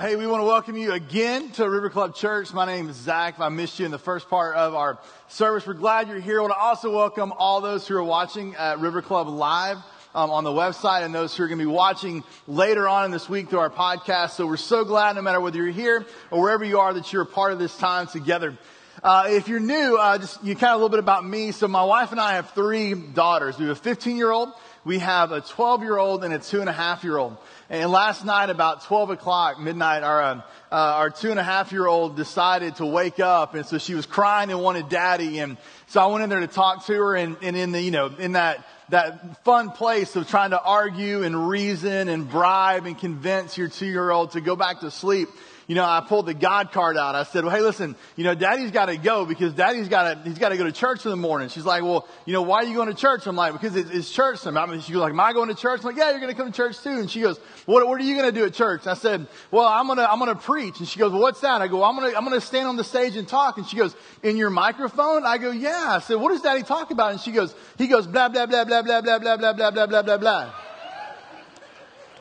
Hey, 0.00 0.16
we 0.16 0.26
want 0.26 0.40
to 0.40 0.46
welcome 0.46 0.78
you 0.78 0.92
again 0.92 1.50
to 1.50 1.68
River 1.68 1.90
Club 1.90 2.14
Church. 2.14 2.54
My 2.54 2.64
name 2.64 2.88
is 2.88 2.96
Zach. 2.96 3.34
If 3.34 3.40
I 3.40 3.50
missed 3.50 3.78
you 3.78 3.84
in 3.84 3.90
the 3.90 3.98
first 3.98 4.30
part 4.30 4.56
of 4.56 4.74
our 4.74 4.98
service, 5.28 5.66
we're 5.66 5.74
glad 5.74 6.08
you're 6.08 6.18
here. 6.18 6.38
I 6.38 6.40
want 6.40 6.54
to 6.54 6.58
also 6.58 6.90
welcome 6.90 7.30
all 7.36 7.60
those 7.60 7.86
who 7.86 7.94
are 7.98 8.02
watching 8.02 8.54
at 8.54 8.78
River 8.78 9.02
Club 9.02 9.28
Live 9.28 9.76
um, 10.14 10.30
on 10.30 10.44
the 10.44 10.50
website 10.50 11.02
and 11.02 11.14
those 11.14 11.36
who 11.36 11.42
are 11.42 11.46
going 11.46 11.58
to 11.58 11.64
be 11.64 11.70
watching 11.70 12.24
later 12.46 12.88
on 12.88 13.04
in 13.04 13.10
this 13.10 13.28
week 13.28 13.50
through 13.50 13.58
our 13.58 13.68
podcast. 13.68 14.30
So 14.30 14.46
we're 14.46 14.56
so 14.56 14.86
glad, 14.86 15.16
no 15.16 15.22
matter 15.22 15.42
whether 15.42 15.58
you're 15.58 15.66
here 15.66 16.06
or 16.30 16.40
wherever 16.40 16.64
you 16.64 16.78
are, 16.78 16.94
that 16.94 17.12
you're 17.12 17.22
a 17.22 17.26
part 17.26 17.52
of 17.52 17.58
this 17.58 17.76
time 17.76 18.06
together. 18.06 18.56
Uh, 19.02 19.24
if 19.28 19.48
you're 19.48 19.60
new, 19.60 19.98
uh, 19.98 20.16
just 20.16 20.42
you 20.42 20.54
kind 20.54 20.72
of 20.72 20.74
a 20.74 20.76
little 20.76 20.88
bit 20.88 21.00
about 21.00 21.24
me. 21.24 21.52
So 21.52 21.68
my 21.68 21.84
wife 21.84 22.12
and 22.12 22.20
I 22.20 22.34
have 22.34 22.50
three 22.50 22.94
daughters. 22.94 23.58
We 23.58 23.66
have 23.66 23.76
a 23.76 23.80
15 23.80 24.16
year 24.16 24.30
old, 24.30 24.52
we 24.84 25.00
have 25.00 25.32
a 25.32 25.40
12 25.40 25.82
year 25.82 25.98
old, 25.98 26.24
and 26.24 26.32
a 26.32 26.38
two 26.38 26.60
and 26.60 26.68
a 26.68 26.72
half 26.72 27.04
year 27.04 27.18
old. 27.18 27.36
And 27.72 27.90
last 27.90 28.22
night, 28.26 28.50
about 28.50 28.82
12 28.82 29.08
o'clock, 29.08 29.58
midnight, 29.58 30.02
our, 30.02 30.22
uh, 30.22 30.34
uh, 30.70 30.74
our 30.74 31.08
two 31.08 31.30
and 31.30 31.40
a 31.40 31.42
half 31.42 31.72
year 31.72 31.86
old 31.86 32.16
decided 32.16 32.76
to 32.76 32.84
wake 32.84 33.18
up. 33.18 33.54
And 33.54 33.64
so 33.64 33.78
she 33.78 33.94
was 33.94 34.04
crying 34.04 34.50
and 34.50 34.60
wanted 34.60 34.90
daddy. 34.90 35.38
And 35.38 35.56
so 35.86 35.98
I 36.02 36.06
went 36.08 36.22
in 36.22 36.28
there 36.28 36.40
to 36.40 36.46
talk 36.46 36.84
to 36.84 36.92
her. 36.92 37.16
And, 37.16 37.38
and 37.40 37.56
in 37.56 37.72
the, 37.72 37.80
you 37.80 37.90
know, 37.90 38.08
in 38.18 38.32
that, 38.32 38.62
that 38.90 39.42
fun 39.42 39.70
place 39.70 40.14
of 40.16 40.28
trying 40.28 40.50
to 40.50 40.62
argue 40.62 41.22
and 41.22 41.48
reason 41.48 42.10
and 42.10 42.28
bribe 42.28 42.84
and 42.84 42.98
convince 42.98 43.56
your 43.56 43.68
two 43.68 43.86
year 43.86 44.10
old 44.10 44.32
to 44.32 44.42
go 44.42 44.54
back 44.54 44.80
to 44.80 44.90
sleep, 44.90 45.30
you 45.66 45.74
know, 45.74 45.84
I 45.84 46.00
pulled 46.06 46.26
the 46.26 46.34
God 46.34 46.72
card 46.72 46.96
out. 46.96 47.14
I 47.14 47.22
said, 47.24 47.44
well, 47.44 47.54
hey, 47.54 47.60
listen, 47.60 47.96
you 48.16 48.24
know, 48.24 48.34
daddy's 48.34 48.70
got 48.70 48.86
to 48.86 48.96
go 48.96 49.24
because 49.24 49.52
daddy's 49.54 49.88
got 49.88 50.24
to, 50.24 50.28
he's 50.28 50.38
got 50.38 50.50
to 50.50 50.56
go 50.56 50.64
to 50.64 50.72
church 50.72 51.04
in 51.04 51.10
the 51.10 51.16
morning. 51.16 51.48
She's 51.48 51.64
like, 51.64 51.82
well, 51.82 52.06
you 52.26 52.32
know, 52.32 52.42
why 52.42 52.58
are 52.58 52.64
you 52.64 52.74
going 52.74 52.88
to 52.88 52.94
church? 52.94 53.26
I'm 53.26 53.36
like, 53.36 53.52
because 53.52 53.76
it's, 53.76 53.90
it's 53.90 54.10
church 54.10 54.42
time. 54.42 54.56
I 54.56 54.66
mean, 54.66 54.80
she 54.80 54.92
goes 54.92 55.02
like, 55.02 55.12
am 55.12 55.20
I 55.20 55.32
going 55.32 55.48
to 55.48 55.54
church? 55.54 55.80
I'm 55.80 55.86
like, 55.86 55.96
yeah, 55.96 56.10
you're 56.10 56.20
going 56.20 56.32
to 56.32 56.36
come 56.36 56.50
to 56.50 56.56
church 56.56 56.80
too. 56.80 56.98
And 56.98 57.10
she 57.10 57.20
goes, 57.20 57.38
what, 57.66 57.86
what 57.86 58.00
are 58.00 58.04
you 58.04 58.16
going 58.16 58.32
to 58.32 58.38
do 58.38 58.44
at 58.44 58.54
church? 58.54 58.86
I 58.86 58.94
said, 58.94 59.26
well, 59.50 59.66
I'm 59.66 59.86
going 59.86 59.98
to, 59.98 60.10
I'm 60.10 60.18
going 60.18 60.34
to 60.34 60.40
preach. 60.40 60.78
And 60.78 60.88
she 60.88 60.98
goes, 60.98 61.12
well, 61.12 61.20
what's 61.20 61.40
that? 61.40 61.62
I 61.62 61.68
go, 61.68 61.84
I'm 61.84 61.96
going 61.96 62.10
to, 62.10 62.16
I'm 62.16 62.24
going 62.24 62.38
to 62.38 62.46
stand 62.46 62.66
on 62.66 62.76
the 62.76 62.84
stage 62.84 63.16
and 63.16 63.26
talk. 63.26 63.58
And 63.58 63.66
she 63.66 63.76
goes, 63.76 63.94
in 64.22 64.36
your 64.36 64.50
microphone? 64.50 65.24
I 65.24 65.38
go, 65.38 65.50
yeah. 65.50 65.86
I 65.88 66.00
said, 66.00 66.16
what 66.16 66.30
does 66.30 66.42
daddy 66.42 66.62
talk 66.62 66.90
about? 66.90 67.12
And 67.12 67.20
she 67.20 67.32
goes, 67.32 67.54
he 67.78 67.86
goes, 67.86 68.06
blah, 68.06 68.28
blah, 68.28 68.46
blah, 68.46 68.64
blah, 68.64 68.82
blah, 68.82 69.00
blah, 69.00 69.18
blah, 69.18 69.36
blah, 69.36 69.52
blah, 69.52 69.70
blah, 69.70 69.86
blah, 69.86 70.02
blah, 70.02 70.18
blah. 70.18 70.52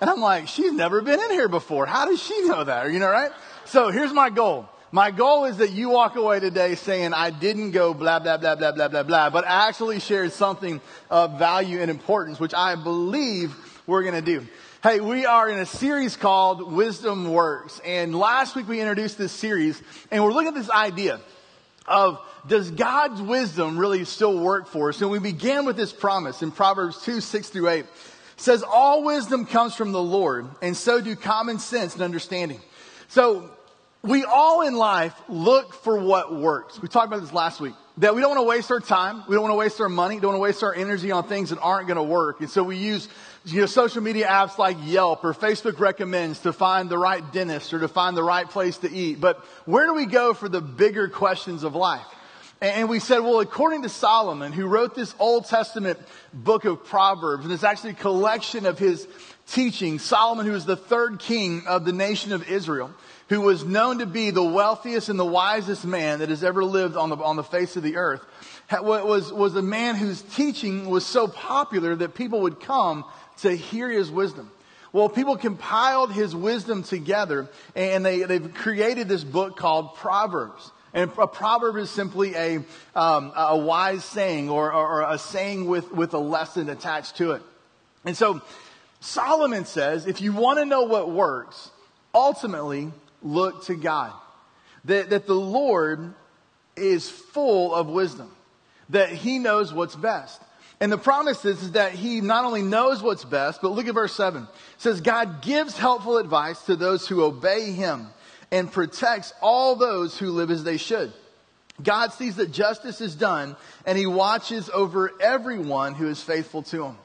And 0.02 0.10
I'm 0.10 0.20
like, 0.20 0.48
she's 0.48 0.74
never 0.74 1.02
been 1.02 1.20
in 1.20 1.32
here 1.32 1.48
before. 1.48 1.86
How 1.86 2.06
does 2.06 2.22
she 2.22 2.48
know 2.48 2.64
that? 2.64 2.92
You 2.92 3.00
know, 3.00 3.10
right? 3.10 3.32
So 3.66 3.90
here's 3.90 4.12
my 4.12 4.30
goal. 4.30 4.68
My 4.94 5.10
goal 5.10 5.46
is 5.46 5.58
that 5.58 5.72
you 5.72 5.90
walk 5.90 6.18
away 6.18 6.42
today 6.42 6.76
saying, 6.76 7.14
I 7.14 7.30
didn't 7.30 7.72
go 7.72 7.94
blah, 7.94 8.20
blah, 8.20 8.36
blah, 8.36 8.56
blah, 8.56 8.74
blah, 8.74 8.90
blah, 8.90 9.04
blah, 9.04 9.30
but 9.30 9.48
I 9.48 9.70
actually 9.70 10.02
shared 10.02 10.34
something 10.34 10.82
of 11.10 11.40
value 11.40 11.80
and 11.80 11.90
importance, 11.90 12.42
which 12.42 12.54
I 12.54 12.76
believe 12.76 13.56
we're 13.88 14.02
going 14.02 14.16
to 14.16 14.22
do. 14.22 14.46
Hey, 14.84 15.00
we 15.00 15.26
are 15.26 15.48
in 15.48 15.60
a 15.60 15.66
series 15.66 16.18
called 16.18 16.74
Wisdom 16.74 17.32
Works. 17.32 17.80
And 17.86 18.14
last 18.14 18.56
week 18.56 18.68
we 18.68 18.82
introduced 18.82 19.18
this 19.18 19.32
series 19.32 19.82
and 20.10 20.22
we're 20.24 20.34
looking 20.34 20.50
at 20.50 20.56
this 20.56 20.70
idea 20.70 21.22
of 21.88 22.20
does 22.48 22.72
God's 22.72 23.22
wisdom 23.22 23.78
really 23.78 24.04
still 24.06 24.38
work 24.40 24.68
for 24.68 24.90
us? 24.90 25.02
And 25.02 25.12
we 25.12 25.20
began 25.20 25.66
with 25.66 25.78
this 25.78 25.94
promise 25.94 26.42
in 26.42 26.52
Proverbs 26.52 27.02
2, 27.04 27.22
6 27.22 27.50
through 27.50 27.70
8. 27.70 27.86
Says, 28.42 28.64
all 28.64 29.04
wisdom 29.04 29.46
comes 29.46 29.76
from 29.76 29.92
the 29.92 30.02
Lord 30.02 30.48
and 30.64 30.76
so 30.76 31.00
do 31.00 31.16
common 31.16 31.60
sense 31.60 31.94
and 31.94 32.02
understanding. 32.02 32.60
So 33.08 33.52
we 34.02 34.24
all 34.24 34.62
in 34.62 34.76
life 34.76 35.14
look 35.30 35.76
for 35.76 36.00
what 36.00 36.34
works. 36.34 36.82
We 36.82 36.88
talked 36.88 37.06
about 37.06 37.22
this 37.22 37.34
last 37.34 37.62
week. 37.62 37.76
That 37.98 38.16
we 38.16 38.22
don't 38.22 38.32
want 38.32 38.40
to 38.40 38.50
waste 38.50 38.72
our 38.72 38.80
time. 38.80 39.24
We 39.28 39.36
don't 39.36 39.44
want 39.44 39.52
to 39.52 39.58
waste 39.58 39.80
our 39.80 39.90
money. 39.90 40.16
Don't 40.16 40.32
want 40.32 40.38
to 40.38 40.42
waste 40.42 40.64
our 40.64 40.74
energy 40.74 41.12
on 41.12 41.28
things 41.28 41.52
that 41.52 41.60
aren't 41.60 41.88
going 41.88 41.98
to 41.98 42.04
work. 42.04 42.40
And 42.40 42.50
so 42.50 42.64
we 42.64 42.78
use, 42.78 43.08
you 43.46 43.60
know, 43.60 43.68
social 43.68 44.02
media 44.02 44.26
apps 44.26 44.58
like 44.58 44.78
Yelp 44.86 45.24
or 45.24 45.36
Facebook 45.36 45.80
recommends 45.80 46.40
to 46.40 46.52
find 46.52 46.90
the 46.90 46.98
right 46.98 47.22
dentist 47.32 47.74
or 47.76 47.80
to 47.80 47.88
find 47.88 48.18
the 48.18 48.24
right 48.24 48.50
place 48.50 48.78
to 48.80 48.92
eat. 48.92 49.22
But 49.22 49.38
where 49.66 49.86
do 49.86 49.94
we 49.94 50.08
go 50.08 50.34
for 50.34 50.50
the 50.50 50.62
bigger 50.62 51.10
questions 51.10 51.64
of 51.64 51.76
life? 51.76 52.08
And 52.62 52.90
we 52.90 53.00
said, 53.00 53.20
well, 53.20 53.40
according 53.40 53.82
to 53.82 53.90
Solomon, 53.90 54.52
who 54.54 54.68
wrote 54.68 54.94
this 54.94 55.16
Old 55.18 55.46
Testament 55.46 55.98
book 56.32 56.64
of 56.64 56.86
Proverbs, 56.86 57.44
and 57.44 57.52
it's 57.52 57.64
actually 57.64 57.92
a 57.92 57.96
collection 57.96 58.68
of 58.68 58.78
his 58.78 59.08
teaching, 59.48 59.98
Solomon, 59.98 60.46
who 60.46 60.52
was 60.52 60.66
the 60.66 60.76
third 60.76 61.18
king 61.18 61.64
of 61.66 61.86
the 61.86 61.92
nation 61.92 62.32
of 62.32 62.48
Israel, 62.48 62.92
who 63.30 63.42
was 63.42 63.66
known 63.66 63.98
to 63.98 64.06
be 64.06 64.30
the 64.30 64.44
wealthiest 64.44 65.10
and 65.10 65.18
the 65.18 65.26
wisest 65.26 65.86
man 65.86 66.20
that 66.20 66.30
has 66.30 66.44
ever 66.44 66.64
lived 66.64 66.96
on 66.98 67.10
the, 67.10 67.16
on 67.18 67.36
the 67.36 67.44
face 67.44 67.76
of 67.78 67.82
the 67.82 67.96
earth, 67.96 68.22
was, 68.72 69.34
was 69.34 69.56
a 69.56 69.64
man 69.64 69.96
whose 69.96 70.22
teaching 70.22 70.88
was 70.88 71.04
so 71.04 71.28
popular 71.28 71.96
that 71.96 72.14
people 72.14 72.42
would 72.42 72.60
come 72.60 73.06
to 73.40 73.56
hear 73.56 73.90
his 73.90 74.12
wisdom. 74.12 74.52
Well, 74.94 75.10
people 75.10 75.36
compiled 75.36 76.12
his 76.12 76.36
wisdom 76.36 76.84
together 76.84 77.50
and 77.76 78.06
they, 78.06 78.22
they've 78.22 78.54
created 78.54 79.08
this 79.08 79.24
book 79.24 79.58
called 79.58 79.96
Proverbs. 79.96 80.72
And 80.94 81.10
a 81.18 81.28
proverb 81.28 81.78
is 81.78 81.90
simply 81.90 82.36
a, 82.36 82.58
um, 82.96 83.32
a 83.36 83.58
wise 83.58 84.04
saying 84.04 84.50
or, 84.50 84.74
or, 84.74 85.02
a 85.04 85.18
saying 85.18 85.68
with, 85.68 85.92
with 85.92 86.14
a 86.14 86.20
lesson 86.20 86.70
attached 86.70 87.18
to 87.18 87.32
it. 87.32 87.42
And 88.04 88.18
so 88.18 88.42
Solomon 89.00 89.66
says, 89.66 90.06
if 90.06 90.22
you 90.22 90.34
want 90.34 90.60
to 90.60 90.66
know 90.66 90.84
what 90.84 91.10
works, 91.10 91.70
ultimately 92.14 92.92
look 93.22 93.66
to 93.66 93.76
God. 93.76 94.14
That, 94.86 95.12
that 95.12 95.28
the 95.28 95.34
Lord 95.34 96.14
is 96.76 97.10
full 97.10 97.74
of 97.74 97.88
wisdom, 97.88 98.32
that 98.90 99.10
He 99.10 99.40
knows 99.40 99.74
what's 99.74 99.96
best. 99.96 100.42
And 100.80 100.92
the 100.92 100.98
promise 100.98 101.46
is, 101.46 101.62
is 101.62 101.72
that 101.74 101.94
He 101.94 102.20
not 102.22 102.44
only 102.44 102.64
knows 102.64 103.04
what's 103.04 103.24
best, 103.24 103.62
but 103.62 103.70
look 103.70 103.88
at 103.88 103.94
verse 103.94 104.16
7. 104.16 104.44
It 104.44 104.50
says, 104.78 105.00
God 105.00 105.42
gives 105.42 105.78
helpful 105.78 106.18
advice 106.18 106.60
to 106.64 106.76
those 106.76 107.08
who 107.08 107.24
obey 107.24 107.72
Him 107.72 108.08
and 108.52 108.72
protects 108.72 109.34
all 109.42 109.76
those 109.76 110.18
who 110.18 110.32
live 110.32 110.52
as 110.52 110.64
they 110.64 110.78
should. 110.78 111.14
God 111.82 112.14
sees 112.14 112.36
that 112.36 112.52
justice 112.52 113.02
is 113.02 113.16
done 113.16 113.56
and 113.86 113.98
He 113.98 114.06
watches 114.06 114.70
over 114.70 115.12
everyone 115.22 115.96
who 115.96 116.08
is 116.08 116.22
faithful 116.22 116.64
to 116.64 116.86
Him. 116.86 116.98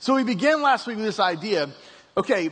So 0.00 0.14
we 0.14 0.24
began 0.24 0.62
last 0.62 0.86
week 0.86 0.96
with 0.96 1.06
this 1.06 1.20
idea 1.20 1.70
okay, 2.16 2.50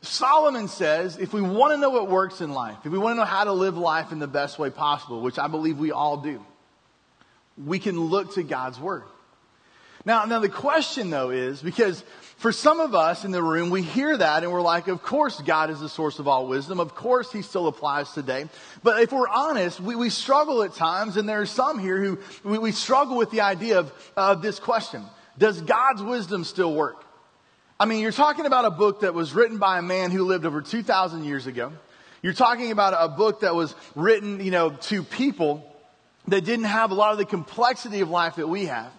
Solomon 0.00 0.68
says 0.68 1.18
if 1.18 1.32
we 1.32 1.42
want 1.42 1.72
to 1.72 1.78
know 1.78 1.90
what 1.90 2.08
works 2.08 2.40
in 2.40 2.52
life, 2.52 2.78
if 2.84 2.92
we 2.92 2.98
want 2.98 3.16
to 3.16 3.18
know 3.18 3.24
how 3.24 3.44
to 3.44 3.52
live 3.52 3.76
life 3.76 4.12
in 4.12 4.20
the 4.20 4.28
best 4.28 4.58
way 4.58 4.70
possible, 4.70 5.20
which 5.20 5.38
I 5.38 5.48
believe 5.48 5.78
we 5.78 5.90
all 5.90 6.18
do, 6.18 6.44
we 7.62 7.78
can 7.78 7.98
look 7.98 8.34
to 8.34 8.42
God's 8.44 8.78
Word. 8.78 9.04
Now, 10.04 10.24
now 10.26 10.38
the 10.38 10.48
question 10.48 11.10
though 11.10 11.30
is 11.30 11.62
because 11.62 12.04
for 12.36 12.52
some 12.52 12.80
of 12.80 12.94
us 12.94 13.24
in 13.24 13.30
the 13.30 13.42
room, 13.42 13.70
we 13.70 13.82
hear 13.82 14.16
that 14.16 14.42
and 14.42 14.52
we're 14.52 14.60
like, 14.60 14.88
of 14.88 15.02
course 15.02 15.40
God 15.40 15.70
is 15.70 15.80
the 15.80 15.88
source 15.88 16.18
of 16.18 16.28
all 16.28 16.46
wisdom. 16.46 16.80
Of 16.80 16.94
course 16.94 17.32
He 17.32 17.42
still 17.42 17.66
applies 17.66 18.12
today. 18.12 18.48
But 18.82 19.02
if 19.02 19.12
we're 19.12 19.28
honest, 19.28 19.80
we, 19.80 19.96
we 19.96 20.10
struggle 20.10 20.62
at 20.62 20.74
times 20.74 21.16
and 21.16 21.28
there 21.28 21.40
are 21.40 21.46
some 21.46 21.78
here 21.78 22.02
who 22.02 22.18
we, 22.42 22.58
we 22.58 22.72
struggle 22.72 23.16
with 23.16 23.30
the 23.30 23.42
idea 23.42 23.78
of, 23.78 23.92
of 24.16 24.42
this 24.42 24.58
question. 24.58 25.04
Does 25.38 25.60
God's 25.60 26.02
wisdom 26.02 26.44
still 26.44 26.74
work? 26.74 27.04
I 27.78 27.86
mean, 27.86 28.00
you're 28.00 28.12
talking 28.12 28.46
about 28.46 28.64
a 28.64 28.70
book 28.70 29.00
that 29.00 29.14
was 29.14 29.34
written 29.34 29.58
by 29.58 29.78
a 29.78 29.82
man 29.82 30.10
who 30.10 30.24
lived 30.24 30.46
over 30.46 30.62
2,000 30.62 31.24
years 31.24 31.46
ago. 31.46 31.72
You're 32.22 32.32
talking 32.32 32.70
about 32.70 32.94
a 32.96 33.08
book 33.08 33.40
that 33.40 33.54
was 33.54 33.74
written, 33.94 34.40
you 34.40 34.50
know, 34.50 34.70
to 34.70 35.02
people 35.02 35.70
that 36.28 36.44
didn't 36.44 36.66
have 36.66 36.90
a 36.90 36.94
lot 36.94 37.12
of 37.12 37.18
the 37.18 37.24
complexity 37.24 38.00
of 38.00 38.10
life 38.10 38.36
that 38.36 38.48
we 38.48 38.66
have. 38.66 38.90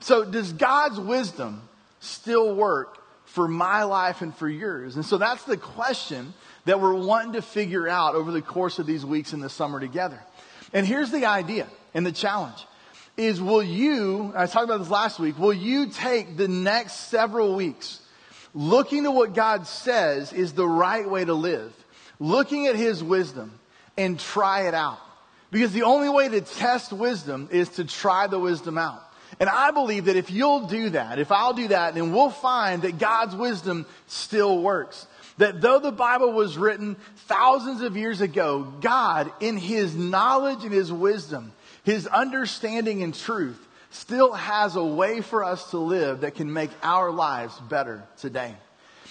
So 0.00 0.24
does 0.24 0.52
God's 0.52 0.98
wisdom 0.98 1.62
still 2.04 2.54
work 2.54 2.98
for 3.24 3.48
my 3.48 3.84
life 3.84 4.22
and 4.22 4.34
for 4.34 4.48
yours? 4.48 4.96
And 4.96 5.04
so 5.04 5.18
that's 5.18 5.44
the 5.44 5.56
question 5.56 6.34
that 6.64 6.80
we're 6.80 6.94
wanting 6.94 7.32
to 7.34 7.42
figure 7.42 7.88
out 7.88 8.14
over 8.14 8.30
the 8.30 8.42
course 8.42 8.78
of 8.78 8.86
these 8.86 9.04
weeks 9.04 9.32
in 9.32 9.40
the 9.40 9.50
summer 9.50 9.80
together. 9.80 10.20
And 10.72 10.86
here's 10.86 11.10
the 11.10 11.26
idea 11.26 11.66
and 11.94 12.04
the 12.04 12.12
challenge 12.12 12.66
is 13.16 13.40
will 13.40 13.62
you, 13.62 14.32
I 14.34 14.46
talked 14.46 14.64
about 14.64 14.78
this 14.78 14.90
last 14.90 15.20
week, 15.20 15.38
will 15.38 15.52
you 15.52 15.86
take 15.86 16.36
the 16.36 16.48
next 16.48 17.08
several 17.08 17.54
weeks 17.54 18.00
looking 18.54 19.02
to 19.02 19.10
what 19.10 19.34
God 19.34 19.66
says 19.66 20.32
is 20.32 20.52
the 20.52 20.66
right 20.66 21.08
way 21.08 21.24
to 21.24 21.34
live, 21.34 21.72
looking 22.18 22.68
at 22.68 22.76
His 22.76 23.02
wisdom 23.02 23.58
and 23.96 24.18
try 24.18 24.68
it 24.68 24.74
out. 24.74 24.98
Because 25.50 25.72
the 25.72 25.82
only 25.82 26.08
way 26.08 26.28
to 26.28 26.40
test 26.40 26.92
wisdom 26.92 27.48
is 27.52 27.68
to 27.70 27.84
try 27.84 28.26
the 28.26 28.38
wisdom 28.38 28.78
out. 28.78 29.02
And 29.40 29.48
I 29.48 29.70
believe 29.70 30.06
that 30.06 30.16
if 30.16 30.30
you'll 30.30 30.66
do 30.66 30.90
that, 30.90 31.18
if 31.18 31.32
I'll 31.32 31.54
do 31.54 31.68
that, 31.68 31.94
then 31.94 32.12
we'll 32.12 32.30
find 32.30 32.82
that 32.82 32.98
God's 32.98 33.34
wisdom 33.34 33.86
still 34.06 34.60
works. 34.60 35.06
That 35.38 35.60
though 35.60 35.80
the 35.80 35.92
Bible 35.92 36.32
was 36.32 36.56
written 36.56 36.96
thousands 37.26 37.82
of 37.82 37.96
years 37.96 38.20
ago, 38.20 38.72
God, 38.80 39.32
in 39.40 39.56
His 39.56 39.96
knowledge 39.96 40.62
and 40.62 40.72
His 40.72 40.92
wisdom, 40.92 41.52
His 41.82 42.06
understanding 42.06 43.02
and 43.02 43.14
truth, 43.14 43.60
still 43.90 44.32
has 44.32 44.76
a 44.76 44.84
way 44.84 45.20
for 45.20 45.44
us 45.44 45.70
to 45.70 45.78
live 45.78 46.20
that 46.20 46.34
can 46.34 46.52
make 46.52 46.70
our 46.82 47.10
lives 47.10 47.58
better 47.68 48.04
today. 48.18 48.54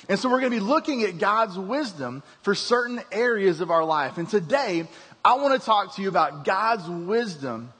And 0.10 0.20
so 0.20 0.30
we're 0.30 0.40
going 0.40 0.52
to 0.52 0.58
be 0.58 0.66
looking 0.66 1.04
at 1.04 1.18
God's 1.18 1.58
wisdom 1.58 2.24
for 2.42 2.56
certain 2.56 3.02
areas 3.12 3.62
of 3.62 3.72
our 3.72 3.86
life. 3.86 4.18
And 4.18 4.30
today, 4.30 4.88
I 5.24 5.36
want 5.36 5.60
to 5.60 5.66
talk 5.66 5.96
to 5.96 6.02
you 6.02 6.10
about 6.10 6.44
God's 6.44 6.88
wisdom 6.90 7.72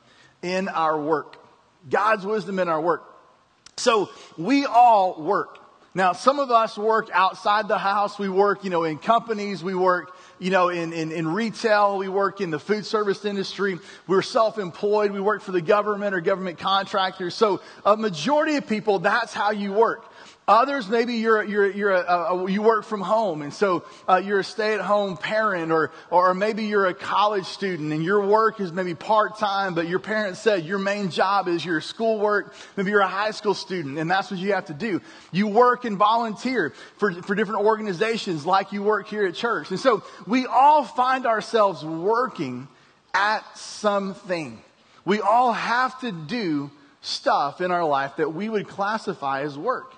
in 0.42 0.70
our 0.70 1.00
work. 1.00 1.43
God's 1.90 2.26
wisdom 2.26 2.60
in 2.60 2.70
our 2.70 2.82
work. 2.82 3.04
So 3.78 4.10
we 4.38 4.66
all 4.66 5.22
work. 5.22 5.60
Now, 5.96 6.14
some 6.14 6.40
of 6.40 6.50
us 6.50 6.76
work 6.76 7.10
outside 7.14 7.68
the 7.68 7.78
house. 7.78 8.18
We 8.18 8.28
work, 8.28 8.64
you 8.64 8.72
know, 8.72 8.84
in 8.84 8.98
companies. 8.98 9.64
We 9.64 9.76
work, 9.76 10.16
you 10.40 10.50
know, 10.50 10.70
in, 10.70 10.92
in, 10.92 11.12
in 11.12 11.28
retail. 11.28 12.00
We 12.00 12.08
work 12.08 12.42
in 12.42 12.50
the 12.50 12.60
food 12.60 12.86
service 12.86 13.26
industry. 13.26 13.78
We're 14.08 14.24
self-employed. 14.24 15.12
We 15.12 15.22
work 15.22 15.44
for 15.44 15.52
the 15.52 15.62
government 15.62 16.16
or 16.16 16.22
government 16.22 16.58
contractors. 16.58 17.36
So 17.36 17.62
a 17.86 17.96
majority 17.96 18.56
of 18.56 18.66
people, 18.66 19.00
that's 19.00 19.34
how 19.34 19.52
you 19.52 19.72
work. 19.72 20.12
Others, 20.46 20.90
maybe 20.90 21.14
you're, 21.14 21.42
you're, 21.42 21.72
you're 21.72 21.92
a, 21.92 22.04
a, 22.04 22.52
you 22.52 22.62
work 22.62 22.84
from 22.84 23.00
home, 23.00 23.42
and 23.44 23.54
so 23.54 23.86
uh, 24.10 24.22
you're 24.24 24.40
a 24.40 24.44
stay-at-home 24.44 25.16
parent, 25.16 25.72
or, 25.72 25.92
or 26.12 26.34
maybe 26.34 26.66
you're 26.66 26.88
a 26.88 26.94
college 26.94 27.46
student, 27.46 27.94
and 27.94 28.04
your 28.04 28.28
work 28.28 28.60
is 28.60 28.74
maybe 28.74 28.94
part-time, 28.94 29.74
but 29.74 29.88
your 29.88 30.00
parents 30.00 30.42
said 30.42 30.66
your 30.66 30.80
main 30.80 31.10
job 31.10 31.48
is 31.48 31.64
your 31.64 31.80
schoolwork. 31.80 32.54
Maybe 32.76 32.92
you're 32.92 33.00
a 33.00 33.08
high 33.08 33.32
school 33.32 33.54
student, 33.54 33.98
and 33.98 34.12
that's 34.12 34.32
what 34.32 34.40
you 34.42 34.54
have 34.54 34.66
to 34.66 34.74
do. 34.74 35.00
You 35.32 35.48
work 35.48 35.86
and 35.86 35.98
volunteer 35.98 36.74
for, 36.98 37.14
for 37.22 37.36
different 37.36 37.62
organizations 37.62 38.46
like 38.46 38.74
you 38.74 38.84
work 38.84 39.08
here 39.08 39.26
at 39.26 39.36
church. 39.36 39.70
And 39.70 39.80
so 39.80 40.04
we 40.28 40.46
all 40.46 40.84
find 40.84 41.26
ourselves 41.26 41.86
working 41.86 42.68
at 43.14 43.46
something. 43.58 44.62
We 45.06 45.22
all 45.22 45.54
have 45.54 46.02
to 46.02 46.12
do 46.12 46.70
stuff 47.02 47.62
in 47.62 47.72
our 47.72 47.86
life 47.86 48.18
that 48.18 48.34
we 48.34 48.50
would 48.50 48.68
classify 48.68 49.44
as 49.44 49.58
work. 49.58 49.94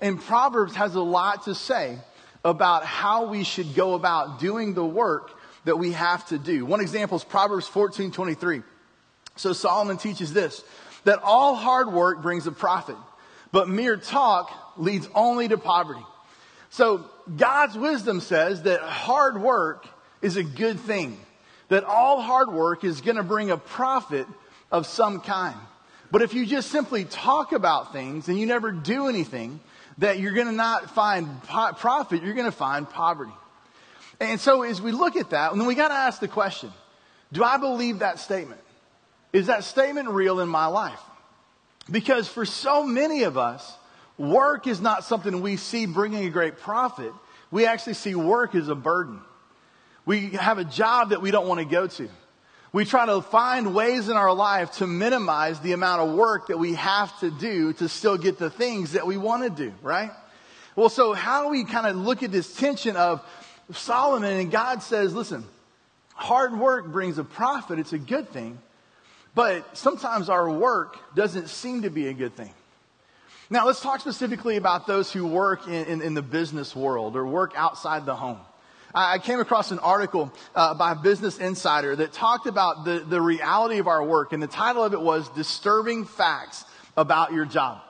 And 0.00 0.20
Proverbs 0.20 0.74
has 0.76 0.94
a 0.94 1.00
lot 1.00 1.44
to 1.44 1.54
say 1.54 1.98
about 2.44 2.84
how 2.84 3.26
we 3.26 3.44
should 3.44 3.74
go 3.74 3.94
about 3.94 4.38
doing 4.38 4.74
the 4.74 4.84
work 4.84 5.32
that 5.64 5.76
we 5.76 5.92
have 5.92 6.26
to 6.28 6.38
do. 6.38 6.64
One 6.64 6.80
example 6.80 7.16
is 7.16 7.24
Proverbs 7.24 7.66
14 7.66 8.12
23. 8.12 8.62
So 9.36 9.52
Solomon 9.52 9.98
teaches 9.98 10.32
this 10.32 10.64
that 11.04 11.20
all 11.22 11.54
hard 11.54 11.92
work 11.92 12.22
brings 12.22 12.46
a 12.46 12.52
profit, 12.52 12.96
but 13.52 13.68
mere 13.68 13.96
talk 13.96 14.50
leads 14.76 15.08
only 15.14 15.48
to 15.48 15.58
poverty. 15.58 16.04
So 16.70 17.04
God's 17.36 17.76
wisdom 17.76 18.20
says 18.20 18.62
that 18.62 18.80
hard 18.80 19.40
work 19.40 19.86
is 20.20 20.36
a 20.36 20.42
good 20.42 20.78
thing, 20.80 21.18
that 21.68 21.84
all 21.84 22.20
hard 22.20 22.52
work 22.52 22.84
is 22.84 23.00
going 23.00 23.16
to 23.16 23.22
bring 23.22 23.50
a 23.50 23.56
profit 23.56 24.26
of 24.70 24.86
some 24.86 25.20
kind. 25.20 25.56
But 26.10 26.22
if 26.22 26.34
you 26.34 26.46
just 26.46 26.70
simply 26.70 27.04
talk 27.04 27.52
about 27.52 27.92
things 27.92 28.28
and 28.28 28.38
you 28.38 28.46
never 28.46 28.72
do 28.72 29.08
anything, 29.08 29.60
that 29.98 30.20
you're 30.20 30.32
going 30.32 30.46
to 30.46 30.52
not 30.52 30.94
find 30.94 31.42
profit, 31.44 32.22
you're 32.22 32.34
going 32.34 32.50
to 32.50 32.56
find 32.56 32.88
poverty. 32.88 33.32
And 34.20 34.40
so 34.40 34.62
as 34.62 34.80
we 34.80 34.92
look 34.92 35.16
at 35.16 35.30
that, 35.30 35.54
then 35.54 35.66
we 35.66 35.74
got 35.74 35.88
to 35.88 35.94
ask 35.94 36.20
the 36.20 36.28
question, 36.28 36.72
do 37.32 37.44
I 37.44 37.56
believe 37.56 38.00
that 38.00 38.18
statement? 38.18 38.60
Is 39.32 39.48
that 39.48 39.64
statement 39.64 40.08
real 40.08 40.40
in 40.40 40.48
my 40.48 40.66
life? 40.66 41.00
Because 41.90 42.28
for 42.28 42.44
so 42.44 42.84
many 42.84 43.24
of 43.24 43.36
us, 43.36 43.76
work 44.16 44.66
is 44.66 44.80
not 44.80 45.04
something 45.04 45.40
we 45.40 45.56
see 45.56 45.86
bringing 45.86 46.26
a 46.26 46.30
great 46.30 46.58
profit. 46.58 47.12
We 47.50 47.66
actually 47.66 47.94
see 47.94 48.14
work 48.14 48.54
as 48.54 48.68
a 48.68 48.74
burden. 48.74 49.20
We 50.04 50.30
have 50.30 50.58
a 50.58 50.64
job 50.64 51.10
that 51.10 51.22
we 51.22 51.30
don't 51.30 51.46
want 51.46 51.60
to 51.60 51.66
go 51.66 51.86
to. 51.86 52.08
We 52.72 52.84
try 52.84 53.06
to 53.06 53.22
find 53.22 53.74
ways 53.74 54.08
in 54.08 54.16
our 54.16 54.32
life 54.32 54.72
to 54.72 54.86
minimize 54.86 55.58
the 55.60 55.72
amount 55.72 56.02
of 56.02 56.14
work 56.14 56.48
that 56.48 56.58
we 56.58 56.74
have 56.74 57.18
to 57.20 57.30
do 57.30 57.72
to 57.74 57.88
still 57.88 58.18
get 58.18 58.38
the 58.38 58.50
things 58.50 58.92
that 58.92 59.06
we 59.06 59.16
want 59.16 59.44
to 59.44 59.50
do, 59.50 59.72
right? 59.82 60.10
Well, 60.76 60.90
so 60.90 61.12
how 61.14 61.44
do 61.44 61.48
we 61.48 61.64
kind 61.64 61.86
of 61.86 61.96
look 61.96 62.22
at 62.22 62.30
this 62.30 62.54
tension 62.54 62.94
of 62.96 63.24
Solomon 63.72 64.36
and 64.36 64.50
God 64.50 64.82
says, 64.82 65.14
listen, 65.14 65.44
hard 66.14 66.58
work 66.58 66.86
brings 66.88 67.18
a 67.18 67.24
profit. 67.24 67.78
It's 67.78 67.92
a 67.92 67.98
good 67.98 68.28
thing. 68.30 68.58
But 69.34 69.76
sometimes 69.76 70.28
our 70.28 70.50
work 70.50 71.14
doesn't 71.14 71.48
seem 71.48 71.82
to 71.82 71.90
be 71.90 72.08
a 72.08 72.12
good 72.12 72.36
thing. 72.36 72.52
Now, 73.50 73.66
let's 73.66 73.80
talk 73.80 74.00
specifically 74.00 74.56
about 74.56 74.86
those 74.86 75.10
who 75.10 75.26
work 75.26 75.66
in, 75.66 75.86
in, 75.86 76.02
in 76.02 76.14
the 76.14 76.22
business 76.22 76.76
world 76.76 77.16
or 77.16 77.26
work 77.26 77.52
outside 77.56 78.04
the 78.04 78.14
home. 78.14 78.40
I 78.94 79.18
came 79.18 79.38
across 79.38 79.70
an 79.70 79.78
article 79.80 80.32
uh, 80.54 80.74
by 80.74 80.94
Business 80.94 81.38
Insider 81.38 81.94
that 81.96 82.12
talked 82.12 82.46
about 82.46 82.84
the, 82.84 83.00
the 83.00 83.20
reality 83.20 83.78
of 83.78 83.86
our 83.86 84.02
work, 84.02 84.32
and 84.32 84.42
the 84.42 84.46
title 84.46 84.82
of 84.82 84.94
it 84.94 85.00
was 85.00 85.28
Disturbing 85.30 86.04
Facts 86.06 86.64
About 86.96 87.32
Your 87.32 87.44
Job. 87.44 87.82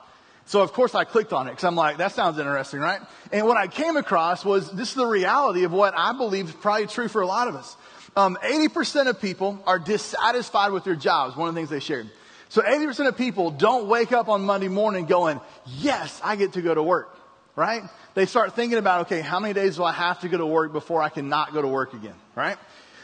So 0.45 0.61
of 0.61 0.73
course 0.73 0.95
I 0.95 1.03
clicked 1.03 1.31
on 1.31 1.47
it 1.47 1.51
because 1.51 1.63
I'm 1.63 1.75
like, 1.75 1.97
that 1.97 2.11
sounds 2.11 2.39
interesting, 2.39 2.79
right? 2.79 2.99
And 3.31 3.45
what 3.45 3.55
I 3.55 3.67
came 3.67 3.97
across 3.97 4.43
was 4.43 4.71
this 4.71 4.89
is 4.89 4.95
the 4.95 5.05
reality 5.05 5.63
of 5.63 5.71
what 5.71 5.93
I 5.95 6.11
believe 6.11 6.49
is 6.49 6.55
probably 6.55 6.87
true 6.87 7.07
for 7.07 7.21
a 7.21 7.27
lot 7.27 7.47
of 7.47 7.55
us. 7.55 7.77
Um, 8.15 8.35
80% 8.41 9.07
of 9.07 9.21
people 9.21 9.61
are 9.67 9.77
dissatisfied 9.77 10.71
with 10.71 10.83
their 10.83 10.95
jobs. 10.95 11.37
One 11.37 11.49
of 11.49 11.53
the 11.53 11.59
things 11.59 11.69
they 11.69 11.79
shared. 11.79 12.09
So 12.49 12.63
80% 12.63 13.07
of 13.07 13.15
people 13.15 13.51
don't 13.51 13.87
wake 13.87 14.11
up 14.11 14.27
on 14.27 14.41
Monday 14.41 14.69
morning 14.69 15.05
going, 15.05 15.39
yes, 15.67 16.19
I 16.23 16.35
get 16.35 16.53
to 16.53 16.63
go 16.63 16.73
to 16.73 16.81
work, 16.81 17.15
right? 17.55 17.83
They 18.19 18.25
start 18.25 18.53
thinking 18.53 18.77
about, 18.77 19.05
okay, 19.05 19.21
how 19.21 19.39
many 19.39 19.53
days 19.53 19.77
do 19.77 19.83
I 19.85 19.93
have 19.93 20.19
to 20.21 20.27
go 20.27 20.37
to 20.37 20.45
work 20.45 20.73
before 20.73 21.01
I 21.01 21.07
can 21.07 21.29
not 21.29 21.53
go 21.53 21.61
to 21.61 21.67
work 21.69 21.93
again, 21.93 22.15
right? 22.35 22.57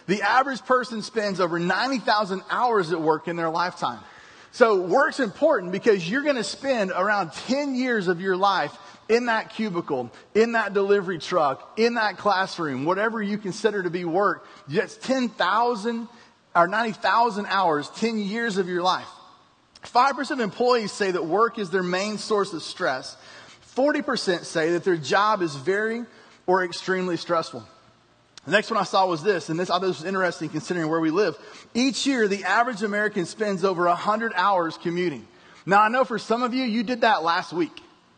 The 0.07 0.21
average 0.21 0.65
person 0.65 1.01
spends 1.01 1.39
over 1.39 1.57
90,000 1.57 2.43
hours 2.49 2.91
at 2.91 2.99
work 2.99 3.29
in 3.29 3.37
their 3.37 3.49
lifetime. 3.49 4.01
So 4.51 4.81
work's 4.81 5.21
important 5.21 5.71
because 5.71 6.09
you're 6.09 6.23
going 6.23 6.35
to 6.35 6.43
spend 6.43 6.91
around 6.91 7.31
10 7.31 7.75
years 7.75 8.09
of 8.09 8.19
your 8.19 8.35
life 8.35 8.77
in 9.07 9.27
that 9.27 9.53
cubicle, 9.53 10.11
in 10.33 10.51
that 10.51 10.73
delivery 10.73 11.17
truck, 11.17 11.77
in 11.77 11.93
that 11.93 12.17
classroom, 12.17 12.83
whatever 12.83 13.21
you 13.21 13.37
consider 13.37 13.83
to 13.83 13.89
be 13.89 14.03
work. 14.03 14.45
That's 14.67 14.97
10,000 14.97 16.09
or 16.53 16.67
90,000 16.67 17.45
hours, 17.45 17.89
10 17.95 18.19
years 18.19 18.57
of 18.57 18.67
your 18.67 18.81
life. 18.81 19.07
5% 19.83 20.31
of 20.31 20.39
employees 20.41 20.91
say 20.91 21.11
that 21.11 21.25
work 21.25 21.57
is 21.57 21.69
their 21.69 21.83
main 21.83 22.17
source 22.17 22.51
of 22.51 22.63
stress. 22.63 23.15
40% 23.75 24.45
say 24.45 24.71
that 24.71 24.83
their 24.83 24.97
job 24.97 25.41
is 25.41 25.55
very 25.55 26.05
or 26.47 26.63
extremely 26.63 27.17
stressful. 27.17 27.65
The 28.45 28.51
next 28.51 28.69
one 28.69 28.79
I 28.79 28.83
saw 28.83 29.07
was 29.07 29.23
this, 29.23 29.49
and 29.49 29.59
this 29.59 29.69
I 29.69 29.73
thought 29.73 29.81
this 29.81 29.99
was 29.99 30.05
interesting 30.05 30.49
considering 30.49 30.87
where 30.87 30.99
we 30.99 31.09
live. 31.09 31.35
Each 31.73 32.05
year, 32.05 32.27
the 32.27 32.43
average 32.43 32.83
American 32.83 33.25
spends 33.25 33.63
over 33.63 33.85
100 33.85 34.33
hours 34.35 34.77
commuting. 34.77 35.27
Now, 35.65 35.81
I 35.81 35.89
know 35.89 36.05
for 36.05 36.19
some 36.19 36.43
of 36.43 36.53
you, 36.53 36.63
you 36.63 36.83
did 36.83 37.01
that 37.01 37.23
last 37.23 37.53
week, 37.53 37.71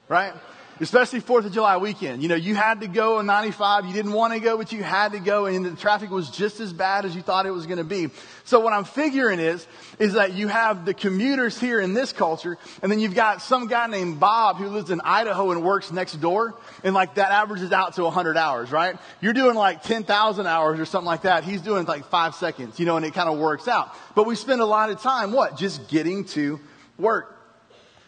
right? 0.09 0.33
Especially 0.79 1.19
Fourth 1.19 1.45
of 1.45 1.51
July 1.51 1.77
weekend. 1.77 2.21
You 2.21 2.29
know, 2.29 2.35
you 2.35 2.55
had 2.55 2.81
to 2.81 2.87
go 2.87 3.17
on 3.17 3.25
95. 3.25 3.85
You 3.85 3.93
didn't 3.93 4.13
want 4.13 4.33
to 4.33 4.39
go, 4.39 4.57
but 4.57 4.71
you 4.71 4.83
had 4.83 5.11
to 5.13 5.19
go, 5.19 5.45
and 5.45 5.65
the 5.65 5.75
traffic 5.75 6.09
was 6.09 6.29
just 6.29 6.59
as 6.59 6.73
bad 6.73 7.05
as 7.05 7.15
you 7.15 7.21
thought 7.21 7.45
it 7.45 7.51
was 7.51 7.65
going 7.65 7.77
to 7.77 7.83
be. 7.83 8.09
So 8.43 8.59
what 8.59 8.73
I'm 8.73 8.85
figuring 8.85 9.39
is, 9.39 9.65
is 9.99 10.13
that 10.13 10.33
you 10.33 10.47
have 10.47 10.85
the 10.85 10.93
commuters 10.93 11.59
here 11.59 11.79
in 11.79 11.93
this 11.93 12.13
culture, 12.13 12.57
and 12.81 12.91
then 12.91 12.99
you've 12.99 13.15
got 13.15 13.41
some 13.41 13.67
guy 13.67 13.87
named 13.87 14.19
Bob 14.19 14.57
who 14.57 14.67
lives 14.67 14.91
in 14.91 15.01
Idaho 15.01 15.51
and 15.51 15.63
works 15.63 15.91
next 15.91 16.15
door, 16.21 16.53
and 16.83 16.93
like 16.93 17.15
that 17.15 17.31
averages 17.31 17.71
out 17.71 17.95
to 17.95 18.03
100 18.03 18.37
hours, 18.37 18.71
right? 18.71 18.97
You're 19.21 19.33
doing 19.33 19.55
like 19.55 19.83
10,000 19.83 20.47
hours 20.47 20.79
or 20.79 20.85
something 20.85 21.05
like 21.05 21.23
that. 21.23 21.43
He's 21.43 21.61
doing 21.61 21.85
like 21.85 22.05
five 22.05 22.35
seconds, 22.35 22.79
you 22.79 22.85
know, 22.85 22.97
and 22.97 23.05
it 23.05 23.13
kind 23.13 23.29
of 23.29 23.37
works 23.37 23.67
out. 23.67 23.93
But 24.15 24.25
we 24.25 24.35
spend 24.35 24.61
a 24.61 24.65
lot 24.65 24.89
of 24.89 25.01
time, 25.01 25.31
what? 25.31 25.57
Just 25.57 25.87
getting 25.89 26.25
to 26.25 26.59
work. 26.97 27.36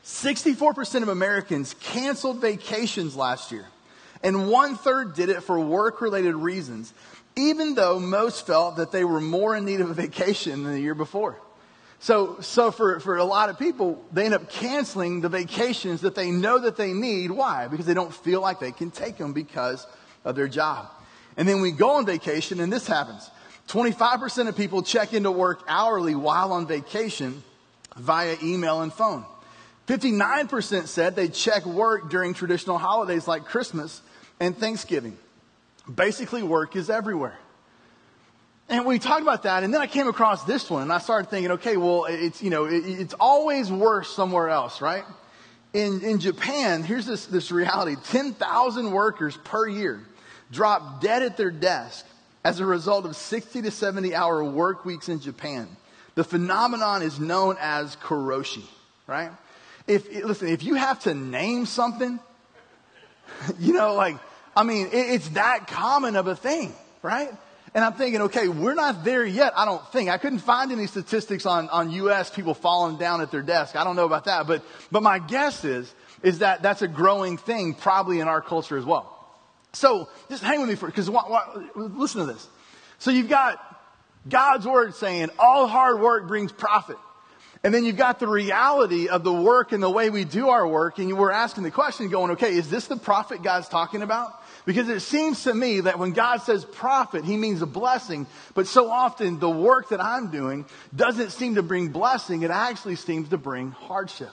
64% 0.10 1.04
of 1.04 1.08
Americans 1.08 1.76
canceled 1.80 2.42
vacations 2.42 3.16
last 3.16 3.52
year, 3.52 3.66
and 4.24 4.50
one 4.50 4.76
third 4.76 5.14
did 5.14 5.30
it 5.30 5.44
for 5.44 5.60
work 5.60 6.02
related 6.02 6.36
reasons, 6.36 6.94
even 7.36 7.76
though 7.76 8.00
most 8.00 8.48
felt 8.48 8.78
that 8.78 8.92
they 8.92 9.06
were 9.06 9.22
more 9.22 9.56
in 9.56 9.66
need 9.66 9.82
of 9.82 9.90
a 9.90 9.94
vacation 9.94 10.64
than 10.64 10.74
the 10.74 10.80
year 10.80 10.96
before. 10.96 11.40
So, 12.00 12.42
so 12.42 12.72
for, 12.72 13.00
for 13.00 13.18
a 13.18 13.24
lot 13.24 13.50
of 13.50 13.60
people, 13.60 14.04
they 14.12 14.26
end 14.26 14.34
up 14.34 14.50
canceling 14.50 15.22
the 15.22 15.30
vacations 15.30 16.02
that 16.02 16.16
they 16.16 16.32
know 16.32 16.58
that 16.58 16.76
they 16.76 16.92
need. 16.92 17.30
Why? 17.30 17.68
Because 17.68 17.86
they 17.86 17.94
don't 17.94 18.14
feel 18.14 18.42
like 18.42 18.60
they 18.60 18.72
can 18.72 18.90
take 18.90 19.18
them 19.18 19.32
because 19.32 19.86
of 20.26 20.36
their 20.36 20.48
job. 20.48 20.90
And 21.38 21.48
then 21.48 21.62
we 21.62 21.72
go 21.72 21.92
on 21.92 22.06
vacation 22.06 22.60
and 22.62 22.74
this 22.74 22.88
happens. 22.88 23.30
25% 23.68 24.48
of 24.48 24.58
people 24.58 24.82
check 24.82 25.14
into 25.14 25.30
work 25.30 25.62
hourly 25.68 26.16
while 26.16 26.52
on 26.52 26.66
vacation 26.66 27.44
via 27.96 28.38
email 28.42 28.82
and 28.82 28.92
phone. 28.92 29.24
59% 29.90 30.86
said 30.86 31.16
they 31.16 31.30
check 31.30 31.66
work 31.66 32.12
during 32.12 32.36
traditional 32.36 32.78
holidays 32.78 33.28
like 33.28 33.46
Christmas 33.46 34.04
and 34.40 34.56
Thanksgiving. 34.56 35.18
Basically, 35.92 36.44
work 36.44 36.76
is 36.76 36.92
everywhere. 36.92 37.36
And 38.70 38.86
we 38.86 39.00
talked 39.00 39.24
about 39.24 39.44
that, 39.44 39.64
and 39.64 39.74
then 39.74 39.82
I 39.82 39.88
came 39.88 40.08
across 40.08 40.44
this 40.44 40.70
one, 40.70 40.84
and 40.84 40.94
I 40.94 41.00
started 41.00 41.32
thinking, 41.32 41.54
okay, 41.54 41.76
well, 41.76 42.06
it's, 42.06 42.44
you 42.44 42.52
know, 42.52 42.66
it, 42.66 42.84
it's 42.86 43.16
always 43.20 43.72
worse 43.72 44.14
somewhere 44.14 44.50
else, 44.50 44.80
right? 44.80 45.04
In, 45.74 46.02
in 46.02 46.20
Japan, 46.20 46.84
here's 46.84 47.08
this, 47.08 47.26
this 47.26 47.52
reality 47.52 47.96
10,000 48.10 48.92
workers 48.92 49.38
per 49.38 49.68
year 49.68 50.02
drop 50.52 51.02
dead 51.02 51.24
at 51.24 51.36
their 51.36 51.50
desk 51.50 52.06
as 52.44 52.60
a 52.60 52.66
result 52.66 53.06
of 53.06 53.16
60 53.16 53.64
to 53.64 53.72
70 53.72 54.14
hour 54.14 54.44
work 54.44 54.86
weeks 54.86 55.10
in 55.10 55.20
Japan. 55.20 55.68
The 56.14 56.24
phenomenon 56.24 57.02
is 57.02 57.20
known 57.20 57.58
as 57.60 57.96
karoshi, 57.96 58.66
right? 59.08 59.32
If, 59.90 60.24
listen, 60.24 60.48
if 60.50 60.64
you 60.64 60.76
have 60.76 61.00
to 61.02 61.14
name 61.14 61.66
something, 61.66 62.20
you 63.60 63.74
know, 63.74 63.96
like, 63.96 64.18
I 64.56 64.64
mean, 64.64 64.88
it, 64.88 64.94
it's 64.94 65.30
that 65.30 65.68
common 65.68 66.16
of 66.16 66.28
a 66.28 66.36
thing, 66.36 66.74
right? 67.02 67.30
And 67.74 67.84
I'm 67.84 67.94
thinking, 67.94 68.22
okay, 68.24 68.48
we're 68.48 68.74
not 68.76 69.04
there 69.04 69.26
yet, 69.26 69.54
I 69.56 69.66
don't 69.66 69.86
think. 69.92 70.10
I 70.10 70.18
couldn't 70.18 70.40
find 70.40 70.72
any 70.72 70.88
statistics 70.88 71.46
on, 71.46 71.70
on 71.70 71.92
U.S. 71.92 72.30
people 72.30 72.54
falling 72.54 72.98
down 72.98 73.22
at 73.22 73.32
their 73.32 73.42
desk. 73.42 73.76
I 73.76 73.84
don't 73.84 73.96
know 73.96 74.06
about 74.06 74.26
that. 74.26 74.48
But, 74.48 74.64
but 74.92 75.04
my 75.04 75.20
guess 75.20 75.64
is, 75.66 75.94
is 76.24 76.40
that 76.40 76.62
that's 76.62 76.82
a 76.82 76.88
growing 76.88 77.38
thing 77.38 77.74
probably 77.74 78.20
in 78.20 78.28
our 78.28 78.42
culture 78.42 78.78
as 78.78 78.86
well. 78.86 79.16
So 79.74 80.10
just 80.30 80.44
hang 80.44 80.60
with 80.62 80.70
me 80.70 80.76
for, 80.76 80.88
because 80.88 81.10
listen 81.76 82.22
to 82.22 82.34
this. 82.34 82.48
So 82.98 83.12
you've 83.12 83.30
got 83.30 83.64
God's 84.28 84.66
word 84.66 84.96
saying 84.96 85.30
all 85.38 85.68
hard 85.68 86.00
work 86.00 86.28
brings 86.28 86.52
profit. 86.52 86.98
And 87.62 87.74
then 87.74 87.84
you've 87.84 87.98
got 87.98 88.20
the 88.20 88.28
reality 88.28 89.10
of 89.10 89.26
the 89.26 89.34
work 89.34 89.74
and 89.74 89.84
the 89.84 89.90
way 89.90 90.10
we 90.10 90.24
do 90.24 90.48
our 90.48 90.66
work. 90.66 90.98
And 90.98 91.18
we're 91.18 91.32
asking 91.32 91.64
the 91.64 91.72
question 91.72 92.08
going, 92.08 92.32
okay, 92.32 92.54
is 92.54 92.70
this 92.70 92.88
the 92.88 92.96
profit 92.96 93.44
God's 93.44 93.68
talking 93.68 94.02
about? 94.02 94.42
Because 94.66 94.88
it 94.88 95.02
seems 95.02 95.44
to 95.44 95.54
me 95.54 95.82
that 95.82 96.00
when 96.00 96.12
God 96.12 96.38
says 96.38 96.64
profit, 96.64 97.26
he 97.26 97.36
means 97.36 97.62
a 97.62 97.66
blessing. 97.66 98.28
But 98.54 98.68
so 98.68 98.90
often 98.90 99.40
the 99.40 99.50
work 99.50 99.90
that 99.90 100.02
I'm 100.02 100.32
doing 100.32 100.66
doesn't 100.96 101.32
seem 101.32 101.56
to 101.56 101.64
bring 101.64 101.90
blessing. 101.90 102.44
It 102.44 102.52
actually 102.52 102.96
seems 102.96 103.30
to 103.30 103.38
bring 103.38 103.72
hardship. 103.72 104.32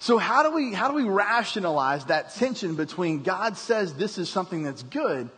So 0.00 0.18
how 0.18 0.42
do 0.42 0.50
we, 0.50 0.72
how 0.72 0.88
do 0.88 0.94
we 0.94 1.04
rationalize 1.04 2.06
that 2.06 2.34
tension 2.34 2.74
between 2.74 3.22
God 3.22 3.56
says 3.58 3.94
this 3.94 4.18
is 4.18 4.28
something 4.28 4.64
that's 4.64 4.82
good, 4.82 5.28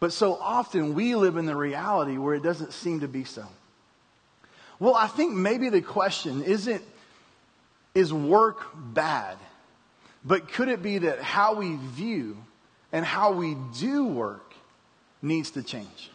but 0.00 0.12
so 0.12 0.34
often 0.34 0.94
we 0.94 1.14
live 1.14 1.36
in 1.36 1.46
the 1.46 1.56
reality 1.56 2.18
where 2.18 2.34
it 2.34 2.42
doesn't 2.42 2.72
seem 2.72 3.00
to 3.00 3.08
be 3.08 3.24
so? 3.24 3.46
Well, 4.84 4.96
I 4.96 5.06
think 5.06 5.32
maybe 5.32 5.70
the 5.70 5.80
question 5.80 6.42
isn't, 6.42 6.82
is 7.94 8.12
work 8.12 8.66
bad? 8.74 9.38
But 10.22 10.52
could 10.52 10.68
it 10.68 10.82
be 10.82 10.98
that 10.98 11.22
how 11.22 11.54
we 11.54 11.76
view 11.76 12.36
and 12.92 13.02
how 13.02 13.32
we 13.32 13.56
do 13.78 14.04
work 14.04 14.52
needs 15.22 15.52
to 15.52 15.62
change? 15.62 16.10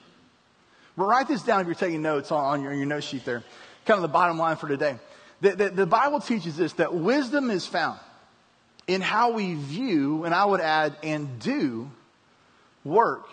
Well, 0.96 1.08
write 1.08 1.28
this 1.28 1.42
down 1.42 1.62
if 1.62 1.66
you're 1.66 1.74
taking 1.74 2.04
notes 2.04 2.32
on, 2.32 2.62
your, 2.62 2.72
your 2.72 2.86
note 2.86 3.06
sheet 3.06 3.26
there. 3.26 3.44
Kind 3.88 3.98
of 3.98 4.04
the 4.04 4.08
bottom 4.08 4.38
line 4.38 4.56
for 4.56 4.68
today. 4.68 5.00
The, 5.42 5.56
the, 5.56 5.70
the 5.70 5.88
Bible 5.88 6.20
teaches 6.20 6.56
this 6.56 6.74
that 6.74 6.94
wisdom 6.94 7.50
is 7.50 7.66
found 7.66 8.00
in 8.86 9.02
how 9.02 9.32
we 9.32 9.56
view, 9.56 10.26
and 10.26 10.36
I 10.36 10.46
would 10.46 10.62
add, 10.62 10.96
and 11.02 11.40
do 11.40 11.90
work 12.84 13.30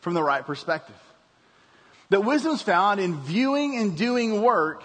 from 0.00 0.14
the 0.14 0.22
right 0.22 0.46
perspective. 0.46 0.94
That 2.10 2.20
wisdom 2.20 2.52
is 2.52 2.62
found 2.62 3.00
in 3.00 3.20
viewing 3.22 3.76
and 3.76 3.96
doing 3.96 4.42
work 4.42 4.82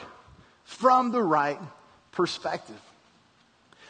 from 0.64 1.12
the 1.12 1.22
right 1.22 1.60
perspective. 2.12 2.80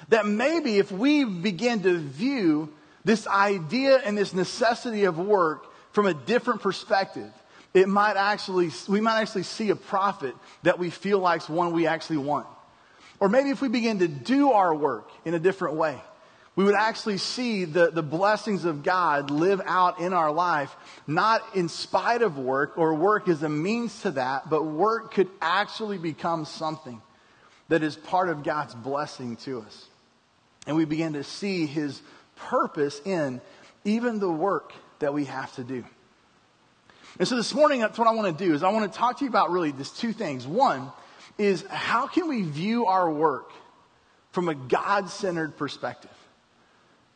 That 0.10 0.26
maybe 0.26 0.78
if 0.78 0.92
we 0.92 1.24
begin 1.24 1.84
to 1.84 1.98
view 1.98 2.74
this 3.06 3.28
idea 3.28 3.98
and 3.98 4.18
this 4.18 4.34
necessity 4.34 5.06
of 5.06 5.18
work 5.18 5.68
from 5.94 6.06
a 6.06 6.14
different 6.14 6.62
perspective, 6.62 7.32
it 7.74 7.88
might 7.88 8.18
actually, 8.18 8.72
we 8.90 9.00
might 9.00 9.22
actually 9.22 9.44
see 9.44 9.70
a 9.70 9.76
profit 9.76 10.36
that 10.64 10.78
we 10.78 10.90
feel 10.90 11.20
like 11.20 11.42
is 11.42 11.50
one 11.50 11.72
we 11.72 11.88
actually 11.88 12.18
want. 12.18 12.48
Or 13.20 13.30
maybe 13.30 13.50
if 13.52 13.62
we 13.62 13.70
begin 13.70 14.00
to 14.00 14.08
do 14.08 14.52
our 14.52 14.74
work 14.74 15.10
in 15.24 15.34
a 15.34 15.40
different 15.40 15.76
way, 15.76 16.02
we 16.62 16.66
would 16.66 16.76
actually 16.76 17.18
see 17.18 17.66
the, 17.66 17.90
the 17.90 18.04
blessings 18.04 18.66
of 18.66 18.84
God 18.84 19.32
live 19.32 19.60
out 19.66 20.00
in 20.00 20.14
our 20.14 20.32
life, 20.32 20.76
not 21.08 21.42
in 21.56 21.68
spite 21.68 22.22
of 22.22 22.38
work 22.38 22.78
or 22.78 22.94
work 22.94 23.28
as 23.28 23.42
a 23.42 23.50
means 23.50 24.04
to 24.04 24.12
that, 24.12 24.48
but 24.48 24.64
work 24.64 25.12
could 25.12 25.28
actually 25.42 25.98
become 25.98 26.46
something 26.46 27.02
that 27.70 27.82
is 27.82 27.96
part 27.96 28.30
of 28.30 28.44
God's 28.44 28.76
blessing 28.76 29.38
to 29.38 29.62
us. 29.62 29.88
And 30.68 30.76
we 30.76 30.86
begin 30.86 31.14
to 31.14 31.24
see 31.24 31.66
his 31.66 32.00
purpose 32.36 33.02
in 33.06 33.42
even 33.84 34.20
the 34.20 34.30
work 34.30 34.72
that 35.00 35.16
we 35.16 35.26
have 35.26 35.52
to 35.56 35.64
do. 35.64 35.84
And 37.18 37.28
so 37.28 37.38
this 37.38 37.56
morning, 37.56 37.80
that's 37.80 37.98
what 37.98 38.08
I 38.08 38.12
want 38.12 38.38
to 38.38 38.46
do 38.46 38.54
is 38.54 38.62
I 38.62 38.70
want 38.70 38.92
to 38.92 38.96
talk 38.96 39.18
to 39.18 39.26
you 39.26 39.32
about 39.32 39.50
really 39.50 39.72
these 39.72 39.90
two 39.90 40.14
things. 40.14 40.46
One, 40.46 40.92
is 41.40 41.66
how 41.72 42.06
can 42.06 42.28
we 42.28 42.44
view 42.44 42.86
our 42.86 43.10
work 43.10 43.52
from 44.32 44.48
a 44.48 44.54
God 44.54 45.10
centered 45.10 45.58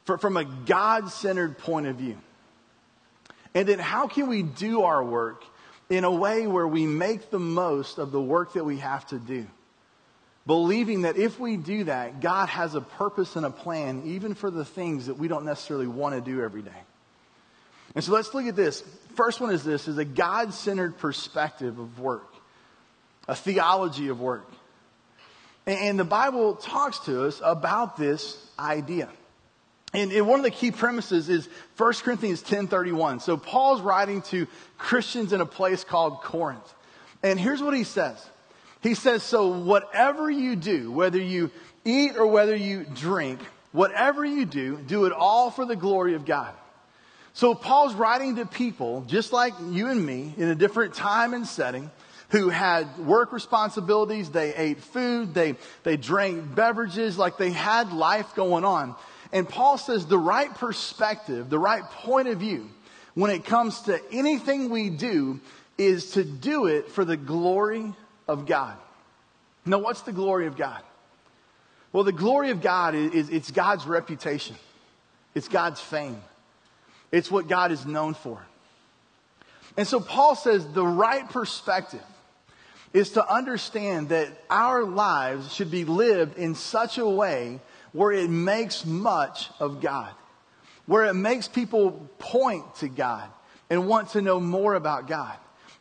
perspective, 0.05 0.21
from 0.21 0.37
a 0.37 0.45
God 0.65 1.11
centered 1.11 1.57
point 1.57 1.87
of 1.87 1.97
view? 1.97 2.17
And 3.53 3.67
then 3.67 3.79
how 3.79 4.07
can 4.07 4.27
we 4.27 4.43
do 4.43 4.81
our 4.83 5.03
work 5.03 5.43
in 5.89 6.03
a 6.03 6.11
way 6.11 6.47
where 6.47 6.67
we 6.67 6.85
make 6.85 7.29
the 7.29 7.39
most 7.39 7.97
of 7.97 8.11
the 8.11 8.21
work 8.21 8.53
that 8.53 8.65
we 8.65 8.77
have 8.77 9.05
to 9.07 9.19
do? 9.19 9.47
Believing 10.45 11.03
that 11.03 11.17
if 11.17 11.39
we 11.39 11.57
do 11.57 11.85
that, 11.85 12.21
God 12.21 12.49
has 12.49 12.75
a 12.75 12.81
purpose 12.81 13.35
and 13.35 13.45
a 13.45 13.49
plan, 13.49 14.03
even 14.05 14.35
for 14.35 14.51
the 14.51 14.65
things 14.65 15.07
that 15.07 15.17
we 15.17 15.27
don't 15.27 15.45
necessarily 15.45 15.87
want 15.87 16.13
to 16.13 16.21
do 16.21 16.43
every 16.43 16.61
day. 16.61 16.71
And 17.95 18.03
so 18.03 18.11
let's 18.11 18.33
look 18.33 18.45
at 18.45 18.55
this. 18.55 18.83
First 19.15 19.39
one 19.39 19.51
is 19.51 19.63
this 19.63 19.87
is 19.87 19.97
a 19.97 20.05
God 20.05 20.53
centered 20.53 20.97
perspective 20.97 21.79
of 21.79 21.99
work 21.99 22.35
a 23.27 23.35
theology 23.35 24.09
of 24.09 24.19
work. 24.19 24.49
And 25.65 25.99
the 25.99 26.05
Bible 26.05 26.55
talks 26.55 26.99
to 26.99 27.25
us 27.25 27.41
about 27.43 27.97
this 27.97 28.37
idea. 28.59 29.09
And, 29.95 30.27
one 30.27 30.39
of 30.39 30.43
the 30.43 30.51
key 30.51 30.71
premises 30.71 31.29
is 31.29 31.47
1 31.77 31.93
Corinthians 32.03 32.41
10:31. 32.41 33.21
So 33.21 33.37
Paul's 33.37 33.81
writing 33.81 34.21
to 34.23 34.47
Christians 34.77 35.33
in 35.33 35.41
a 35.41 35.45
place 35.45 35.83
called 35.83 36.21
Corinth. 36.21 36.73
And 37.23 37.39
here's 37.39 37.61
what 37.61 37.73
he 37.73 37.83
says. 37.83 38.23
He 38.81 38.93
says, 38.93 39.23
"So 39.23 39.47
whatever 39.47 40.29
you 40.29 40.55
do, 40.55 40.91
whether 40.91 41.19
you 41.19 41.49
eat 41.85 42.17
or 42.17 42.27
whether 42.27 42.55
you 42.55 42.85
drink, 42.93 43.39
whatever 43.71 44.25
you 44.25 44.45
do, 44.45 44.77
do 44.77 45.05
it 45.05 45.13
all 45.13 45.49
for 45.49 45.65
the 45.65 45.75
glory 45.75 46.13
of 46.13 46.25
God." 46.25 46.53
So 47.33 47.55
Paul's 47.55 47.95
writing 47.95 48.35
to 48.37 48.45
people 48.45 49.03
just 49.07 49.33
like 49.33 49.53
you 49.69 49.87
and 49.87 50.05
me 50.05 50.33
in 50.37 50.49
a 50.49 50.55
different 50.55 50.93
time 50.93 51.33
and 51.33 51.47
setting 51.47 51.89
who 52.29 52.49
had 52.49 52.97
work 52.97 53.31
responsibilities. 53.31 54.29
They 54.29 54.53
ate 54.55 54.81
food. 54.81 55.33
They, 55.33 55.55
they 55.83 55.97
drank 55.97 56.55
beverages. 56.55 57.17
Like 57.17 57.37
they 57.37 57.51
had 57.51 57.93
life 57.93 58.35
going 58.35 58.65
on. 58.65 58.95
And 59.31 59.47
Paul 59.47 59.77
says 59.77 60.05
the 60.05 60.17
right 60.17 60.53
perspective, 60.53 61.49
the 61.49 61.59
right 61.59 61.83
point 61.83 62.27
of 62.27 62.39
view 62.39 62.69
when 63.13 63.31
it 63.31 63.45
comes 63.45 63.81
to 63.81 63.99
anything 64.11 64.69
we 64.69 64.89
do 64.89 65.39
is 65.77 66.11
to 66.11 66.23
do 66.23 66.67
it 66.67 66.89
for 66.89 67.03
the 67.03 67.17
glory 67.17 67.93
of 68.27 68.45
God. 68.45 68.77
Now, 69.65 69.79
what's 69.79 70.01
the 70.01 70.11
glory 70.11 70.47
of 70.47 70.57
God? 70.57 70.81
Well, 71.91 72.03
the 72.03 72.11
glory 72.11 72.51
of 72.51 72.61
God 72.61 72.93
is, 72.93 73.13
is 73.13 73.29
it's 73.29 73.51
God's 73.51 73.85
reputation. 73.85 74.55
It's 75.33 75.47
God's 75.47 75.81
fame. 75.81 76.21
It's 77.11 77.31
what 77.31 77.47
God 77.47 77.71
is 77.71 77.85
known 77.85 78.13
for. 78.13 78.41
And 79.77 79.87
so 79.87 79.99
Paul 79.99 80.35
says 80.35 80.65
the 80.67 80.85
right 80.85 81.29
perspective 81.29 82.03
is 82.93 83.11
to 83.11 83.33
understand 83.33 84.09
that 84.09 84.29
our 84.49 84.83
lives 84.83 85.53
should 85.53 85.69
be 85.69 85.83
lived 85.83 86.37
in 86.37 86.55
such 86.55 86.97
a 86.97 87.05
way 87.05 87.59
where 87.95 88.11
it 88.11 88.29
makes 88.29 88.85
much 88.85 89.49
of 89.57 89.79
God, 89.79 90.11
where 90.85 91.05
it 91.05 91.13
makes 91.13 91.47
people 91.47 91.91
point 92.19 92.75
to 92.75 92.89
God 92.89 93.29
and 93.69 93.87
want 93.87 94.09
to 94.09 94.21
know 94.21 94.37
more 94.37 94.73
about 94.73 95.07
God. 95.07 95.33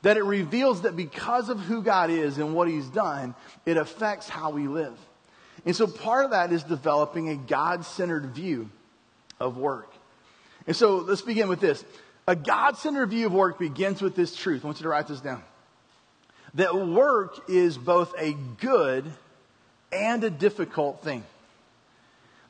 That 0.02 0.16
it 0.16 0.23
reveals 0.23 0.83
that 0.83 0.94
because 0.94 1.49
of 1.49 1.59
who 1.59 1.83
God 1.83 2.11
is 2.11 2.38
and 2.38 2.54
what 2.54 2.68
He's 2.68 2.87
done, 2.87 3.35
it 3.66 3.76
affects 3.76 4.28
how 4.28 4.50
we 4.50 4.68
live. 4.68 4.97
And 5.66 5.75
so 5.75 5.88
part 5.88 6.25
of 6.25 6.30
that 6.30 6.52
is 6.52 6.62
developing 6.62 7.30
a 7.30 7.37
God 7.37 7.85
centered 7.85 8.26
view 8.26 8.71
of 9.40 9.56
work. 9.56 9.92
And 10.68 10.76
so 10.76 10.99
let's 10.99 11.23
begin 11.23 11.49
with 11.49 11.61
this. 11.61 11.85
A 12.28 12.37
God 12.37 12.76
centered 12.76 13.11
view 13.11 13.26
of 13.26 13.33
work 13.33 13.59
begins 13.59 14.00
with 14.00 14.14
this 14.14 14.37
truth. 14.37 14.62
I 14.62 14.68
want 14.68 14.78
you 14.78 14.85
to 14.85 14.88
write 14.88 15.09
this 15.09 15.21
down 15.21 15.42
that 16.54 16.76
work 16.76 17.50
is 17.50 17.76
both 17.76 18.14
a 18.16 18.35
good 18.61 19.11
and 19.90 20.23
a 20.23 20.30
difficult 20.30 21.02
thing. 21.02 21.25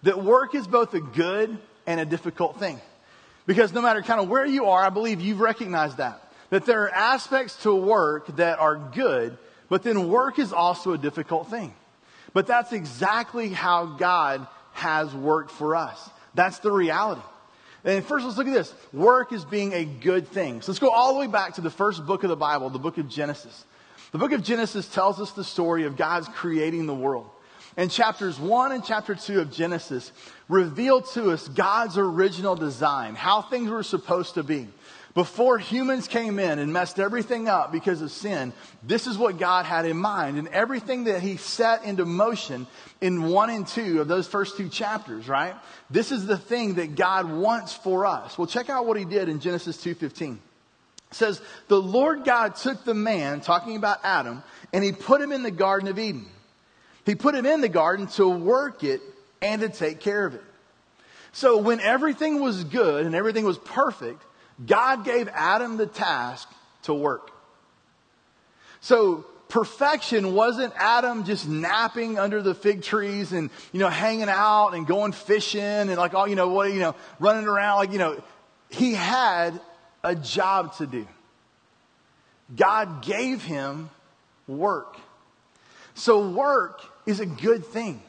That 0.04 0.23
work 0.23 0.54
is 0.54 0.66
both 0.66 0.94
a 0.94 1.00
good 1.00 1.58
and 1.87 2.00
a 2.00 2.04
difficult 2.04 2.58
thing. 2.58 2.80
Because 3.46 3.73
no 3.73 3.82
matter 3.82 4.00
kind 4.02 4.20
of 4.20 4.28
where 4.28 4.46
you 4.46 4.66
are, 4.66 4.84
I 4.84 4.90
believe 4.90 5.20
you've 5.20 5.40
recognized 5.40 5.99
that. 5.99 6.20
That 6.50 6.66
there 6.66 6.82
are 6.84 6.90
aspects 6.90 7.62
to 7.62 7.75
work 7.75 8.37
that 8.37 8.58
are 8.58 8.76
good, 8.76 9.37
but 9.68 9.82
then 9.82 10.08
work 10.08 10.38
is 10.38 10.52
also 10.52 10.92
a 10.92 10.99
difficult 10.99 11.50
thing. 11.50 11.75
But 12.32 12.46
that's 12.46 12.73
exactly 12.73 13.49
how 13.49 13.87
God 13.87 14.46
has 14.73 15.14
worked 15.14 15.50
for 15.50 15.76
us. 15.76 16.11
That's 16.34 16.58
the 16.58 16.70
reality. 16.70 17.23
And 17.84 18.04
first, 18.04 18.25
let's 18.25 18.38
look 18.38 18.46
at 18.46 18.54
this. 18.54 18.75
Work 18.92 19.32
is 19.32 19.44
being 19.44 19.73
a 19.73 19.84
good 19.84 20.28
thing. 20.28 20.62
So 20.62 20.73
let's 20.73 20.78
go 20.78 20.90
all 20.90 21.14
the 21.14 21.20
way 21.20 21.26
back 21.26 21.54
to 21.54 21.61
the 21.61 21.70
first 21.70 22.04
book 22.06 22.25
of 22.25 22.30
the 22.30 22.37
Bible, 22.37 22.70
the 22.70 22.78
book 22.78 22.99
of 22.99 23.08
Genesis. 23.08 23.64
The 24.12 24.18
book 24.18 24.32
of 24.32 24.42
Genesis 24.42 24.88
tells 24.88 25.20
us 25.20 25.32
the 25.32 25.44
story 25.44 25.84
of 25.84 25.96
God's 25.96 26.28
creating 26.28 26.87
the 26.87 26.94
world. 26.94 27.28
And 27.76 27.90
chapters 27.90 28.38
1 28.38 28.73
and 28.73 28.85
chapter 28.85 29.14
2 29.14 29.40
of 29.40 29.52
Genesis 29.52 30.12
reveal 30.49 31.02
to 31.02 31.33
us 31.33 31.49
God's 31.49 31.99
original 31.99 32.54
design, 32.54 33.14
how 33.14 33.43
things 33.43 33.71
were 33.71 33.83
supposed 33.83 34.35
to 34.35 34.43
be. 34.43 34.69
Before 35.14 35.59
humans 35.59 36.09
came 36.09 36.40
in 36.40 36.59
and 36.59 36.73
messed 36.73 36.99
everything 36.99 37.49
up 37.49 37.71
because 37.71 38.02
of 38.02 38.11
sin, 38.11 38.52
this 38.83 39.07
is 39.07 39.16
what 39.16 39.38
God 39.38 39.64
had 39.64 39.87
in 39.87 39.97
mind. 39.97 40.38
And 40.38 40.49
everything 40.49 41.04
that 41.04 41.23
He 41.23 41.37
set 41.37 41.85
into 41.85 42.04
motion 42.04 42.66
in 43.00 43.25
1 43.25 43.50
and 43.50 43.66
2 43.66 44.00
of 44.00 44.09
those 44.09 44.26
first 44.26 44.57
two 44.57 44.69
chapters, 44.69 45.28
right? 45.28 45.54
This 45.88 46.11
is 46.11 46.26
the 46.26 46.38
thing 46.38 46.75
that 46.75 46.97
God 46.97 47.31
wants 47.31 47.73
for 47.73 48.07
us. 48.07 48.37
Well, 48.37 48.49
check 48.49 48.71
out 48.71 48.87
what 48.87 48.97
He 48.97 49.04
did 49.04 49.28
in 49.28 49.38
Genesis 49.40 49.76
2.15 49.76 50.38
says, 51.14 51.40
The 51.69 51.81
Lord 51.81 52.25
God 52.25 52.57
took 52.57 52.85
the 52.85 52.95
man, 52.95 53.40
talking 53.40 53.76
about 53.76 54.00
Adam, 54.02 54.43
and 54.73 54.83
he 54.83 54.93
put 54.93 55.21
him 55.21 55.33
in 55.33 55.43
the 55.43 55.50
Garden 55.50 55.88
of 55.88 55.99
Eden. 55.99 56.26
He 57.06 57.14
put 57.14 57.34
him 57.34 57.46
in 57.46 57.61
the 57.61 57.68
garden 57.68 58.06
to 58.08 58.28
work 58.28 58.82
it 58.84 59.00
and 59.42 59.61
to 59.61 59.68
take 59.68 60.00
care 60.00 60.26
of 60.26 60.34
it. 60.34 60.44
So 61.32 61.58
when 61.58 61.80
everything 61.80 62.40
was 62.40 62.64
good 62.64 63.06
and 63.06 63.14
everything 63.14 63.44
was 63.44 63.58
perfect, 63.58 64.23
God 64.64 65.04
gave 65.04 65.28
Adam 65.28 65.76
the 65.76 65.87
task 65.87 66.49
to 66.84 66.94
work. 66.94 67.30
So 68.80 69.26
perfection 69.49 70.34
wasn't 70.34 70.73
Adam 70.76 71.25
just 71.25 71.49
napping 71.49 72.18
under 72.18 72.40
the 72.40 72.54
fig 72.54 72.82
trees 72.82 73.32
and, 73.32 73.50
you 73.73 73.80
know, 73.80 73.88
hanging 73.88 74.28
out 74.28 74.70
and 74.70 74.87
going 74.87 75.12
fishing 75.12 75.61
and 75.61 75.96
like 75.96 76.14
all, 76.14 76.28
you 76.28 76.37
know, 76.37 76.49
what, 76.49 76.73
you 76.73 76.78
know, 76.78 76.94
running 77.18 77.46
around 77.46 77.78
like, 77.78 77.92
you 77.92 77.99
know, 77.99 78.23
he 78.70 78.94
had 78.94 79.61
a 80.02 80.14
job 80.14 80.76
to 80.76 80.87
do. 80.87 81.06
God 82.54 83.02
gave 83.02 83.42
him 83.42 83.90
work. 84.46 84.96
So 85.94 86.28
work 86.28 86.80
is 87.06 87.20
a 87.20 87.26
good 87.26 87.64
thing. 87.66 88.02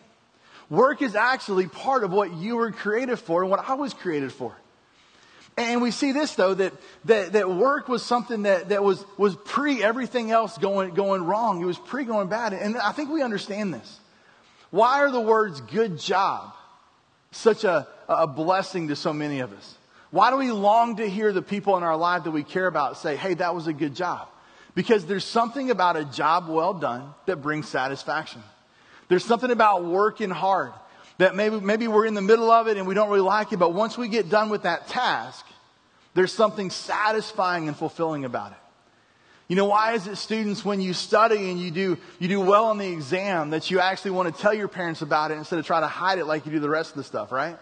Work 0.69 1.01
is 1.01 1.15
actually 1.15 1.67
part 1.67 2.03
of 2.03 2.11
what 2.11 2.33
you 2.33 2.55
were 2.55 2.71
created 2.71 3.17
for 3.17 3.41
and 3.41 3.51
what 3.51 3.67
I 3.67 3.75
was 3.75 3.93
created 3.93 4.31
for. 4.31 4.55
And 5.57 5.81
we 5.81 5.91
see 5.91 6.11
this 6.11 6.35
though, 6.35 6.53
that, 6.53 6.73
that, 7.05 7.33
that 7.33 7.49
work 7.49 7.87
was 7.87 8.03
something 8.03 8.43
that, 8.43 8.69
that 8.69 8.83
was, 8.83 9.05
was 9.17 9.35
pre 9.45 9.81
everything 9.83 10.31
else 10.31 10.57
going, 10.57 10.93
going 10.93 11.23
wrong. 11.23 11.61
It 11.61 11.65
was 11.65 11.77
pre 11.77 12.03
going 12.03 12.27
bad. 12.27 12.53
And 12.53 12.77
I 12.77 12.91
think 12.91 13.09
we 13.09 13.21
understand 13.21 13.73
this. 13.73 13.99
Why 14.71 14.99
are 14.99 15.11
the 15.11 15.21
words 15.21 15.61
good 15.61 15.97
job 15.97 16.53
such 17.31 17.63
a, 17.63 17.87
a 18.09 18.27
blessing 18.27 18.89
to 18.89 18.95
so 18.95 19.13
many 19.13 19.39
of 19.39 19.53
us? 19.53 19.75
Why 20.11 20.29
do 20.31 20.37
we 20.37 20.51
long 20.51 20.97
to 20.97 21.09
hear 21.09 21.31
the 21.31 21.41
people 21.41 21.77
in 21.77 21.83
our 21.83 21.95
life 21.95 22.23
that 22.23 22.31
we 22.31 22.43
care 22.43 22.67
about 22.67 22.97
say, 22.97 23.15
hey, 23.15 23.35
that 23.35 23.55
was 23.55 23.67
a 23.67 23.73
good 23.73 23.95
job? 23.95 24.27
Because 24.73 25.05
there's 25.05 25.23
something 25.23 25.71
about 25.71 25.95
a 25.95 26.03
job 26.03 26.49
well 26.49 26.73
done 26.73 27.13
that 27.27 27.37
brings 27.37 27.67
satisfaction. 27.69 28.43
There's 29.07 29.23
something 29.25 29.51
about 29.51 29.85
working 29.85 30.29
hard 30.29 30.73
that 31.17 31.35
maybe, 31.35 31.59
maybe 31.59 31.87
we're 31.87 32.05
in 32.05 32.13
the 32.13 32.21
middle 32.21 32.51
of 32.51 32.67
it 32.67 32.77
and 32.77 32.87
we 32.87 32.93
don't 32.93 33.09
really 33.09 33.21
like 33.21 33.53
it, 33.53 33.57
but 33.57 33.73
once 33.73 33.97
we 33.97 34.07
get 34.07 34.29
done 34.29 34.49
with 34.49 34.63
that 34.63 34.87
task, 34.87 35.45
there's 36.13 36.33
something 36.33 36.69
satisfying 36.69 37.67
and 37.67 37.77
fulfilling 37.77 38.25
about 38.25 38.51
it. 38.51 38.57
You 39.47 39.55
know, 39.55 39.65
why 39.65 39.93
is 39.93 40.07
it 40.07 40.15
students, 40.15 40.65
when 40.65 40.81
you 40.81 40.93
study 40.93 41.51
and 41.51 41.59
you 41.59 41.69
do, 41.69 41.97
you 42.19 42.27
do 42.27 42.41
well 42.41 42.65
on 42.65 42.79
the 42.79 42.87
exam, 42.87 43.51
that 43.51 43.69
you 43.69 43.79
actually 43.79 44.11
want 44.11 44.33
to 44.33 44.41
tell 44.41 44.53
your 44.53 44.67
parents 44.67 45.03
about 45.03 45.29
it 45.29 45.37
instead 45.37 45.59
of 45.59 45.65
try 45.65 45.79
to 45.79 45.87
hide 45.87 46.17
it 46.17 46.25
like 46.25 46.45
you 46.47 46.51
do 46.51 46.59
the 46.59 46.69
rest 46.69 46.91
of 46.91 46.97
the 46.97 47.03
stuff, 47.03 47.31
right? 47.31 47.57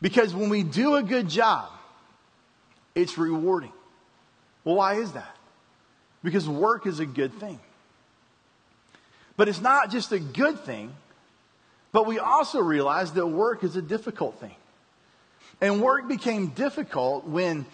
Because 0.00 0.34
when 0.34 0.48
we 0.48 0.62
do 0.62 0.96
a 0.96 1.02
good 1.02 1.28
job, 1.28 1.68
it's 2.94 3.18
rewarding. 3.18 3.72
Well, 4.64 4.76
why 4.76 4.94
is 4.94 5.12
that? 5.12 5.36
Because 6.24 6.48
work 6.48 6.86
is 6.86 7.00
a 7.00 7.06
good 7.06 7.34
thing. 7.34 7.60
But 9.42 9.48
it's 9.48 9.60
not 9.60 9.90
just 9.90 10.12
a 10.12 10.20
good 10.20 10.60
thing, 10.60 10.94
but 11.90 12.06
we 12.06 12.20
also 12.20 12.60
realize 12.60 13.14
that 13.14 13.26
work 13.26 13.64
is 13.64 13.74
a 13.74 13.82
difficult 13.82 14.38
thing. 14.38 14.54
And 15.60 15.82
work 15.82 16.06
became 16.06 16.50
difficult 16.50 17.26
when 17.26 17.66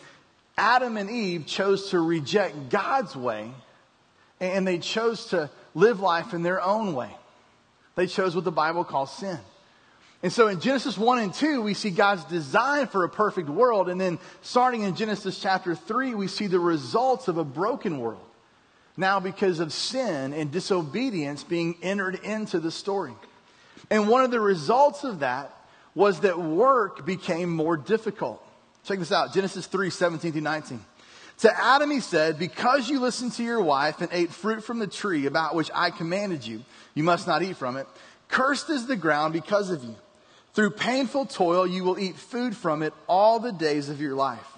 Adam 0.57 0.97
and 0.97 1.11
Eve 1.11 1.45
chose 1.45 1.91
to 1.91 2.01
reject 2.01 2.71
God's 2.71 3.15
way 3.15 3.51
and 4.41 4.67
they 4.67 4.79
chose 4.79 5.27
to 5.27 5.51
live 5.75 6.01
life 6.01 6.33
in 6.33 6.43
their 6.43 6.63
own 6.63 6.95
way. 6.95 7.15
They 7.97 8.07
chose 8.07 8.35
what 8.35 8.45
the 8.45 8.51
Bible 8.51 8.85
calls 8.85 9.15
sin. 9.15 9.39
And 10.23 10.33
so 10.33 10.49
in 10.49 10.61
Genesis 10.61 10.97
1 10.97 11.19
and 11.19 11.35
2, 11.35 11.61
we 11.61 11.75
see 11.75 11.91
God's 11.91 12.25
design 12.25 12.87
for 12.87 13.05
a 13.05 13.11
perfect 13.11 13.51
world. 13.51 13.91
And 13.91 14.01
then 14.01 14.19
starting 14.41 14.85
in 14.85 14.97
Genesis 14.97 15.39
chapter 15.39 15.75
3, 15.75 16.15
we 16.15 16.29
see 16.29 16.47
the 16.47 16.61
results 16.61 17.29
of 17.29 17.37
a 17.37 17.45
broken 17.45 17.99
world. 17.99 18.25
Now, 18.99 19.21
because 19.21 19.61
of 19.61 19.73
sin 19.73 20.35
and 20.35 20.51
disobedience 20.51 21.45
being 21.45 21.77
entered 21.83 22.17
into 22.17 22.59
the 22.59 22.73
story. 22.73 23.15
And 23.91 24.09
one 24.09 24.25
of 24.25 24.33
the 24.33 24.41
results 24.41 25.05
of 25.05 25.21
that 25.21 25.55
was 25.95 26.21
that 26.21 26.37
work 26.39 27.07
became 27.07 27.49
more 27.49 27.77
difficult. 27.77 28.45
Check 28.85 28.99
this 28.99 29.13
out 29.13 29.33
Genesis 29.33 29.67
3 29.67 29.91
17 29.91 30.33
through 30.33 30.41
19. 30.41 30.85
To 31.39 31.63
Adam 31.63 31.93
he 31.93 32.01
said, 32.01 32.41
Because 32.41 32.91
you 32.91 32.99
listened 32.99 33.33
to 33.35 33.45
your 33.45 33.63
wife 33.63 34.01
and 34.01 34.09
ate 34.11 34.33
fruit 34.33 34.65
from 34.65 34.81
the 34.81 34.89
tree 34.89 35.27
about 35.27 35.55
which 35.55 35.71
I 35.73 35.91
commanded 35.91 36.45
you, 36.45 36.65
you 36.95 37.05
must 37.05 37.29
not 37.29 37.45
eat 37.45 37.57
from 37.57 37.77
it. 37.77 37.87
Cursed 38.27 38.69
is 38.69 38.89
the 38.89 38.97
ground 38.97 39.33
because 39.33 39.71
of 39.71 39.85
you. 39.85 39.95
Through 40.55 40.71
painful 40.71 41.27
toil 41.27 41.69
you 41.69 41.85
will 41.85 42.01
eat 42.01 42.17
food 42.17 42.57
from 42.57 42.83
it 42.83 42.93
all 43.07 43.39
the 43.39 43.53
days 43.53 43.91
of 43.91 44.01
your 44.01 44.17
life. 44.17 44.58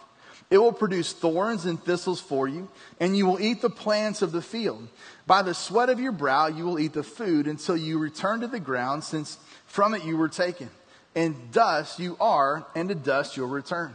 It 0.51 0.59
will 0.59 0.73
produce 0.73 1.13
thorns 1.13 1.65
and 1.65 1.83
thistles 1.83 2.21
for 2.21 2.49
you, 2.49 2.69
and 2.99 3.17
you 3.17 3.25
will 3.25 3.41
eat 3.41 3.63
the 3.63 3.71
plants 3.71 4.21
of 4.21 4.33
the 4.33 4.43
field. 4.43 4.89
By 5.25 5.43
the 5.43 5.55
sweat 5.55 5.89
of 5.89 6.01
your 6.01 6.11
brow 6.11 6.49
you 6.49 6.65
will 6.65 6.81
eat 6.81 6.93
the 6.93 7.05
food 7.05 7.47
until 7.47 7.77
you 7.77 7.99
return 7.99 8.41
to 8.41 8.49
the 8.49 8.59
ground, 8.59 9.05
since 9.05 9.39
from 9.67 9.95
it 9.95 10.05
you 10.05 10.17
were 10.17 10.29
taken. 10.29 10.69
And 11.15 11.53
dust 11.53 12.01
you 12.01 12.17
are, 12.21 12.67
and 12.75 12.89
to 12.89 12.97
dust 12.97 13.37
you'll 13.37 13.49
return. 13.49 13.95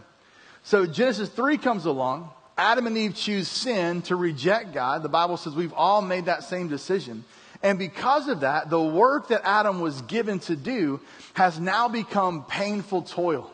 So 0.63 0.86
Genesis 0.86 1.30
3 1.30 1.58
comes 1.58 1.86
along. 1.86 2.30
Adam 2.58 2.88
and 2.88 2.98
Eve 2.98 3.15
choose 3.15 3.50
sin 3.50 4.02
to 4.04 4.15
reject 4.15 4.74
God. 4.74 5.04
The 5.04 5.10
Bible 5.10 5.36
says 5.36 5.54
we've 5.54 5.74
all 5.74 6.02
made 6.02 6.26
that 6.26 6.46
same 6.46 6.70
decision. 6.70 7.26
And 7.62 7.78
because 7.78 8.30
of 8.30 8.41
that, 8.41 8.70
the 8.70 8.82
work 8.82 9.28
that 9.28 9.41
Adam 9.44 9.82
was 9.82 10.02
given 10.04 10.39
to 10.41 10.56
do 10.56 11.02
has 11.34 11.60
now 11.60 11.89
become 11.89 12.46
painful 12.46 13.02
toil. 13.02 13.52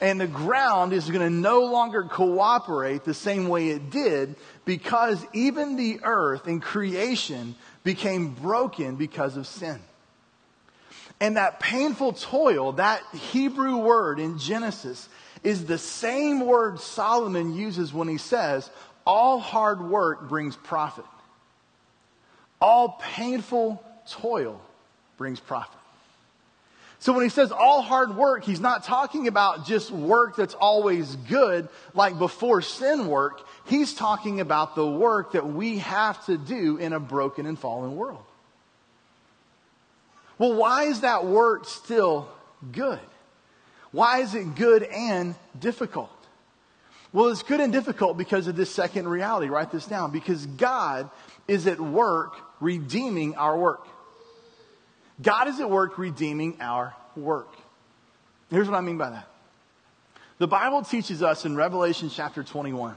And 0.00 0.20
the 0.20 0.26
ground 0.26 0.92
is 0.92 1.10
going 1.10 1.20
to 1.20 1.30
no 1.30 1.64
longer 1.64 2.04
cooperate 2.04 3.04
the 3.04 3.14
same 3.14 3.48
way 3.48 3.68
it 3.68 3.90
did 3.90 4.36
because 4.64 5.24
even 5.34 5.76
the 5.76 6.00
earth 6.02 6.46
and 6.46 6.62
creation 6.62 7.54
became 7.84 8.34
broken 8.34 8.96
because 8.96 9.36
of 9.36 9.46
sin. 9.46 9.78
And 11.20 11.36
that 11.36 11.60
painful 11.60 12.14
toil, 12.14 12.72
that 12.72 13.02
Hebrew 13.12 13.76
word 13.76 14.18
in 14.18 14.38
Genesis, 14.38 15.06
is 15.42 15.66
the 15.66 15.76
same 15.76 16.46
word 16.46 16.80
Solomon 16.80 17.54
uses 17.54 17.92
when 17.92 18.08
he 18.08 18.16
says, 18.16 18.70
all 19.06 19.38
hard 19.38 19.82
work 19.82 20.28
brings 20.28 20.56
profit. 20.56 21.04
All 22.60 22.98
painful 23.00 23.82
toil 24.08 24.60
brings 25.18 25.40
profit. 25.40 25.79
So 27.00 27.14
when 27.14 27.24
he 27.24 27.30
says 27.30 27.50
all 27.50 27.80
hard 27.80 28.14
work, 28.14 28.44
he's 28.44 28.60
not 28.60 28.84
talking 28.84 29.26
about 29.26 29.66
just 29.66 29.90
work 29.90 30.36
that's 30.36 30.52
always 30.52 31.16
good, 31.16 31.68
like 31.94 32.18
before 32.18 32.60
sin 32.60 33.06
work. 33.06 33.40
He's 33.64 33.94
talking 33.94 34.40
about 34.40 34.74
the 34.74 34.86
work 34.86 35.32
that 35.32 35.46
we 35.46 35.78
have 35.78 36.24
to 36.26 36.36
do 36.36 36.76
in 36.76 36.92
a 36.92 37.00
broken 37.00 37.46
and 37.46 37.58
fallen 37.58 37.96
world. 37.96 38.22
Well, 40.36 40.54
why 40.54 40.84
is 40.84 41.00
that 41.00 41.24
work 41.24 41.66
still 41.66 42.28
good? 42.70 43.00
Why 43.92 44.18
is 44.18 44.34
it 44.34 44.54
good 44.54 44.82
and 44.82 45.34
difficult? 45.58 46.10
Well, 47.14 47.28
it's 47.28 47.42
good 47.42 47.60
and 47.60 47.72
difficult 47.72 48.18
because 48.18 48.46
of 48.46 48.56
this 48.56 48.70
second 48.70 49.08
reality. 49.08 49.48
Write 49.48 49.72
this 49.72 49.86
down. 49.86 50.12
Because 50.12 50.44
God 50.44 51.10
is 51.48 51.66
at 51.66 51.80
work 51.80 52.34
redeeming 52.60 53.36
our 53.36 53.58
work. 53.58 53.86
God 55.20 55.48
is 55.48 55.60
at 55.60 55.68
work 55.68 55.98
redeeming 55.98 56.58
our 56.60 56.94
work. 57.16 57.52
Here's 58.50 58.68
what 58.68 58.76
I 58.76 58.80
mean 58.80 58.98
by 58.98 59.10
that. 59.10 59.26
The 60.38 60.48
Bible 60.48 60.82
teaches 60.82 61.22
us 61.22 61.44
in 61.44 61.54
Revelation 61.54 62.10
chapter 62.10 62.42
21 62.42 62.96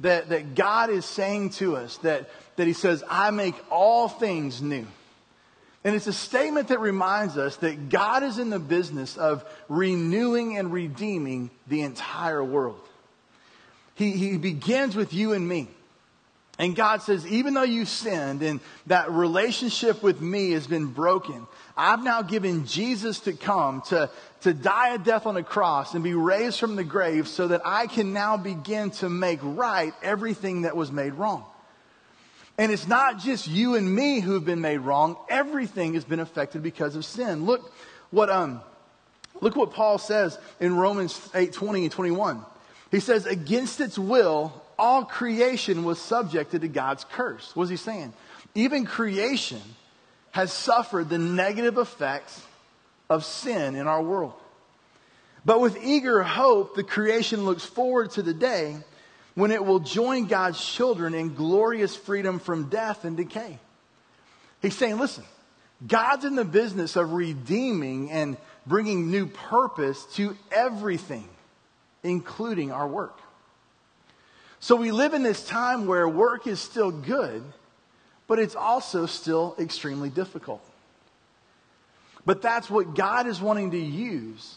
that, 0.00 0.30
that 0.30 0.54
God 0.54 0.90
is 0.90 1.04
saying 1.04 1.50
to 1.50 1.76
us 1.76 1.98
that, 1.98 2.30
that 2.56 2.66
He 2.66 2.72
says, 2.72 3.04
I 3.08 3.30
make 3.30 3.54
all 3.70 4.08
things 4.08 4.62
new. 4.62 4.86
And 5.84 5.94
it's 5.94 6.06
a 6.06 6.14
statement 6.14 6.68
that 6.68 6.80
reminds 6.80 7.36
us 7.36 7.56
that 7.56 7.90
God 7.90 8.22
is 8.22 8.38
in 8.38 8.48
the 8.48 8.58
business 8.58 9.18
of 9.18 9.44
renewing 9.68 10.56
and 10.56 10.72
redeeming 10.72 11.50
the 11.66 11.82
entire 11.82 12.42
world. 12.42 12.80
He, 13.94 14.12
he 14.12 14.38
begins 14.38 14.96
with 14.96 15.12
you 15.12 15.34
and 15.34 15.46
me. 15.46 15.68
And 16.58 16.76
God 16.76 17.02
says, 17.02 17.26
even 17.26 17.54
though 17.54 17.62
you 17.62 17.84
sinned 17.84 18.42
and 18.42 18.60
that 18.86 19.10
relationship 19.10 20.02
with 20.02 20.20
me 20.20 20.52
has 20.52 20.66
been 20.66 20.86
broken, 20.86 21.46
I've 21.76 22.04
now 22.04 22.22
given 22.22 22.66
Jesus 22.66 23.20
to 23.20 23.32
come 23.32 23.82
to, 23.88 24.08
to 24.42 24.54
die 24.54 24.94
a 24.94 24.98
death 24.98 25.26
on 25.26 25.36
a 25.36 25.42
cross 25.42 25.94
and 25.94 26.04
be 26.04 26.14
raised 26.14 26.60
from 26.60 26.76
the 26.76 26.84
grave 26.84 27.26
so 27.26 27.48
that 27.48 27.62
I 27.64 27.88
can 27.88 28.12
now 28.12 28.36
begin 28.36 28.90
to 28.92 29.08
make 29.08 29.40
right 29.42 29.92
everything 30.00 30.62
that 30.62 30.76
was 30.76 30.92
made 30.92 31.14
wrong. 31.14 31.44
And 32.56 32.70
it's 32.70 32.86
not 32.86 33.18
just 33.18 33.48
you 33.48 33.74
and 33.74 33.92
me 33.92 34.20
who 34.20 34.34
have 34.34 34.44
been 34.44 34.60
made 34.60 34.78
wrong. 34.78 35.16
Everything 35.28 35.94
has 35.94 36.04
been 36.04 36.20
affected 36.20 36.62
because 36.62 36.94
of 36.94 37.04
sin. 37.04 37.46
Look 37.46 37.72
what, 38.12 38.30
um, 38.30 38.60
look 39.40 39.56
what 39.56 39.72
Paul 39.72 39.98
says 39.98 40.38
in 40.60 40.76
Romans 40.76 41.18
8, 41.34 41.52
20 41.52 41.82
and 41.82 41.90
21. 41.92 42.44
He 42.92 43.00
says, 43.00 43.26
against 43.26 43.80
its 43.80 43.98
will, 43.98 44.62
all 44.78 45.04
creation 45.04 45.84
was 45.84 46.00
subjected 46.00 46.62
to 46.62 46.68
God's 46.68 47.04
curse. 47.12 47.54
What 47.54 47.64
is 47.64 47.70
he 47.70 47.76
saying? 47.76 48.12
Even 48.54 48.84
creation 48.84 49.62
has 50.30 50.52
suffered 50.52 51.08
the 51.08 51.18
negative 51.18 51.78
effects 51.78 52.42
of 53.08 53.24
sin 53.24 53.76
in 53.76 53.86
our 53.86 54.02
world. 54.02 54.34
But 55.44 55.60
with 55.60 55.84
eager 55.84 56.22
hope, 56.22 56.74
the 56.74 56.82
creation 56.84 57.44
looks 57.44 57.64
forward 57.64 58.12
to 58.12 58.22
the 58.22 58.34
day 58.34 58.76
when 59.34 59.50
it 59.50 59.64
will 59.64 59.80
join 59.80 60.26
God's 60.26 60.64
children 60.64 61.14
in 61.14 61.34
glorious 61.34 61.94
freedom 61.94 62.38
from 62.38 62.68
death 62.68 63.04
and 63.04 63.16
decay. 63.16 63.58
He's 64.62 64.76
saying, 64.76 64.98
listen, 64.98 65.24
God's 65.86 66.24
in 66.24 66.34
the 66.34 66.44
business 66.44 66.96
of 66.96 67.12
redeeming 67.12 68.10
and 68.10 68.36
bringing 68.66 69.10
new 69.10 69.26
purpose 69.26 70.04
to 70.14 70.36
everything, 70.50 71.28
including 72.02 72.72
our 72.72 72.86
work. 72.86 73.18
So 74.64 74.76
we 74.76 74.92
live 74.92 75.12
in 75.12 75.22
this 75.22 75.44
time 75.44 75.84
where 75.84 76.08
work 76.08 76.46
is 76.46 76.58
still 76.58 76.90
good, 76.90 77.42
but 78.26 78.38
it's 78.38 78.56
also 78.56 79.04
still 79.04 79.54
extremely 79.58 80.08
difficult. 80.08 80.62
But 82.24 82.40
that's 82.40 82.70
what 82.70 82.94
God 82.94 83.26
is 83.26 83.42
wanting 83.42 83.72
to 83.72 83.78
use 83.78 84.56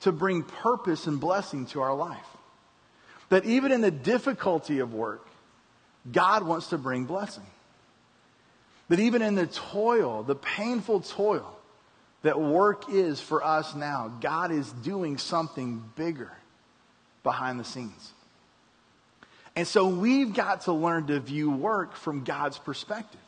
to 0.00 0.10
bring 0.10 0.42
purpose 0.42 1.06
and 1.06 1.20
blessing 1.20 1.66
to 1.66 1.82
our 1.82 1.94
life. 1.94 2.26
That 3.28 3.44
even 3.44 3.72
in 3.72 3.82
the 3.82 3.90
difficulty 3.90 4.78
of 4.78 4.94
work, 4.94 5.28
God 6.10 6.42
wants 6.42 6.68
to 6.68 6.78
bring 6.78 7.04
blessing. 7.04 7.44
That 8.88 9.00
even 9.00 9.20
in 9.20 9.34
the 9.34 9.48
toil, 9.48 10.22
the 10.22 10.34
painful 10.34 11.00
toil 11.00 11.58
that 12.22 12.40
work 12.40 12.84
is 12.90 13.20
for 13.20 13.44
us 13.44 13.74
now, 13.74 14.16
God 14.18 14.50
is 14.50 14.72
doing 14.72 15.18
something 15.18 15.84
bigger 15.94 16.32
behind 17.22 17.60
the 17.60 17.64
scenes. 17.64 18.14
And 19.56 19.66
so 19.66 19.88
we've 19.88 20.34
got 20.34 20.62
to 20.62 20.72
learn 20.72 21.06
to 21.06 21.18
view 21.18 21.50
work 21.50 21.96
from 21.96 22.24
God's 22.24 22.58
perspective. 22.58 23.20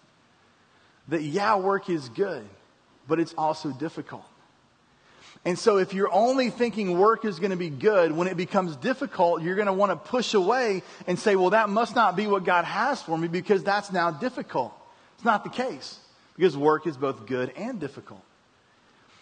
That, 1.09 1.23
yeah, 1.23 1.57
work 1.57 1.89
is 1.89 2.11
good, 2.11 2.47
but 3.09 3.19
it's 3.19 3.35
also 3.39 3.71
difficult. 3.71 4.25
And 5.45 5.59
so 5.59 5.79
if 5.79 5.95
you're 5.95 6.13
only 6.13 6.51
thinking 6.51 6.99
work 6.99 7.25
is 7.25 7.39
going 7.39 7.53
to 7.53 7.57
be 7.57 7.71
good, 7.71 8.13
when 8.13 8.29
it 8.29 8.37
becomes 8.37 8.77
difficult, 8.77 9.43
you're 9.43 9.55
going 9.55 9.69
to 9.69 9.73
want 9.73 9.91
to 9.91 9.97
push 9.97 10.35
away 10.35 10.83
and 11.07 11.19
say, 11.19 11.35
well, 11.37 11.51
that 11.51 11.71
must 11.71 11.95
not 11.95 12.17
be 12.17 12.27
what 12.27 12.45
God 12.45 12.67
has 12.67 13.01
for 13.01 13.17
me 13.17 13.29
because 13.29 13.65
that's 13.65 13.91
now 13.91 14.11
difficult. 14.11 14.75
It's 15.15 15.25
not 15.25 15.45
the 15.45 15.51
case 15.51 15.99
because 16.37 16.57
work 16.57 16.87
is 16.87 16.97
both 16.97 17.25
good 17.25 17.51
and 17.57 17.81
difficult. 17.81 18.21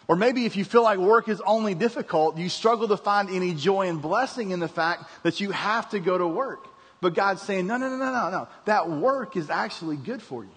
Or 0.08 0.16
maybe 0.16 0.46
if 0.46 0.56
you 0.56 0.64
feel 0.64 0.82
like 0.82 0.98
work 0.98 1.28
is 1.28 1.40
only 1.42 1.74
difficult, 1.74 2.36
you 2.36 2.48
struggle 2.48 2.88
to 2.88 2.96
find 2.96 3.28
any 3.30 3.54
joy 3.54 3.88
and 3.88 4.00
blessing 4.00 4.50
in 4.50 4.60
the 4.60 4.68
fact 4.68 5.04
that 5.22 5.40
you 5.40 5.52
have 5.52 5.90
to 5.90 6.00
go 6.00 6.16
to 6.18 6.26
work. 6.26 6.66
But 7.00 7.14
God's 7.14 7.42
saying, 7.42 7.66
no, 7.66 7.76
no, 7.76 7.88
no, 7.90 7.96
no, 7.96 8.12
no, 8.12 8.30
no. 8.30 8.48
That 8.64 8.90
work 8.90 9.36
is 9.36 9.50
actually 9.50 9.96
good 9.96 10.22
for 10.22 10.44
you. 10.44 10.50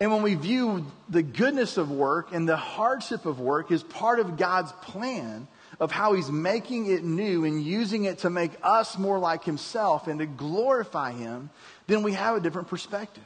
And 0.00 0.10
when 0.10 0.22
we 0.22 0.34
view 0.34 0.86
the 1.08 1.22
goodness 1.22 1.76
of 1.76 1.90
work 1.90 2.32
and 2.32 2.48
the 2.48 2.56
hardship 2.56 3.24
of 3.24 3.38
work 3.38 3.70
as 3.70 3.84
part 3.84 4.18
of 4.18 4.36
God's 4.36 4.72
plan 4.82 5.46
of 5.78 5.92
how 5.92 6.14
He's 6.14 6.30
making 6.30 6.90
it 6.90 7.04
new 7.04 7.44
and 7.44 7.62
using 7.62 8.04
it 8.04 8.18
to 8.18 8.30
make 8.30 8.50
us 8.62 8.98
more 8.98 9.18
like 9.18 9.44
Himself 9.44 10.08
and 10.08 10.18
to 10.18 10.26
glorify 10.26 11.12
Him, 11.12 11.50
then 11.86 12.02
we 12.02 12.12
have 12.12 12.36
a 12.36 12.40
different 12.40 12.68
perspective. 12.68 13.22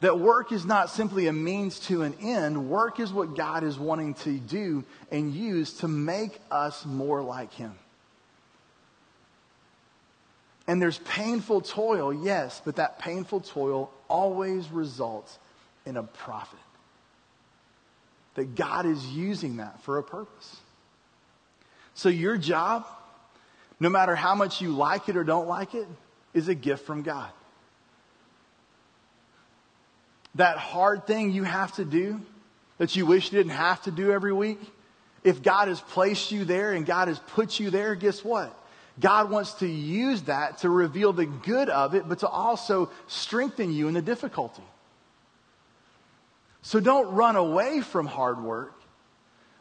That 0.00 0.18
work 0.18 0.52
is 0.52 0.64
not 0.64 0.90
simply 0.90 1.26
a 1.26 1.32
means 1.32 1.80
to 1.80 2.02
an 2.02 2.14
end, 2.20 2.68
work 2.68 3.00
is 3.00 3.12
what 3.12 3.36
God 3.36 3.64
is 3.64 3.78
wanting 3.78 4.14
to 4.14 4.38
do 4.38 4.84
and 5.10 5.34
use 5.34 5.74
to 5.78 5.88
make 5.88 6.38
us 6.50 6.84
more 6.84 7.22
like 7.22 7.52
Him. 7.52 7.74
And 10.66 10.82
there's 10.82 10.98
painful 10.98 11.60
toil, 11.60 12.12
yes, 12.12 12.60
but 12.64 12.76
that 12.76 12.98
painful 12.98 13.40
toil 13.40 13.90
always 14.08 14.68
results 14.70 15.38
in 15.84 15.96
a 15.96 16.02
profit. 16.02 16.58
That 18.34 18.54
God 18.54 18.84
is 18.84 19.06
using 19.06 19.58
that 19.58 19.80
for 19.82 19.98
a 19.98 20.02
purpose. 20.02 20.56
So 21.94 22.08
your 22.08 22.36
job, 22.36 22.84
no 23.78 23.88
matter 23.88 24.14
how 24.14 24.34
much 24.34 24.60
you 24.60 24.72
like 24.72 25.08
it 25.08 25.16
or 25.16 25.24
don't 25.24 25.48
like 25.48 25.74
it, 25.74 25.86
is 26.34 26.48
a 26.48 26.54
gift 26.54 26.84
from 26.84 27.02
God. 27.02 27.30
That 30.34 30.58
hard 30.58 31.06
thing 31.06 31.30
you 31.30 31.44
have 31.44 31.72
to 31.76 31.84
do 31.84 32.20
that 32.78 32.94
you 32.94 33.06
wish 33.06 33.32
you 33.32 33.38
didn't 33.38 33.56
have 33.56 33.82
to 33.84 33.90
do 33.90 34.12
every 34.12 34.32
week, 34.32 34.60
if 35.24 35.42
God 35.42 35.68
has 35.68 35.80
placed 35.80 36.30
you 36.30 36.44
there 36.44 36.72
and 36.72 36.84
God 36.84 37.08
has 37.08 37.18
put 37.18 37.58
you 37.58 37.70
there, 37.70 37.94
guess 37.94 38.22
what? 38.22 38.54
God 38.98 39.30
wants 39.30 39.54
to 39.54 39.66
use 39.66 40.22
that 40.22 40.58
to 40.58 40.70
reveal 40.70 41.12
the 41.12 41.26
good 41.26 41.68
of 41.68 41.94
it, 41.94 42.08
but 42.08 42.20
to 42.20 42.28
also 42.28 42.90
strengthen 43.08 43.72
you 43.72 43.88
in 43.88 43.94
the 43.94 44.02
difficulty. 44.02 44.62
So 46.62 46.80
don't 46.80 47.14
run 47.14 47.36
away 47.36 47.80
from 47.80 48.06
hard 48.06 48.42
work, 48.42 48.74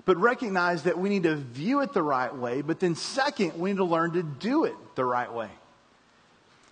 but 0.05 0.17
recognize 0.17 0.83
that 0.83 0.97
we 0.97 1.09
need 1.09 1.23
to 1.23 1.35
view 1.35 1.81
it 1.81 1.93
the 1.93 2.01
right 2.01 2.33
way. 2.33 2.61
But 2.61 2.79
then, 2.79 2.95
second, 2.95 3.59
we 3.59 3.71
need 3.71 3.77
to 3.77 3.83
learn 3.83 4.13
to 4.13 4.23
do 4.23 4.63
it 4.63 4.75
the 4.95 5.03
right 5.05 5.31
way. 5.31 5.49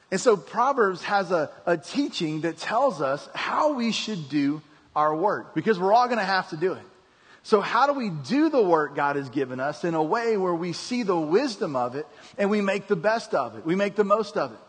And 0.09 0.21
so, 0.21 0.37
Proverbs 0.37 1.03
has 1.03 1.31
a, 1.31 1.49
a 1.65 1.77
teaching 1.77 2.41
that 2.41 2.57
tells 2.57 3.01
us 3.01 3.27
how 3.33 3.73
we 3.73 3.91
should 3.91 4.29
do 4.29 4.61
our 4.95 5.13
work 5.15 5.53
because 5.55 5.79
we're 5.79 5.93
all 5.93 6.05
going 6.05 6.19
to 6.19 6.23
have 6.23 6.49
to 6.51 6.57
do 6.57 6.73
it. 6.73 6.83
So, 7.45 7.59
how 7.59 7.87
do 7.87 7.93
we 7.93 8.09
do 8.09 8.49
the 8.49 8.63
work 8.63 8.95
God 8.95 9.17
has 9.17 9.27
given 9.27 9.59
us 9.59 9.83
in 9.83 9.95
a 9.95 10.03
way 10.03 10.37
where 10.37 10.53
we 10.53 10.71
see 10.71 11.03
the 11.03 11.17
wisdom 11.17 11.75
of 11.75 11.95
it 11.95 12.07
and 12.37 12.49
we 12.49 12.61
make 12.61 12.87
the 12.87 12.95
best 12.95 13.33
of 13.33 13.57
it? 13.57 13.65
We 13.65 13.75
make 13.75 13.95
the 13.95 14.05
most 14.05 14.37
of 14.37 14.53
it. 14.53 14.59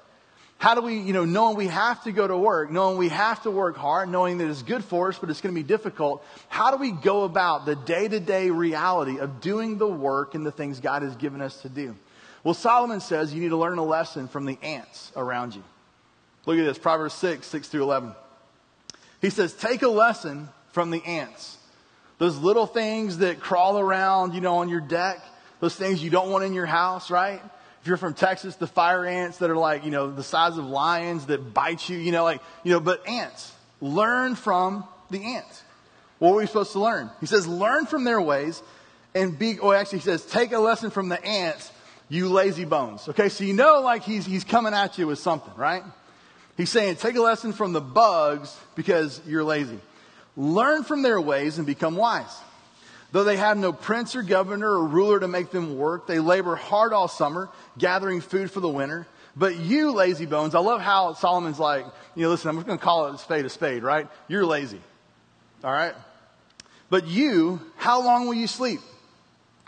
How 0.59 0.75
do 0.75 0.81
we, 0.81 0.99
you 0.99 1.13
know, 1.13 1.25
knowing 1.25 1.57
we 1.57 1.69
have 1.69 2.03
to 2.05 2.13
go 2.13 2.27
to 2.27 2.37
work, 2.37 2.71
knowing 2.71 2.97
we 2.97 3.11
have 3.11 3.43
to 3.43 3.51
work 3.51 3.77
hard, 3.77 4.09
knowing 4.09 4.39
that 4.39 4.49
it's 4.49 4.63
good 4.63 4.85
for 4.85 5.09
us, 5.09 5.19
but 5.19 5.31
it's 5.31 5.41
going 5.41 5.55
to 5.55 5.61
be 5.61 5.67
difficult, 5.67 6.25
how 6.49 6.71
do 6.71 6.77
we 6.77 6.91
go 6.91 7.25
about 7.25 7.67
the 7.67 7.77
day 7.77 8.09
to 8.09 8.19
day 8.19 8.51
reality 8.51 9.19
of 9.19 9.41
doing 9.41 9.79
the 9.79 9.87
work 9.87 10.35
and 10.35 10.45
the 10.45 10.53
things 10.53 10.81
God 10.81 11.03
has 11.03 11.15
given 11.17 11.41
us 11.41 11.63
to 11.63 11.69
do? 11.69 11.95
Well, 12.43 12.55
Solomon 12.55 13.01
says 13.01 13.33
you 13.33 13.41
need 13.41 13.51
to 13.51 13.57
learn 13.57 13.79
a 13.79 13.85
lesson 13.85 14.27
from 14.27 14.47
the 14.47 14.59
ants 14.63 15.13
around 15.17 15.55
you. 15.55 15.63
Look 16.47 16.59
at 16.59 16.65
this 16.65 16.79
Proverbs 16.79 17.15
6, 17.15 17.47
6 17.47 17.69
through 17.69 17.83
11. 17.85 18.15
He 19.21 19.31
says, 19.31 19.55
Take 19.55 19.83
a 19.83 19.89
lesson 19.89 20.49
from 20.73 20.91
the 20.91 21.03
ants. 21.05 21.57
Those 22.25 22.39
little 22.39 22.67
things 22.67 23.19
that 23.19 23.39
crawl 23.39 23.79
around, 23.79 24.33
you 24.33 24.41
know, 24.41 24.55
on 24.55 24.71
your 24.71 24.81
deck, 24.81 25.23
those 25.61 25.77
things 25.77 26.03
you 26.03 26.09
don't 26.09 26.31
want 26.31 26.43
in 26.43 26.55
your 26.55 26.65
house, 26.65 27.11
right? 27.11 27.43
If 27.83 27.87
you're 27.87 27.99
from 27.99 28.15
Texas, 28.15 28.57
the 28.57 28.67
fire 28.67 29.05
ants 29.05 29.37
that 29.41 29.51
are 29.51 29.59
like, 29.59 29.85
you 29.85 29.91
know, 29.91 30.11
the 30.11 30.23
size 30.23 30.57
of 30.57 30.65
lions 30.65 31.27
that 31.27 31.53
bite 31.53 31.87
you, 31.87 31.99
you 31.99 32.13
know, 32.13 32.25
like, 32.25 32.41
you 32.63 32.73
know, 32.73 32.81
but 32.81 33.07
ants. 33.07 33.53
Learn 33.83 34.37
from 34.37 34.85
the 35.11 35.23
ants. 35.23 35.63
What 36.19 36.31
are 36.31 36.37
we 36.37 36.47
supposed 36.47 36.73
to 36.73 36.81
learn? 36.81 37.11
He 37.21 37.27
says, 37.27 37.47
learn 37.47 37.85
from 37.85 38.05
their 38.05 38.23
ways 38.23 38.63
and 39.15 39.39
be, 39.39 39.59
or 39.59 39.77
actually 39.77 39.99
he 39.99 40.05
says, 40.05 40.25
take 40.25 40.53
a 40.53 40.59
lesson 40.59 40.89
from 40.89 41.11
the 41.11 41.23
ants, 41.23 41.73
you 42.09 42.31
lazy 42.31 42.65
bones. 42.65 43.07
Okay, 43.07 43.29
so 43.29 43.45
you 43.45 43.53
know 43.53 43.83
like 43.83 44.03
he's, 44.03 44.25
he's 44.25 44.45
coming 44.45 44.73
at 44.73 44.97
you 44.97 45.09
with 45.09 45.19
something, 45.19 45.53
right? 45.57 45.83
He's 46.57 46.71
saying, 46.71 46.97
take 46.97 47.17
a 47.17 47.21
lesson 47.21 47.53
from 47.53 47.75
the 47.75 47.83
bugs 47.83 48.59
because 48.77 49.21
you're 49.27 49.45
lazy. 49.45 49.79
Learn 50.37 50.83
from 50.85 51.03
their 51.03 51.21
ways 51.21 51.59
and 51.59 51.67
become 51.67 51.97
wise. 51.97 52.37
Though 53.13 53.25
they 53.25 53.37
have 53.37 53.57
no 53.57 53.73
prince 53.73 54.17
or 54.17 54.23
governor 54.23 54.69
or 54.69 54.85
ruler 54.85 55.21
to 55.21 55.29
make 55.29 55.51
them 55.51 55.79
work, 55.79 56.09
they 56.09 56.19
labor 56.19 56.57
hard 56.57 56.93
all 56.93 57.07
summer, 57.07 57.49
gathering 57.79 58.21
food 58.21 58.51
for 58.51 58.59
the 58.59 58.69
winter. 58.69 59.07
But 59.37 59.57
you, 59.57 59.93
lazy 59.93 60.27
bones, 60.27 60.55
I 60.55 60.61
love 60.61 60.81
how 60.81 61.15
Solomon's 61.15 61.59
like, 61.59 61.87
you 62.17 62.25
know, 62.25 62.31
listen, 62.31 62.49
I'm 62.49 62.57
just 62.57 62.67
going 62.67 62.79
to 62.79 62.85
call 62.85 63.07
it 63.07 63.15
a 63.15 63.19
spade 63.19 63.45
a 63.45 63.49
spade, 63.49 63.83
right? 63.83 64.09
You're 64.27 64.45
lazy. 64.45 64.81
All 65.63 65.73
right? 65.73 65.95
But 66.91 67.07
you, 67.07 67.61
how 67.77 68.03
long 68.03 68.27
will 68.27 68.35
you 68.35 68.47
sleep? 68.47 68.81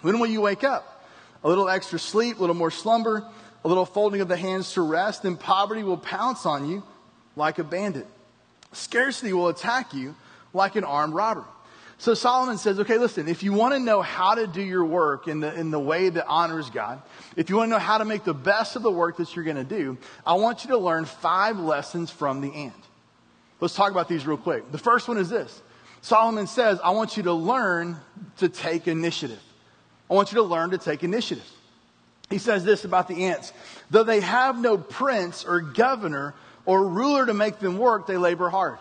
When 0.03 0.19
will 0.19 0.29
you 0.29 0.41
wake 0.41 0.65
up? 0.65 1.05
A 1.43 1.49
little 1.49 1.69
extra 1.69 1.99
sleep, 1.99 2.39
a 2.39 2.41
little 2.41 2.57
more 2.57 2.71
slumber, 2.71 3.25
a 3.65 3.69
little 3.69 3.87
folding 3.87 4.21
of 4.21 4.29
the 4.29 4.37
hands 4.37 4.73
to 4.75 4.83
rest, 4.83 5.25
and 5.25 5.39
poverty 5.39 5.83
will 5.83 5.97
pounce 5.97 6.47
on 6.47 6.69
you 6.69 6.83
like 7.37 7.59
a 7.59 7.65
bandit. 7.65 8.07
Scarcity 8.73 9.33
will 9.33 9.49
attack 9.49 9.95
you 9.95 10.15
like 10.57 10.75
an 10.75 10.85
armed 10.85 11.15
robber. 11.15 11.45
So 11.99 12.13
Solomon 12.13 12.59
says, 12.59 12.79
okay, 12.81 12.99
listen, 12.99 13.27
if 13.27 13.43
you 13.43 13.55
want 13.55 13.73
to 13.73 13.81
know 13.81 14.03
how 14.03 14.35
to 14.35 14.47
do 14.47 14.61
your 14.61 14.85
work 14.85 15.29
in 15.29 15.41
the, 15.41 15.55
in 15.55 15.71
the 15.71 15.81
way 15.81 16.11
that 16.11 16.27
honors 16.27 16.69
God, 16.69 17.01
if 17.37 17.49
you 17.49 17.57
want 17.57 17.69
to 17.69 17.71
know 17.71 17.79
how 17.79 17.99
to 17.99 18.05
make 18.05 18.25
the 18.25 18.35
best 18.35 18.77
of 18.77 18.83
the 18.83 18.91
work 18.91 19.17
that 19.17 19.35
you're 19.35 19.47
going 19.47 19.57
to 19.57 19.65
do, 19.65 19.97
I 20.27 20.35
want 20.35 20.65
you 20.65 20.71
to 20.71 20.79
learn 20.79 21.07
five 21.07 21.59
lessons 21.59 22.11
from 22.11 22.43
the 22.43 22.53
ant. 22.53 22.75
Let's 23.61 23.75
talk 23.75 23.91
about 23.91 24.09
these 24.09 24.27
real 24.27 24.37
quick. 24.37 24.71
The 24.73 24.79
first 24.79 25.09
one 25.09 25.17
is 25.17 25.31
this. 25.31 25.63
Solomon 26.03 26.47
says, 26.47 26.79
I 26.85 26.91
want 26.91 27.17
you 27.17 27.23
to 27.25 27.33
learn 27.33 27.97
to 28.39 28.51
take 28.51 28.89
initiative. 28.89 29.43
I 30.11 30.15
want 30.15 30.33
you 30.33 30.37
to 30.37 30.45
learn 30.45 30.71
to 30.71 30.79
take 30.79 31.03
initiative. 31.03 31.49
He 32.29 32.39
says 32.39 32.63
this 32.63 32.85
about 32.85 33.09
the 33.09 33.25
ants. 33.25 33.55
Though 33.91 34.05
they 34.05 34.21
have 34.21 34.61
no 34.61 34.77
prince 34.77 35.45
or 35.45 35.61
governor 35.61 36.35
or 36.67 36.87
ruler 36.87 37.25
to 37.25 37.33
make 37.33 37.59
them 37.59 37.79
work, 37.79 38.07
they 38.07 38.19
labor 38.19 38.51
hard 38.51 38.79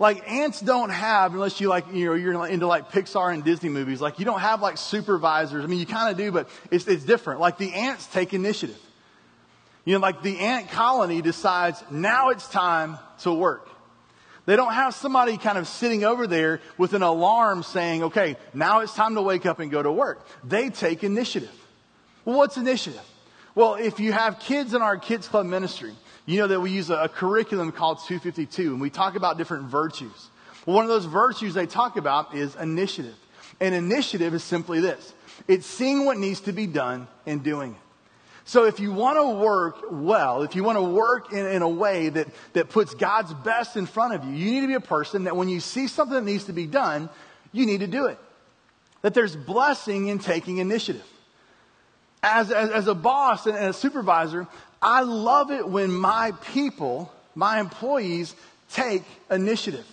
like 0.00 0.26
ants 0.28 0.60
don't 0.60 0.88
have 0.88 1.34
unless 1.34 1.60
you 1.60 1.68
like 1.68 1.84
you 1.92 2.06
know 2.06 2.14
you're 2.14 2.46
into 2.46 2.66
like 2.66 2.90
pixar 2.90 3.32
and 3.32 3.44
disney 3.44 3.68
movies 3.68 4.00
like 4.00 4.18
you 4.18 4.24
don't 4.24 4.40
have 4.40 4.60
like 4.62 4.78
supervisors. 4.78 5.62
I 5.62 5.68
mean 5.68 5.78
you 5.78 5.86
kind 5.86 6.10
of 6.10 6.16
do 6.16 6.32
but 6.32 6.48
it's, 6.72 6.88
it's 6.88 7.04
different. 7.04 7.38
Like 7.38 7.58
the 7.58 7.72
ants 7.72 8.06
take 8.06 8.34
initiative. 8.34 8.80
You 9.84 9.92
know 9.92 10.00
like 10.00 10.22
the 10.22 10.38
ant 10.38 10.70
colony 10.70 11.22
decides 11.22 11.84
now 11.90 12.30
it's 12.30 12.48
time 12.48 12.98
to 13.20 13.32
work. 13.32 13.68
They 14.46 14.56
don't 14.56 14.72
have 14.72 14.94
somebody 14.94 15.36
kind 15.36 15.58
of 15.58 15.68
sitting 15.68 16.02
over 16.02 16.26
there 16.26 16.60
with 16.78 16.94
an 16.94 17.02
alarm 17.02 17.62
saying 17.62 18.02
okay 18.04 18.36
now 18.54 18.80
it's 18.80 18.94
time 18.94 19.14
to 19.14 19.22
wake 19.22 19.44
up 19.44 19.60
and 19.60 19.70
go 19.70 19.82
to 19.82 19.92
work. 19.92 20.26
They 20.42 20.70
take 20.70 21.04
initiative. 21.04 21.54
Well 22.24 22.38
what's 22.38 22.56
initiative? 22.56 23.04
Well 23.54 23.74
if 23.74 24.00
you 24.00 24.12
have 24.12 24.40
kids 24.40 24.72
in 24.72 24.80
our 24.80 24.96
kids 24.96 25.28
club 25.28 25.44
ministry 25.44 25.92
you 26.30 26.38
know 26.38 26.46
that 26.46 26.60
we 26.60 26.70
use 26.70 26.90
a, 26.90 26.94
a 26.94 27.08
curriculum 27.08 27.72
called 27.72 27.98
252, 28.06 28.72
and 28.72 28.80
we 28.80 28.90
talk 28.90 29.16
about 29.16 29.38
different 29.38 29.64
virtues. 29.64 30.28
Well, 30.64 30.76
one 30.76 30.84
of 30.84 30.90
those 30.90 31.06
virtues 31.06 31.54
they 31.54 31.66
talk 31.66 31.96
about 31.96 32.34
is 32.34 32.54
initiative. 32.56 33.16
And 33.60 33.74
initiative 33.74 34.32
is 34.34 34.42
simply 34.42 34.80
this 34.80 35.12
it's 35.48 35.66
seeing 35.66 36.04
what 36.04 36.18
needs 36.18 36.40
to 36.42 36.52
be 36.52 36.66
done 36.66 37.08
and 37.26 37.42
doing 37.42 37.72
it. 37.72 37.80
So 38.44 38.64
if 38.64 38.80
you 38.80 38.92
want 38.92 39.16
to 39.18 39.28
work 39.42 39.84
well, 39.90 40.42
if 40.42 40.56
you 40.56 40.64
want 40.64 40.76
to 40.76 40.82
work 40.82 41.32
in, 41.32 41.46
in 41.46 41.62
a 41.62 41.68
way 41.68 42.08
that, 42.08 42.28
that 42.54 42.68
puts 42.68 42.94
God's 42.94 43.32
best 43.32 43.76
in 43.76 43.86
front 43.86 44.14
of 44.14 44.24
you, 44.24 44.32
you 44.32 44.50
need 44.50 44.60
to 44.62 44.66
be 44.66 44.74
a 44.74 44.80
person 44.80 45.24
that 45.24 45.36
when 45.36 45.48
you 45.48 45.60
see 45.60 45.86
something 45.86 46.16
that 46.16 46.24
needs 46.24 46.44
to 46.44 46.52
be 46.52 46.66
done, 46.66 47.08
you 47.52 47.64
need 47.64 47.80
to 47.80 47.86
do 47.86 48.06
it. 48.06 48.18
That 49.02 49.14
there's 49.14 49.36
blessing 49.36 50.08
in 50.08 50.18
taking 50.18 50.58
initiative. 50.58 51.06
As, 52.22 52.50
as, 52.50 52.70
as 52.70 52.86
a 52.86 52.94
boss 52.94 53.46
and 53.46 53.56
a 53.56 53.72
supervisor, 53.72 54.46
I 54.82 55.02
love 55.02 55.50
it 55.50 55.68
when 55.68 55.92
my 55.92 56.32
people, 56.52 57.12
my 57.34 57.60
employees, 57.60 58.34
take 58.72 59.02
initiative. 59.30 59.86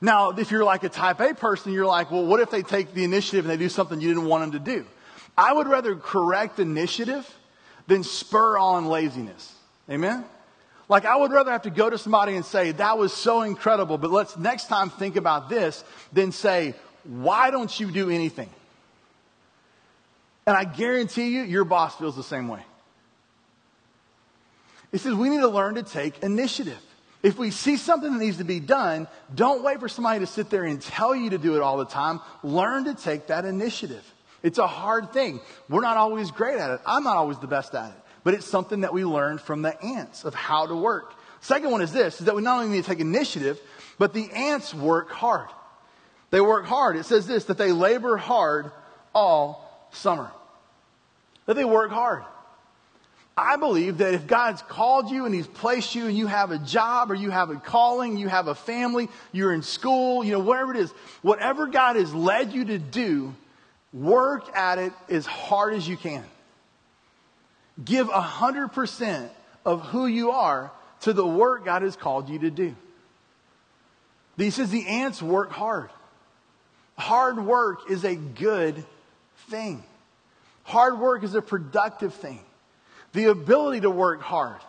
Now, 0.00 0.30
if 0.30 0.50
you're 0.50 0.64
like 0.64 0.84
a 0.84 0.88
type 0.88 1.20
A 1.20 1.34
person, 1.34 1.72
you're 1.72 1.86
like, 1.86 2.10
well, 2.10 2.26
what 2.26 2.40
if 2.40 2.50
they 2.50 2.62
take 2.62 2.94
the 2.94 3.04
initiative 3.04 3.44
and 3.44 3.50
they 3.50 3.56
do 3.56 3.68
something 3.68 4.00
you 4.00 4.08
didn't 4.08 4.26
want 4.26 4.42
them 4.42 4.64
to 4.64 4.72
do? 4.72 4.86
I 5.36 5.52
would 5.52 5.66
rather 5.66 5.96
correct 5.96 6.58
initiative 6.58 7.28
than 7.86 8.02
spur 8.02 8.56
on 8.58 8.86
laziness. 8.86 9.52
Amen? 9.90 10.24
Like, 10.88 11.06
I 11.06 11.16
would 11.16 11.32
rather 11.32 11.50
have 11.50 11.62
to 11.62 11.70
go 11.70 11.88
to 11.88 11.98
somebody 11.98 12.36
and 12.36 12.44
say, 12.44 12.72
that 12.72 12.98
was 12.98 13.12
so 13.12 13.42
incredible, 13.42 13.98
but 13.98 14.10
let's 14.10 14.36
next 14.36 14.68
time 14.68 14.90
think 14.90 15.16
about 15.16 15.48
this, 15.48 15.82
than 16.12 16.32
say, 16.32 16.74
why 17.04 17.50
don't 17.50 17.80
you 17.80 17.90
do 17.90 18.10
anything? 18.10 18.50
And 20.46 20.56
I 20.56 20.64
guarantee 20.64 21.28
you, 21.28 21.42
your 21.42 21.64
boss 21.64 21.96
feels 21.96 22.16
the 22.16 22.22
same 22.22 22.48
way. 22.48 22.60
He 24.94 24.98
says 24.98 25.12
we 25.12 25.28
need 25.28 25.40
to 25.40 25.48
learn 25.48 25.74
to 25.74 25.82
take 25.82 26.22
initiative. 26.22 26.78
If 27.20 27.36
we 27.36 27.50
see 27.50 27.76
something 27.76 28.12
that 28.12 28.24
needs 28.24 28.36
to 28.36 28.44
be 28.44 28.60
done, 28.60 29.08
don't 29.34 29.64
wait 29.64 29.80
for 29.80 29.88
somebody 29.88 30.20
to 30.20 30.26
sit 30.28 30.50
there 30.50 30.62
and 30.62 30.80
tell 30.80 31.16
you 31.16 31.30
to 31.30 31.38
do 31.38 31.56
it 31.56 31.62
all 31.62 31.78
the 31.78 31.84
time. 31.84 32.20
Learn 32.44 32.84
to 32.84 32.94
take 32.94 33.26
that 33.26 33.44
initiative. 33.44 34.04
It's 34.44 34.58
a 34.58 34.68
hard 34.68 35.12
thing. 35.12 35.40
We're 35.68 35.80
not 35.80 35.96
always 35.96 36.30
great 36.30 36.60
at 36.60 36.70
it. 36.70 36.80
I'm 36.86 37.02
not 37.02 37.16
always 37.16 37.40
the 37.40 37.48
best 37.48 37.74
at 37.74 37.88
it. 37.88 38.00
But 38.22 38.34
it's 38.34 38.46
something 38.46 38.82
that 38.82 38.94
we 38.94 39.04
learn 39.04 39.38
from 39.38 39.62
the 39.62 39.82
ants 39.82 40.24
of 40.24 40.32
how 40.32 40.68
to 40.68 40.76
work. 40.76 41.12
Second 41.40 41.72
one 41.72 41.82
is 41.82 41.90
this, 41.90 42.20
is 42.20 42.26
that 42.26 42.36
we 42.36 42.42
not 42.42 42.60
only 42.60 42.76
need 42.76 42.84
to 42.84 42.88
take 42.88 43.00
initiative, 43.00 43.60
but 43.98 44.14
the 44.14 44.30
ants 44.30 44.72
work 44.72 45.10
hard. 45.10 45.48
They 46.30 46.40
work 46.40 46.66
hard. 46.66 46.94
It 46.94 47.04
says 47.04 47.26
this, 47.26 47.46
that 47.46 47.58
they 47.58 47.72
labor 47.72 48.16
hard 48.16 48.70
all 49.12 49.88
summer. 49.90 50.30
That 51.46 51.54
they 51.54 51.64
work 51.64 51.90
hard. 51.90 52.22
I 53.36 53.56
believe 53.56 53.98
that 53.98 54.14
if 54.14 54.26
God's 54.26 54.62
called 54.62 55.10
you 55.10 55.26
and 55.26 55.34
He's 55.34 55.46
placed 55.46 55.94
you 55.94 56.06
and 56.06 56.16
you 56.16 56.28
have 56.28 56.52
a 56.52 56.58
job 56.58 57.10
or 57.10 57.14
you 57.14 57.30
have 57.30 57.50
a 57.50 57.56
calling, 57.56 58.16
you 58.16 58.28
have 58.28 58.46
a 58.46 58.54
family, 58.54 59.08
you're 59.32 59.52
in 59.52 59.62
school, 59.62 60.22
you 60.22 60.32
know, 60.32 60.38
whatever 60.38 60.72
it 60.72 60.78
is, 60.78 60.90
whatever 61.22 61.66
God 61.66 61.96
has 61.96 62.14
led 62.14 62.52
you 62.52 62.64
to 62.66 62.78
do, 62.78 63.34
work 63.92 64.56
at 64.56 64.78
it 64.78 64.92
as 65.08 65.26
hard 65.26 65.74
as 65.74 65.88
you 65.88 65.96
can. 65.96 66.24
Give 67.84 68.06
100% 68.08 69.28
of 69.64 69.82
who 69.82 70.06
you 70.06 70.30
are 70.30 70.70
to 71.00 71.12
the 71.12 71.26
work 71.26 71.64
God 71.64 71.82
has 71.82 71.96
called 71.96 72.28
you 72.28 72.38
to 72.40 72.50
do. 72.50 72.76
He 74.36 74.50
says 74.50 74.70
the 74.70 74.86
ants 74.86 75.20
work 75.20 75.50
hard. 75.50 75.90
Hard 76.96 77.44
work 77.44 77.90
is 77.90 78.04
a 78.04 78.14
good 78.14 78.84
thing. 79.48 79.82
Hard 80.62 80.98
work 80.98 81.24
is 81.24 81.34
a 81.34 81.42
productive 81.42 82.14
thing. 82.14 82.40
The 83.14 83.26
ability 83.26 83.80
to 83.80 83.90
work 83.90 84.20
hard 84.20 84.60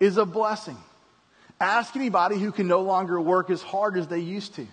is 0.00 0.16
a 0.16 0.24
blessing. 0.24 0.78
Ask 1.60 1.96
anybody 1.96 2.38
who 2.38 2.52
can 2.52 2.68
no 2.68 2.82
longer 2.82 3.20
work 3.20 3.50
as 3.50 3.62
hard 3.62 3.96
as 3.96 4.06
they 4.06 4.20
used 4.20 4.54
to. 4.54 4.66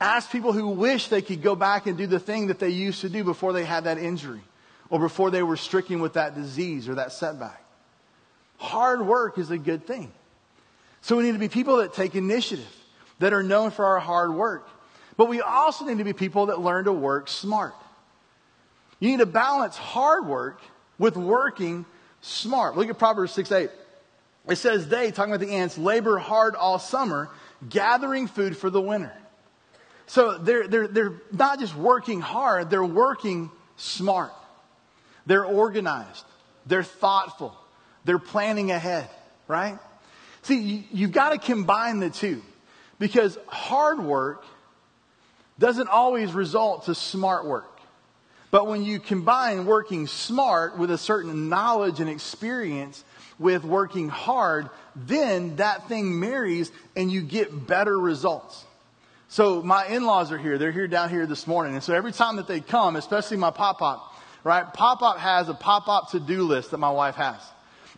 Ask 0.00 0.30
people 0.30 0.52
who 0.52 0.68
wish 0.68 1.08
they 1.08 1.22
could 1.22 1.42
go 1.42 1.56
back 1.56 1.86
and 1.86 1.98
do 1.98 2.06
the 2.06 2.20
thing 2.20 2.46
that 2.46 2.60
they 2.60 2.68
used 2.68 3.00
to 3.00 3.08
do 3.08 3.24
before 3.24 3.52
they 3.52 3.64
had 3.64 3.84
that 3.84 3.98
injury 3.98 4.40
or 4.88 5.00
before 5.00 5.30
they 5.32 5.42
were 5.42 5.56
stricken 5.56 6.00
with 6.00 6.12
that 6.12 6.36
disease 6.36 6.88
or 6.88 6.94
that 6.94 7.12
setback. 7.12 7.64
Hard 8.58 9.04
work 9.04 9.38
is 9.38 9.50
a 9.50 9.58
good 9.58 9.84
thing. 9.84 10.12
So 11.00 11.16
we 11.16 11.24
need 11.24 11.32
to 11.32 11.38
be 11.38 11.48
people 11.48 11.78
that 11.78 11.92
take 11.92 12.14
initiative, 12.14 12.72
that 13.18 13.32
are 13.32 13.42
known 13.42 13.72
for 13.72 13.84
our 13.84 13.98
hard 13.98 14.32
work. 14.32 14.68
But 15.16 15.28
we 15.28 15.40
also 15.40 15.84
need 15.84 15.98
to 15.98 16.04
be 16.04 16.12
people 16.12 16.46
that 16.46 16.60
learn 16.60 16.84
to 16.84 16.92
work 16.92 17.26
smart. 17.26 17.74
You 19.00 19.10
need 19.10 19.18
to 19.18 19.26
balance 19.26 19.76
hard 19.76 20.26
work 20.26 20.60
with 20.98 21.16
working 21.16 21.84
smart. 22.20 22.76
Look 22.76 22.88
at 22.88 22.98
Proverbs 22.98 23.32
6 23.32 23.52
8. 23.52 23.70
It 24.48 24.56
says, 24.56 24.88
They, 24.88 25.10
talking 25.10 25.32
about 25.32 25.46
the 25.46 25.54
ants, 25.54 25.78
labor 25.78 26.18
hard 26.18 26.54
all 26.54 26.78
summer, 26.78 27.28
gathering 27.68 28.26
food 28.26 28.56
for 28.56 28.70
the 28.70 28.80
winter. 28.80 29.12
So 30.06 30.38
they're, 30.38 30.66
they're, 30.66 30.88
they're 30.88 31.22
not 31.32 31.60
just 31.60 31.76
working 31.76 32.20
hard, 32.20 32.70
they're 32.70 32.84
working 32.84 33.50
smart. 33.76 34.32
They're 35.26 35.44
organized, 35.44 36.24
they're 36.66 36.82
thoughtful, 36.82 37.54
they're 38.04 38.18
planning 38.18 38.70
ahead, 38.70 39.08
right? 39.46 39.78
See, 40.42 40.58
you, 40.58 40.84
you've 40.90 41.12
got 41.12 41.30
to 41.30 41.38
combine 41.38 42.00
the 42.00 42.08
two 42.08 42.42
because 42.98 43.36
hard 43.46 44.00
work 44.00 44.44
doesn't 45.58 45.88
always 45.88 46.32
result 46.32 46.86
to 46.86 46.94
smart 46.94 47.44
work. 47.44 47.77
But 48.50 48.66
when 48.66 48.82
you 48.82 48.98
combine 48.98 49.66
working 49.66 50.06
smart 50.06 50.78
with 50.78 50.90
a 50.90 50.98
certain 50.98 51.48
knowledge 51.48 52.00
and 52.00 52.08
experience 52.08 53.04
with 53.38 53.62
working 53.64 54.08
hard, 54.08 54.70
then 54.96 55.56
that 55.56 55.88
thing 55.88 56.18
marries 56.18 56.72
and 56.96 57.12
you 57.12 57.22
get 57.22 57.66
better 57.66 57.98
results. 57.98 58.64
So 59.28 59.60
my 59.62 59.86
in-laws 59.86 60.32
are 60.32 60.38
here. 60.38 60.56
They're 60.56 60.72
here 60.72 60.88
down 60.88 61.10
here 61.10 61.26
this 61.26 61.46
morning. 61.46 61.74
And 61.74 61.84
so 61.84 61.92
every 61.92 62.12
time 62.12 62.36
that 62.36 62.48
they 62.48 62.60
come, 62.60 62.96
especially 62.96 63.36
my 63.36 63.50
pop-pop, 63.50 64.14
right? 64.42 64.72
Pop-pop 64.72 65.18
has 65.18 65.50
a 65.50 65.54
pop-up 65.54 66.10
to-do 66.12 66.44
list 66.44 66.70
that 66.70 66.78
my 66.78 66.90
wife 66.90 67.16
has. 67.16 67.40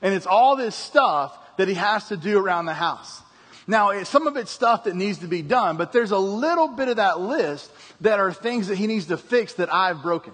And 0.03 0.13
it's 0.13 0.27
all 0.27 0.57
this 0.57 0.75
stuff 0.75 1.39
that 1.59 1.69
he 1.69 1.75
has 1.75 2.09
to 2.09 2.17
do 2.17 2.39
around 2.39 2.67
the 2.67 2.75
house. 2.75 3.23
Now, 3.71 4.03
some 4.03 4.27
of 4.27 4.37
it's 4.37 4.51
stuff 4.51 4.83
that 4.85 4.97
needs 4.97 5.19
to 5.19 5.29
be 5.29 5.43
done, 5.43 5.77
but 5.77 5.93
there's 5.93 6.11
a 6.11 6.19
little 6.19 6.67
bit 6.67 6.89
of 6.89 6.97
that 6.97 7.21
list 7.21 7.71
that 8.01 8.19
are 8.19 8.33
things 8.33 8.67
that 8.67 8.77
he 8.77 8.89
needs 8.89 9.07
to 9.07 9.17
fix 9.17 9.55
that 9.55 9.73
I've 9.73 10.03
broken. 10.03 10.33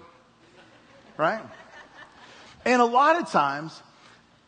Right? 1.17 1.43
And 2.65 2.81
a 2.81 2.85
lot 2.85 3.21
of 3.21 3.29
times, 3.29 3.79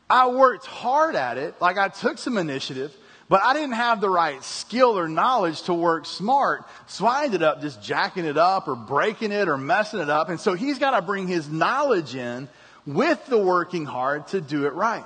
I 0.10 0.30
worked 0.30 0.66
hard 0.66 1.14
at 1.14 1.38
it, 1.38 1.54
like 1.62 1.78
I 1.78 1.90
took 1.90 2.18
some 2.18 2.40
initiative, 2.40 2.92
but 3.30 3.44
I 3.44 3.54
didn't 3.54 3.74
have 3.74 4.02
the 4.02 4.10
right 4.10 4.44
skill 4.44 4.98
or 4.98 5.08
knowledge 5.08 5.62
to 5.64 5.74
work 5.76 6.08
smart. 6.08 6.66
So 6.88 7.06
I 7.06 7.26
ended 7.26 7.44
up 7.44 7.62
just 7.62 7.84
jacking 7.84 8.26
it 8.26 8.40
up 8.40 8.68
or 8.68 8.76
breaking 8.76 9.32
it 9.32 9.48
or 9.48 9.56
messing 9.60 10.00
it 10.00 10.10
up. 10.10 10.30
And 10.30 10.40
so 10.40 10.56
he's 10.56 10.80
got 10.80 11.00
to 11.00 11.04
bring 11.04 11.28
his 11.28 11.48
knowledge 11.48 12.16
in 12.16 12.50
with 12.88 13.24
the 13.28 13.38
working 13.38 13.86
hard 13.86 14.26
to 14.30 14.42
do 14.42 14.66
it 14.66 14.74
right. 14.74 15.06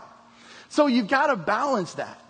So 0.70 0.88
you've 0.88 1.10
got 1.10 1.28
to 1.28 1.36
balance 1.36 1.96
that. 1.96 2.23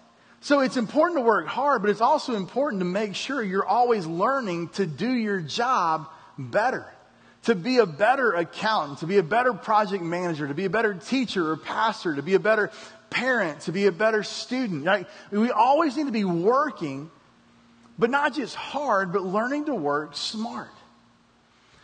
So 0.43 0.59
it's 0.59 0.75
important 0.75 1.19
to 1.19 1.21
work 1.21 1.47
hard, 1.47 1.81
but 1.81 1.89
it's 1.89 2.01
also 2.01 2.35
important 2.35 2.81
to 2.81 2.85
make 2.85 3.15
sure 3.15 3.41
you're 3.41 3.65
always 3.65 4.05
learning 4.05 4.67
to 4.69 4.85
do 4.85 5.09
your 5.09 5.39
job 5.39 6.09
better. 6.37 6.85
To 7.43 7.55
be 7.55 7.77
a 7.77 7.85
better 7.85 8.33
accountant, 8.33 8.99
to 8.99 9.07
be 9.07 9.19
a 9.19 9.23
better 9.23 9.53
project 9.53 10.03
manager, 10.03 10.45
to 10.45 10.53
be 10.53 10.65
a 10.65 10.69
better 10.69 10.95
teacher 10.95 11.49
or 11.49 11.55
pastor, 11.55 12.15
to 12.15 12.21
be 12.21 12.33
a 12.33 12.41
better 12.41 12.71
parent, 13.09 13.61
to 13.61 13.71
be 13.71 13.85
a 13.85 13.91
better 13.93 14.21
student. 14.21 14.85
Right? 14.85 15.07
We 15.31 15.49
always 15.49 15.95
need 15.95 16.07
to 16.07 16.11
be 16.11 16.25
working, 16.25 17.09
but 17.97 18.09
not 18.09 18.33
just 18.33 18.53
hard, 18.53 19.13
but 19.13 19.23
learning 19.23 19.67
to 19.67 19.75
work 19.75 20.13
smart. 20.13 20.71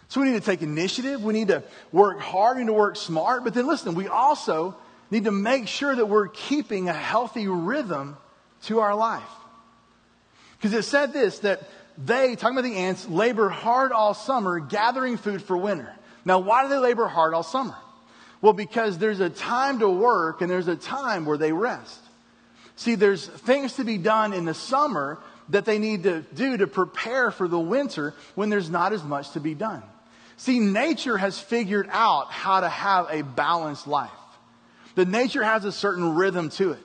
So 0.10 0.20
we 0.20 0.32
need 0.32 0.38
to 0.38 0.46
take 0.46 0.62
initiative. 0.62 1.24
We 1.24 1.32
need 1.32 1.48
to 1.48 1.64
work 1.94 2.20
hard. 2.20 2.58
Need 2.58 2.68
to 2.68 2.74
work 2.74 2.98
smart. 2.98 3.46
But 3.46 3.54
then 3.54 3.68
listen, 3.68 3.96
we 3.96 4.10
also 4.10 4.76
need 5.12 5.24
to 5.24 5.32
make 5.32 5.70
sure 5.70 5.96
that 5.96 6.08
we're 6.08 6.28
keeping 6.28 6.90
a 6.90 6.94
healthy 6.94 7.48
rhythm 7.48 8.18
to 8.64 8.80
our 8.80 8.96
life. 8.96 9.24
Because 10.58 10.74
it 10.74 10.84
said 10.84 11.14
this 11.14 11.40
that 11.40 11.62
they, 11.98 12.36
talking 12.36 12.58
about 12.58 12.68
the 12.68 12.78
ants, 12.78 13.08
labor 13.08 13.50
hard 13.50 13.92
all 13.92 14.14
summer 14.14 14.60
gathering 14.60 15.18
food 15.18 15.42
for 15.42 15.58
winter. 15.58 15.94
Now, 16.26 16.40
why 16.40 16.64
do 16.64 16.70
they 16.70 16.78
labor 16.78 17.08
hard 17.08 17.34
all 17.34 17.44
summer? 17.44 17.76
Well, 18.42 18.54
because 18.54 18.98
there's 18.98 19.20
a 19.20 19.30
time 19.30 19.80
to 19.80 19.90
work 19.90 20.42
and 20.42 20.50
there's 20.50 20.68
a 20.68 20.76
time 20.76 21.26
where 21.26 21.38
they 21.38 21.52
rest. 21.52 22.00
See, 22.76 22.96
there's 22.96 23.26
things 23.26 23.74
to 23.74 23.84
be 23.84 23.98
done 23.98 24.32
in 24.32 24.46
the 24.46 24.54
summer 24.54 25.20
that 25.50 25.66
they 25.66 25.80
need 25.80 26.04
to 26.04 26.22
do 26.34 26.58
to 26.58 26.68
prepare 26.68 27.32
for 27.32 27.48
the 27.48 27.60
winter 27.60 28.14
when 28.36 28.50
there's 28.50 28.70
not 28.70 28.94
as 28.94 29.04
much 29.04 29.32
to 29.32 29.40
be 29.40 29.54
done. 29.54 29.84
See, 30.38 30.60
nature 30.60 31.18
has 31.18 31.38
figured 31.38 31.90
out 31.92 32.32
how 32.32 32.62
to 32.62 32.70
have 32.70 33.08
a 33.10 33.24
balanced 33.24 33.88
life. 33.88 34.10
The 34.96 35.06
nature 35.06 35.44
has 35.44 35.66
a 35.66 35.72
certain 35.72 36.16
rhythm 36.16 36.50
to 36.52 36.72
it. 36.72 36.80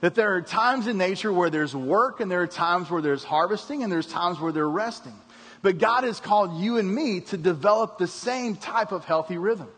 That 0.00 0.14
there 0.14 0.34
are 0.34 0.42
times 0.42 0.86
in 0.86 0.98
nature 0.98 1.32
where 1.32 1.50
there's 1.50 1.74
work 1.74 2.20
and 2.20 2.30
there 2.30 2.42
are 2.42 2.46
times 2.46 2.90
where 2.90 3.02
there's 3.02 3.24
harvesting 3.24 3.82
and 3.82 3.90
there's 3.90 4.06
times 4.06 4.40
where 4.40 4.52
they're 4.52 4.68
resting. 4.68 5.14
But 5.62 5.78
God 5.78 6.04
has 6.04 6.20
called 6.20 6.60
you 6.60 6.76
and 6.76 6.92
me 6.92 7.20
to 7.22 7.38
develop 7.38 7.96
the 7.96 8.06
same 8.06 8.56
type 8.56 8.92
of 8.92 9.04
healthy 9.04 9.38
rhythm. 9.38 9.68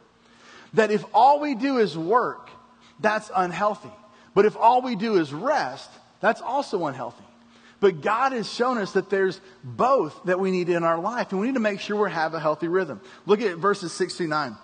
That 0.74 0.90
if 0.90 1.04
all 1.14 1.40
we 1.40 1.54
do 1.54 1.78
is 1.78 1.96
work, 1.96 2.50
that's 2.98 3.30
unhealthy. 3.34 3.92
But 4.34 4.46
if 4.46 4.56
all 4.56 4.82
we 4.82 4.96
do 4.96 5.16
is 5.16 5.32
rest, 5.32 5.88
that's 6.20 6.40
also 6.40 6.86
unhealthy. 6.86 7.24
But 7.78 8.00
God 8.00 8.32
has 8.32 8.52
shown 8.52 8.78
us 8.78 8.92
that 8.92 9.10
there's 9.10 9.40
both 9.62 10.24
that 10.24 10.40
we 10.40 10.50
need 10.50 10.68
in 10.70 10.82
our 10.82 10.98
life, 10.98 11.30
and 11.30 11.40
we 11.40 11.46
need 11.46 11.54
to 11.54 11.60
make 11.60 11.80
sure 11.80 12.04
we 12.04 12.10
have 12.10 12.34
a 12.34 12.40
healthy 12.40 12.68
rhythm. 12.68 13.00
Look 13.26 13.40
at 13.42 13.58
verses 13.58 13.92
69. 13.92 14.56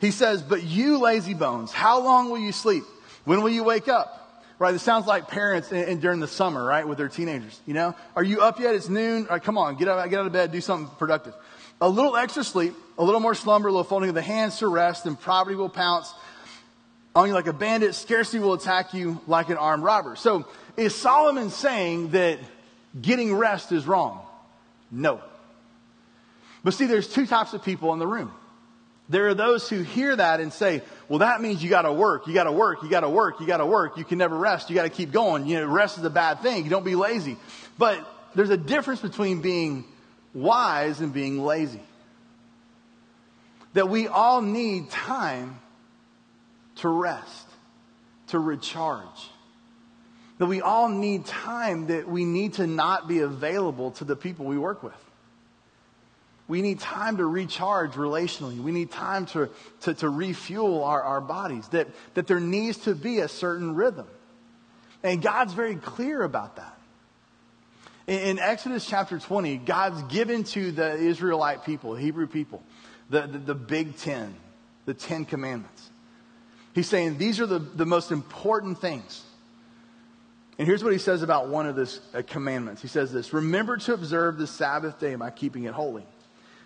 He 0.00 0.10
says, 0.10 0.42
But 0.42 0.62
you 0.62 0.98
lazy 0.98 1.34
bones, 1.34 1.72
how 1.72 2.00
long 2.00 2.30
will 2.30 2.38
you 2.38 2.52
sleep? 2.52 2.84
When 3.24 3.42
will 3.42 3.50
you 3.50 3.64
wake 3.64 3.88
up? 3.88 4.19
Right? 4.60 4.74
It 4.74 4.80
sounds 4.80 5.06
like 5.06 5.28
parents 5.28 5.72
in, 5.72 5.88
in, 5.88 6.00
during 6.00 6.20
the 6.20 6.28
summer, 6.28 6.62
right, 6.62 6.86
with 6.86 6.98
their 6.98 7.08
teenagers. 7.08 7.58
You 7.64 7.72
know, 7.72 7.96
are 8.14 8.22
you 8.22 8.42
up 8.42 8.60
yet? 8.60 8.74
It's 8.74 8.90
noon. 8.90 9.24
Come 9.24 9.56
on, 9.56 9.76
get 9.76 9.88
out, 9.88 10.08
get 10.10 10.20
out 10.20 10.26
of 10.26 10.32
bed, 10.32 10.52
do 10.52 10.60
something 10.60 10.94
productive. 10.98 11.34
A 11.80 11.88
little 11.88 12.14
extra 12.14 12.44
sleep, 12.44 12.74
a 12.98 13.02
little 13.02 13.22
more 13.22 13.34
slumber, 13.34 13.68
a 13.68 13.72
little 13.72 13.84
folding 13.84 14.10
of 14.10 14.14
the 14.14 14.20
hands 14.20 14.58
to 14.58 14.68
rest, 14.68 15.06
and 15.06 15.18
poverty 15.18 15.56
will 15.56 15.70
pounce 15.70 16.12
on 17.16 17.26
you 17.26 17.32
like 17.32 17.46
a 17.46 17.54
bandit. 17.54 17.94
Scarcity 17.94 18.38
will 18.38 18.52
attack 18.52 18.92
you 18.92 19.18
like 19.26 19.48
an 19.48 19.56
armed 19.56 19.82
robber. 19.82 20.14
So 20.14 20.46
is 20.76 20.94
Solomon 20.94 21.48
saying 21.48 22.10
that 22.10 22.38
getting 23.00 23.34
rest 23.34 23.72
is 23.72 23.86
wrong? 23.86 24.20
No. 24.90 25.22
But 26.62 26.74
see, 26.74 26.84
there's 26.84 27.08
two 27.08 27.26
types 27.26 27.54
of 27.54 27.64
people 27.64 27.94
in 27.94 27.98
the 27.98 28.06
room. 28.06 28.30
There 29.10 29.28
are 29.28 29.34
those 29.34 29.68
who 29.68 29.82
hear 29.82 30.16
that 30.16 30.40
and 30.40 30.52
say, 30.52 30.82
well, 31.08 31.18
that 31.18 31.42
means 31.42 31.62
you 31.62 31.68
gotta 31.68 31.92
work, 31.92 32.26
you 32.26 32.32
gotta 32.32 32.52
work, 32.52 32.82
you 32.82 32.88
gotta 32.88 33.10
work, 33.10 33.40
you 33.40 33.46
gotta 33.46 33.66
work, 33.66 33.98
you 33.98 34.04
can 34.04 34.16
never 34.16 34.36
rest, 34.36 34.70
you 34.70 34.76
gotta 34.76 34.88
keep 34.88 35.12
going. 35.12 35.46
You 35.46 35.60
know, 35.60 35.66
rest 35.66 35.98
is 35.98 36.04
a 36.04 36.10
bad 36.10 36.40
thing, 36.40 36.64
you 36.64 36.70
don't 36.70 36.84
be 36.84 36.94
lazy. 36.94 37.36
But 37.76 37.98
there's 38.34 38.50
a 38.50 38.56
difference 38.56 39.00
between 39.00 39.42
being 39.42 39.84
wise 40.32 41.00
and 41.00 41.12
being 41.12 41.42
lazy. 41.42 41.82
That 43.74 43.88
we 43.88 44.08
all 44.08 44.40
need 44.40 44.90
time 44.90 45.60
to 46.76 46.88
rest, 46.88 47.46
to 48.28 48.38
recharge 48.38 49.30
that 50.40 50.46
we 50.46 50.62
all 50.62 50.88
need 50.88 51.26
time 51.26 51.88
that 51.88 52.08
we 52.08 52.24
need 52.24 52.54
to 52.54 52.66
not 52.66 53.06
be 53.06 53.18
available 53.18 53.90
to 53.90 54.04
the 54.04 54.16
people 54.16 54.46
we 54.46 54.56
work 54.56 54.82
with. 54.82 54.94
We 56.50 56.62
need 56.62 56.80
time 56.80 57.16
to 57.18 57.24
recharge 57.24 57.92
relationally. 57.92 58.60
We 58.60 58.72
need 58.72 58.90
time 58.90 59.26
to, 59.26 59.48
to, 59.82 59.94
to 59.94 60.08
refuel 60.08 60.84
our, 60.84 61.02
our 61.02 61.20
bodies, 61.20 61.66
that, 61.68 61.88
that 62.14 62.26
there 62.26 62.40
needs 62.40 62.78
to 62.78 62.94
be 62.94 63.20
a 63.20 63.28
certain 63.28 63.74
rhythm. 63.74 64.06
And 65.02 65.22
God's 65.22 65.54
very 65.54 65.76
clear 65.76 66.22
about 66.22 66.56
that. 66.56 66.76
In, 68.06 68.18
in 68.18 68.38
Exodus 68.38 68.84
chapter 68.84 69.18
20, 69.18 69.58
God's 69.58 70.02
given 70.12 70.44
to 70.44 70.72
the 70.72 70.96
Israelite 70.96 71.64
people, 71.64 71.94
the 71.94 72.00
Hebrew 72.00 72.26
people, 72.26 72.62
the, 73.08 73.28
the, 73.28 73.38
the 73.38 73.54
big 73.54 73.96
ten, 73.96 74.34
the 74.86 74.94
Ten 74.94 75.24
Commandments. 75.24 75.88
He's 76.74 76.88
saying 76.88 77.16
these 77.16 77.40
are 77.40 77.46
the, 77.46 77.60
the 77.60 77.86
most 77.86 78.10
important 78.10 78.80
things 78.80 79.24
and 80.60 80.66
here's 80.66 80.84
what 80.84 80.92
he 80.92 80.98
says 80.98 81.22
about 81.22 81.48
one 81.48 81.66
of 81.66 81.74
the 81.74 81.98
uh, 82.12 82.20
commandments. 82.26 82.82
He 82.82 82.88
says 82.88 83.10
this 83.10 83.32
Remember 83.32 83.78
to 83.78 83.94
observe 83.94 84.36
the 84.36 84.46
Sabbath 84.46 85.00
day 85.00 85.14
by 85.14 85.30
keeping 85.30 85.64
it 85.64 85.72
holy. 85.72 86.04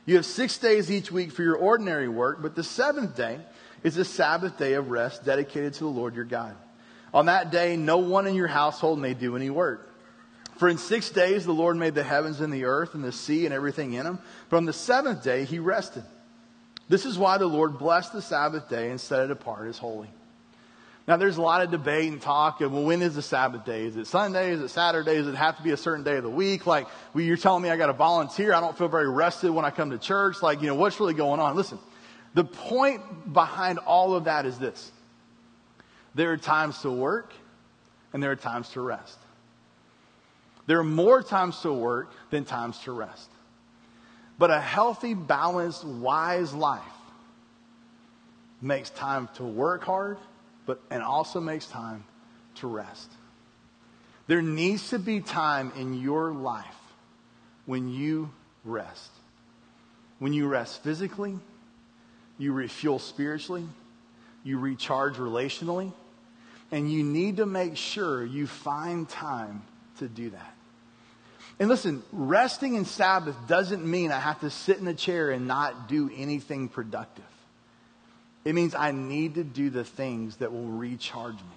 You 0.06 0.16
have 0.16 0.26
six 0.26 0.58
days 0.58 0.90
each 0.90 1.10
week 1.10 1.32
for 1.32 1.42
your 1.42 1.56
ordinary 1.56 2.08
work, 2.08 2.42
but 2.42 2.54
the 2.54 2.64
seventh 2.64 3.16
day 3.16 3.38
is 3.82 3.96
a 3.96 4.04
Sabbath 4.04 4.58
day 4.58 4.74
of 4.74 4.90
rest 4.90 5.24
dedicated 5.24 5.74
to 5.74 5.84
the 5.84 5.90
Lord 5.90 6.14
your 6.14 6.24
God. 6.24 6.54
On 7.12 7.26
that 7.26 7.50
day, 7.50 7.76
no 7.76 7.98
one 7.98 8.26
in 8.26 8.34
your 8.34 8.48
household 8.48 8.98
may 8.98 9.14
do 9.14 9.36
any 9.36 9.50
work. 9.50 9.88
For 10.56 10.68
in 10.68 10.78
six 10.78 11.10
days 11.10 11.44
the 11.44 11.52
Lord 11.52 11.76
made 11.76 11.94
the 11.94 12.02
heavens 12.02 12.40
and 12.40 12.52
the 12.52 12.64
earth 12.64 12.94
and 12.94 13.02
the 13.02 13.12
sea 13.12 13.44
and 13.44 13.54
everything 13.54 13.94
in 13.94 14.04
them. 14.04 14.18
But 14.50 14.58
on 14.58 14.64
the 14.66 14.72
seventh 14.72 15.22
day 15.22 15.44
he 15.44 15.58
rested. 15.58 16.04
This 16.88 17.06
is 17.06 17.18
why 17.18 17.38
the 17.38 17.46
Lord 17.46 17.78
blessed 17.78 18.12
the 18.12 18.22
Sabbath 18.22 18.68
day 18.68 18.90
and 18.90 19.00
set 19.00 19.24
it 19.24 19.30
apart 19.30 19.68
as 19.68 19.78
holy. 19.78 20.10
Now, 21.06 21.18
there's 21.18 21.36
a 21.36 21.42
lot 21.42 21.60
of 21.60 21.70
debate 21.70 22.10
and 22.10 22.20
talk 22.20 22.62
of, 22.62 22.72
well, 22.72 22.82
when 22.82 23.02
is 23.02 23.14
the 23.14 23.20
Sabbath 23.20 23.66
day? 23.66 23.84
Is 23.84 23.96
it 23.96 24.06
Sunday? 24.06 24.52
Is 24.52 24.60
it 24.60 24.68
Saturday? 24.68 25.16
Does 25.16 25.26
it 25.26 25.34
have 25.34 25.58
to 25.58 25.62
be 25.62 25.72
a 25.72 25.76
certain 25.76 26.02
day 26.02 26.16
of 26.16 26.22
the 26.22 26.30
week? 26.30 26.66
Like, 26.66 26.86
well, 27.12 27.22
you're 27.22 27.36
telling 27.36 27.62
me 27.62 27.68
I 27.68 27.76
got 27.76 27.88
to 27.88 27.92
volunteer. 27.92 28.54
I 28.54 28.60
don't 28.60 28.76
feel 28.76 28.88
very 28.88 29.10
rested 29.10 29.50
when 29.50 29.66
I 29.66 29.70
come 29.70 29.90
to 29.90 29.98
church. 29.98 30.42
Like, 30.42 30.62
you 30.62 30.68
know, 30.68 30.74
what's 30.74 30.98
really 31.00 31.12
going 31.12 31.40
on? 31.40 31.56
Listen, 31.56 31.78
the 32.32 32.44
point 32.44 33.34
behind 33.34 33.78
all 33.80 34.14
of 34.14 34.24
that 34.24 34.46
is 34.46 34.58
this. 34.58 34.90
There 36.14 36.32
are 36.32 36.38
times 36.38 36.80
to 36.80 36.90
work 36.90 37.34
and 38.14 38.22
there 38.22 38.30
are 38.30 38.36
times 38.36 38.70
to 38.70 38.80
rest. 38.80 39.18
There 40.66 40.78
are 40.78 40.84
more 40.84 41.22
times 41.22 41.60
to 41.60 41.72
work 41.72 42.12
than 42.30 42.46
times 42.46 42.78
to 42.80 42.92
rest. 42.92 43.28
But 44.38 44.50
a 44.50 44.60
healthy, 44.60 45.12
balanced, 45.12 45.84
wise 45.84 46.54
life 46.54 46.82
makes 48.62 48.88
time 48.88 49.28
to 49.34 49.44
work 49.44 49.84
hard 49.84 50.16
but 50.66 50.80
and 50.90 51.02
also 51.02 51.40
makes 51.40 51.66
time 51.66 52.04
to 52.56 52.66
rest. 52.66 53.10
There 54.26 54.42
needs 54.42 54.90
to 54.90 54.98
be 54.98 55.20
time 55.20 55.72
in 55.76 56.00
your 56.00 56.32
life 56.32 56.64
when 57.66 57.88
you 57.88 58.30
rest. 58.64 59.10
When 60.18 60.32
you 60.32 60.46
rest 60.48 60.82
physically, 60.82 61.38
you 62.38 62.52
refuel 62.52 62.98
spiritually, 62.98 63.66
you 64.42 64.58
recharge 64.58 65.16
relationally, 65.16 65.92
and 66.70 66.90
you 66.90 67.02
need 67.02 67.36
to 67.38 67.46
make 67.46 67.76
sure 67.76 68.24
you 68.24 68.46
find 68.46 69.08
time 69.08 69.62
to 69.98 70.08
do 70.08 70.30
that. 70.30 70.54
And 71.58 71.68
listen, 71.68 72.02
resting 72.10 72.74
in 72.74 72.84
Sabbath 72.84 73.36
doesn't 73.46 73.88
mean 73.88 74.10
I 74.10 74.18
have 74.18 74.40
to 74.40 74.50
sit 74.50 74.78
in 74.78 74.88
a 74.88 74.94
chair 74.94 75.30
and 75.30 75.46
not 75.46 75.88
do 75.88 76.10
anything 76.16 76.68
productive. 76.68 77.24
It 78.44 78.54
means 78.54 78.74
I 78.74 78.92
need 78.92 79.36
to 79.36 79.44
do 79.44 79.70
the 79.70 79.84
things 79.84 80.36
that 80.36 80.52
will 80.52 80.66
recharge 80.66 81.36
me. 81.36 81.56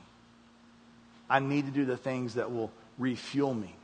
I 1.29 1.39
need 1.39 1.65
to 1.65 1.71
do 1.71 1.85
the 1.85 1.97
things 1.97 2.35
that 2.35 2.51
will 2.51 2.71
refuel 2.97 3.53
me, 3.53 3.75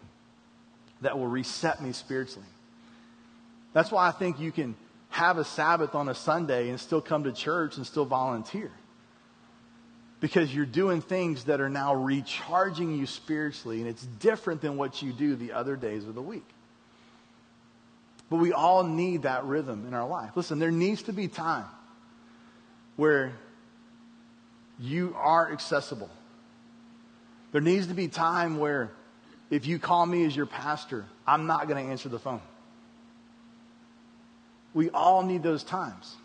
that 1.02 1.18
will 1.18 1.28
reset 1.28 1.82
me 1.82 1.92
spiritually. 1.92 2.48
That's 3.74 3.92
why 3.92 4.08
I 4.08 4.12
think 4.12 4.40
you 4.40 4.52
can 4.52 4.76
have 5.10 5.38
a 5.38 5.44
Sabbath 5.44 5.96
on 5.96 6.08
a 6.08 6.16
Sunday 6.16 6.70
and 6.70 6.80
still 6.80 7.02
come 7.02 7.26
to 7.26 7.34
church 7.34 7.76
and 7.76 7.86
still 7.86 8.06
volunteer. 8.06 8.72
Because 10.22 10.56
you're 10.56 10.66
doing 10.66 11.02
things 11.02 11.44
that 11.46 11.60
are 11.60 11.70
now 11.70 11.94
recharging 11.96 12.98
you 12.98 13.06
spiritually, 13.06 13.82
and 13.82 13.90
it's 13.90 14.06
different 14.06 14.62
than 14.62 14.78
what 14.78 15.02
you 15.02 15.12
do 15.12 15.36
the 15.36 15.52
other 15.52 15.76
days 15.76 16.08
of 16.08 16.16
the 16.16 16.22
week. 16.22 16.46
But 18.30 18.38
we 18.38 18.54
all 18.54 18.84
need 18.86 19.24
that 19.24 19.44
rhythm 19.44 19.86
in 19.86 19.94
our 19.94 20.08
life. 20.08 20.32
Listen, 20.36 20.60
there 20.60 20.72
needs 20.72 21.04
to 21.04 21.14
be 21.14 21.28
time 21.28 21.66
where 22.96 23.34
you 24.80 25.16
are 25.18 25.52
accessible. 25.52 26.10
There 27.52 27.62
needs 27.62 27.88
to 27.88 27.94
be 27.94 28.08
time 28.08 28.58
where 28.58 28.92
if 29.50 29.68
you 29.68 29.80
call 29.80 30.06
me 30.06 30.26
as 30.26 30.36
your 30.36 30.46
pastor, 30.46 31.06
I'm 31.28 31.46
not 31.46 31.68
going 31.68 31.84
to 31.84 31.92
answer 31.92 32.10
the 32.10 32.20
phone. 32.20 32.42
We 34.74 34.90
all 34.90 35.22
need 35.22 35.44
those 35.44 35.64
times. 35.64 36.16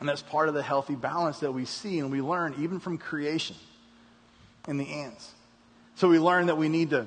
And 0.00 0.08
that's 0.08 0.22
part 0.22 0.48
of 0.48 0.54
the 0.54 0.62
healthy 0.62 0.94
balance 0.94 1.38
that 1.40 1.52
we 1.52 1.64
see 1.64 2.00
and 2.00 2.10
we 2.10 2.20
learn 2.20 2.54
even 2.58 2.80
from 2.80 2.98
creation 2.98 3.56
in 4.68 4.76
the 4.76 4.88
ants. 4.88 5.32
So 5.94 6.08
we 6.08 6.18
learn 6.18 6.46
that 6.46 6.58
we 6.58 6.68
need 6.68 6.90
to 6.90 7.06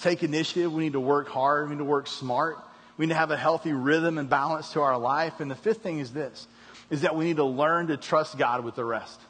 take 0.00 0.22
initiative, 0.22 0.72
we 0.72 0.84
need 0.84 0.92
to 0.92 1.00
work 1.00 1.28
hard, 1.28 1.68
we 1.68 1.74
need 1.74 1.78
to 1.78 1.84
work 1.84 2.06
smart, 2.06 2.58
we 2.96 3.06
need 3.06 3.12
to 3.12 3.18
have 3.18 3.30
a 3.30 3.36
healthy 3.36 3.72
rhythm 3.72 4.18
and 4.18 4.28
balance 4.28 4.72
to 4.74 4.80
our 4.80 4.98
life. 4.98 5.40
And 5.40 5.50
the 5.50 5.56
fifth 5.56 5.82
thing 5.82 5.98
is 5.98 6.12
this 6.12 6.46
is 6.90 7.02
that 7.02 7.16
we 7.16 7.24
need 7.24 7.36
to 7.36 7.44
learn 7.44 7.88
to 7.88 7.96
trust 7.96 8.38
God 8.38 8.64
with 8.64 8.74
the 8.74 8.84
rest. 8.84 9.20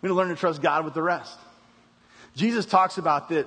We 0.00 0.08
need 0.08 0.12
to 0.12 0.16
learn 0.16 0.28
to 0.28 0.36
trust 0.36 0.62
God 0.62 0.84
with 0.84 0.94
the 0.94 1.02
rest. 1.02 1.38
Jesus 2.34 2.64
talks 2.64 2.98
about 2.98 3.28
this, 3.28 3.46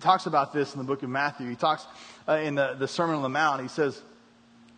talks 0.00 0.26
about 0.26 0.52
this 0.52 0.74
in 0.74 0.78
the 0.78 0.84
book 0.84 1.02
of 1.02 1.08
Matthew. 1.08 1.48
He 1.48 1.56
talks 1.56 1.86
uh, 2.28 2.34
in 2.34 2.54
the, 2.54 2.74
the 2.74 2.88
Sermon 2.88 3.16
on 3.16 3.22
the 3.22 3.28
Mount. 3.28 3.62
He 3.62 3.68
says 3.68 4.00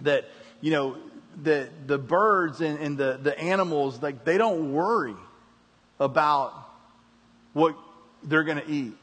that, 0.02 0.26
you 0.60 0.70
know, 0.70 0.96
the, 1.42 1.68
the 1.86 1.98
birds 1.98 2.60
and, 2.60 2.78
and 2.78 2.96
the, 2.96 3.18
the 3.20 3.38
animals, 3.38 4.00
like, 4.02 4.24
they 4.24 4.38
don't 4.38 4.72
worry 4.72 5.16
about 5.98 6.52
what 7.52 7.76
they're 8.22 8.44
going 8.44 8.60
to 8.60 8.70
eat, 8.70 8.94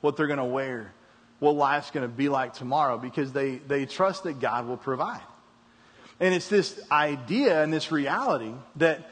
what 0.00 0.16
they're 0.16 0.26
going 0.26 0.38
to 0.38 0.44
wear, 0.44 0.92
what 1.38 1.54
life's 1.54 1.90
going 1.90 2.08
to 2.08 2.14
be 2.14 2.28
like 2.28 2.54
tomorrow 2.54 2.98
because 2.98 3.32
they, 3.32 3.56
they 3.56 3.86
trust 3.86 4.24
that 4.24 4.40
God 4.40 4.66
will 4.66 4.76
provide. 4.76 5.22
And 6.20 6.34
it's 6.34 6.48
this 6.48 6.78
idea 6.90 7.62
and 7.62 7.72
this 7.72 7.90
reality 7.90 8.52
that 8.76 9.10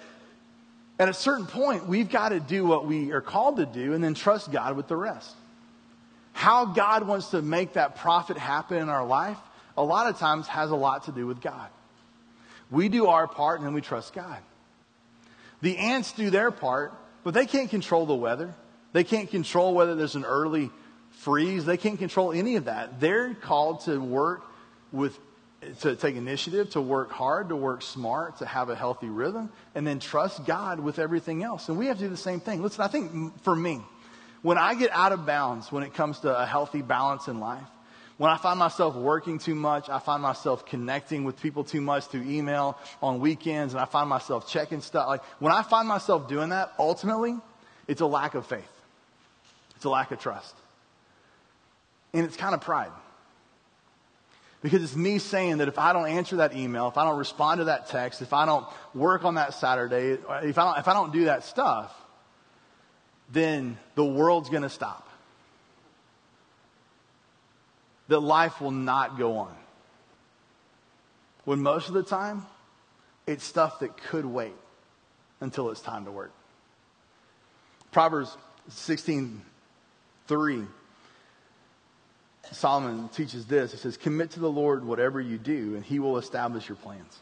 at 0.98 1.08
a 1.08 1.14
certain 1.14 1.46
point, 1.46 1.86
we've 1.86 2.10
got 2.10 2.30
to 2.30 2.40
do 2.40 2.64
what 2.66 2.86
we 2.86 3.12
are 3.12 3.20
called 3.20 3.56
to 3.56 3.66
do 3.66 3.94
and 3.94 4.04
then 4.04 4.14
trust 4.14 4.52
God 4.52 4.76
with 4.76 4.88
the 4.88 4.96
rest. 4.96 5.34
How 6.32 6.66
God 6.66 7.06
wants 7.06 7.30
to 7.30 7.40
make 7.40 7.72
that 7.72 7.96
profit 7.96 8.36
happen 8.36 8.78
in 8.78 8.88
our 8.88 9.06
life, 9.06 9.38
a 9.76 9.82
lot 9.82 10.08
of 10.08 10.18
times 10.18 10.46
has 10.48 10.70
a 10.70 10.76
lot 10.76 11.04
to 11.04 11.12
do 11.12 11.26
with 11.26 11.40
God. 11.40 11.68
We 12.70 12.88
do 12.88 13.06
our 13.06 13.26
part 13.26 13.58
and 13.58 13.66
then 13.66 13.74
we 13.74 13.80
trust 13.80 14.12
God. 14.12 14.38
The 15.62 15.76
ants 15.78 16.12
do 16.12 16.30
their 16.30 16.50
part, 16.50 16.92
but 17.24 17.32
they 17.32 17.46
can't 17.46 17.70
control 17.70 18.04
the 18.04 18.14
weather. 18.14 18.54
They 18.92 19.04
can't 19.04 19.30
control 19.30 19.74
whether 19.74 19.94
there's 19.94 20.14
an 20.14 20.24
early 20.24 20.70
freeze. 21.10 21.64
They 21.64 21.76
can't 21.76 21.98
control 21.98 22.32
any 22.32 22.56
of 22.56 22.66
that. 22.66 23.00
They're 23.00 23.34
called 23.34 23.80
to 23.82 23.98
work 23.98 24.42
with 24.92 25.18
to 25.80 25.96
take 25.96 26.14
initiative, 26.16 26.70
to 26.70 26.80
work 26.80 27.10
hard, 27.10 27.48
to 27.48 27.56
work 27.56 27.82
smart, 27.82 28.38
to 28.38 28.46
have 28.46 28.70
a 28.70 28.76
healthy 28.76 29.08
rhythm, 29.08 29.50
and 29.74 29.86
then 29.86 29.98
trust 29.98 30.44
God 30.44 30.78
with 30.80 30.98
everything 30.98 31.42
else. 31.42 31.68
And 31.68 31.76
we 31.76 31.86
have 31.86 31.98
to 31.98 32.04
do 32.04 32.08
the 32.08 32.16
same 32.16 32.40
thing. 32.40 32.62
Listen, 32.62 32.82
I 32.82 32.88
think 32.88 33.42
for 33.42 33.56
me, 33.56 33.82
When 34.42 34.56
I 34.56 34.74
get 34.74 34.90
out 34.92 35.12
of 35.12 35.26
bounds 35.26 35.72
when 35.72 35.82
it 35.82 35.94
comes 35.94 36.20
to 36.20 36.36
a 36.36 36.46
healthy 36.46 36.82
balance 36.82 37.28
in 37.28 37.40
life, 37.40 37.66
when 38.18 38.30
I 38.30 38.36
find 38.36 38.58
myself 38.58 38.96
working 38.96 39.38
too 39.38 39.54
much, 39.54 39.88
I 39.88 39.98
find 40.00 40.22
myself 40.22 40.66
connecting 40.66 41.24
with 41.24 41.40
people 41.40 41.64
too 41.64 41.80
much 41.80 42.06
through 42.06 42.22
email 42.22 42.76
on 43.00 43.20
weekends, 43.20 43.74
and 43.74 43.80
I 43.80 43.84
find 43.84 44.08
myself 44.08 44.48
checking 44.48 44.80
stuff. 44.80 45.08
Like 45.08 45.22
when 45.38 45.52
I 45.52 45.62
find 45.62 45.86
myself 45.86 46.28
doing 46.28 46.50
that, 46.50 46.72
ultimately, 46.78 47.36
it's 47.86 48.00
a 48.00 48.06
lack 48.06 48.34
of 48.34 48.46
faith. 48.46 48.64
It's 49.76 49.84
a 49.84 49.90
lack 49.90 50.10
of 50.10 50.18
trust. 50.18 50.54
And 52.12 52.24
it's 52.24 52.36
kind 52.36 52.54
of 52.54 52.60
pride. 52.60 52.90
Because 54.60 54.82
it's 54.82 54.96
me 54.96 55.18
saying 55.18 55.58
that 55.58 55.68
if 55.68 55.78
I 55.78 55.92
don't 55.92 56.08
answer 56.08 56.36
that 56.36 56.54
email, 56.54 56.88
if 56.88 56.98
I 56.98 57.04
don't 57.04 57.18
respond 57.18 57.58
to 57.58 57.64
that 57.64 57.88
text, 57.88 58.22
if 58.22 58.32
I 58.32 58.44
don't 58.44 58.66
work 58.92 59.24
on 59.24 59.36
that 59.36 59.54
Saturday, 59.54 60.18
if 60.42 60.58
I 60.58 60.64
don't, 60.64 60.78
if 60.78 60.88
I 60.88 60.94
don't 60.94 61.12
do 61.12 61.26
that 61.26 61.44
stuff, 61.44 61.94
then 63.30 63.78
the 63.94 64.04
world's 64.04 64.48
going 64.48 64.64
to 64.64 64.70
stop. 64.70 65.08
That 68.08 68.20
life 68.20 68.60
will 68.60 68.72
not 68.72 69.18
go 69.18 69.36
on. 69.36 69.54
When 71.44 71.62
most 71.62 71.88
of 71.88 71.94
the 71.94 72.02
time, 72.02 72.44
it's 73.26 73.44
stuff 73.44 73.80
that 73.80 73.96
could 73.96 74.24
wait 74.24 74.54
until 75.40 75.70
it's 75.70 75.80
time 75.80 76.04
to 76.06 76.10
work. 76.10 76.32
Proverbs 77.92 78.36
16 78.68 79.42
3 80.26 80.66
Solomon 82.52 83.08
teaches 83.10 83.46
this. 83.46 83.74
It 83.74 83.78
says, 83.78 83.96
Commit 83.96 84.32
to 84.32 84.40
the 84.40 84.50
Lord 84.50 84.84
whatever 84.84 85.20
you 85.20 85.38
do, 85.38 85.74
and 85.74 85.84
he 85.84 85.98
will 85.98 86.18
establish 86.18 86.68
your 86.68 86.76
plans. 86.76 87.18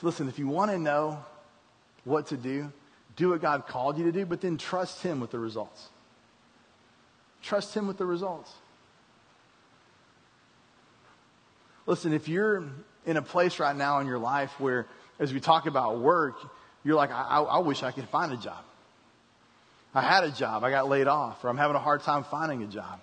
So 0.00 0.06
listen, 0.06 0.28
if 0.28 0.38
you 0.38 0.46
want 0.46 0.70
to 0.70 0.78
know 0.78 1.24
what 2.04 2.26
to 2.28 2.36
do, 2.36 2.70
do 3.16 3.30
what 3.30 3.40
God 3.40 3.66
called 3.66 3.98
you 3.98 4.04
to 4.04 4.12
do, 4.12 4.26
but 4.26 4.40
then 4.40 4.58
trust 4.58 5.02
him 5.02 5.20
with 5.20 5.30
the 5.30 5.38
results. 5.38 5.88
Trust 7.42 7.74
him 7.74 7.86
with 7.86 7.96
the 7.96 8.04
results. 8.04 8.52
Listen, 11.86 12.12
if 12.12 12.28
you're 12.28 12.64
in 13.06 13.16
a 13.16 13.22
place 13.22 13.58
right 13.58 13.74
now 13.74 14.00
in 14.00 14.06
your 14.06 14.18
life 14.18 14.58
where, 14.60 14.86
as 15.18 15.32
we 15.32 15.40
talk 15.40 15.66
about 15.66 16.00
work, 16.00 16.36
you're 16.84 16.96
like, 16.96 17.10
I, 17.10 17.40
I 17.40 17.58
wish 17.58 17.82
I 17.82 17.92
could 17.92 18.08
find 18.08 18.32
a 18.32 18.36
job. 18.36 18.62
I 19.94 20.02
had 20.02 20.24
a 20.24 20.30
job, 20.30 20.62
I 20.62 20.70
got 20.70 20.88
laid 20.88 21.06
off, 21.06 21.42
or 21.42 21.48
I'm 21.48 21.56
having 21.56 21.76
a 21.76 21.80
hard 21.80 22.02
time 22.02 22.24
finding 22.24 22.62
a 22.62 22.66
job. 22.66 23.00